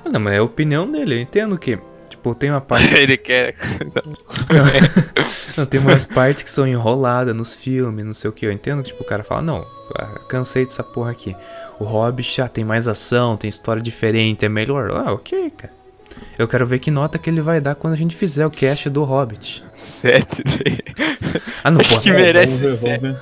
[0.04, 1.78] Ah, não, mas é a opinião dele, eu entendo que.
[2.08, 2.92] Tipo, tem uma parte.
[2.94, 3.54] Ele quer.
[5.56, 8.46] Não, tem umas partes que são enroladas nos filmes, não sei o que.
[8.46, 9.66] Eu entendo que, tipo, o cara fala, não,
[9.98, 11.36] ah, cansei dessa porra aqui.
[11.78, 14.90] O Hobbit já tem mais ação, tem história diferente, é melhor.
[14.92, 15.81] Ah, ok, cara.
[16.38, 18.88] Eu quero ver que nota que ele vai dar quando a gente fizer o cast
[18.90, 19.64] do Hobbit.
[19.72, 20.42] 7
[21.64, 22.02] Ah, não, Acho porra.
[22.02, 22.62] que É, merece.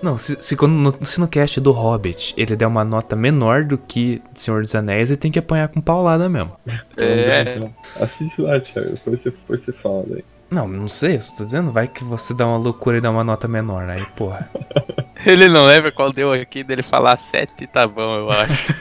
[0.03, 3.65] Não, se, se, quando no, se no cast do Hobbit ele der uma nota menor
[3.65, 6.53] do que Senhor dos Anéis, ele tem que apanhar com paulada mesmo.
[6.97, 7.45] É.
[7.45, 7.71] Vamos ver.
[8.01, 8.91] Assiste lá, Thiago.
[8.91, 10.25] Depois você, depois você fala daí.
[10.51, 13.23] Não, não sei, eu tô dizendo, vai que você dá uma loucura e dá uma
[13.23, 14.51] nota menor, aí, porra.
[15.25, 18.75] Ele não lembra qual deu aqui dele falar 7, tá bom, eu acho.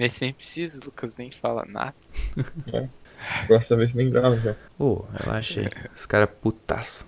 [0.00, 1.94] Nesse nem precisa, o Lucas nem fala nada.
[3.46, 4.56] Próxima vez nem grava já.
[4.78, 5.68] Ô, relaxa aí.
[5.94, 7.06] Os caras putaço.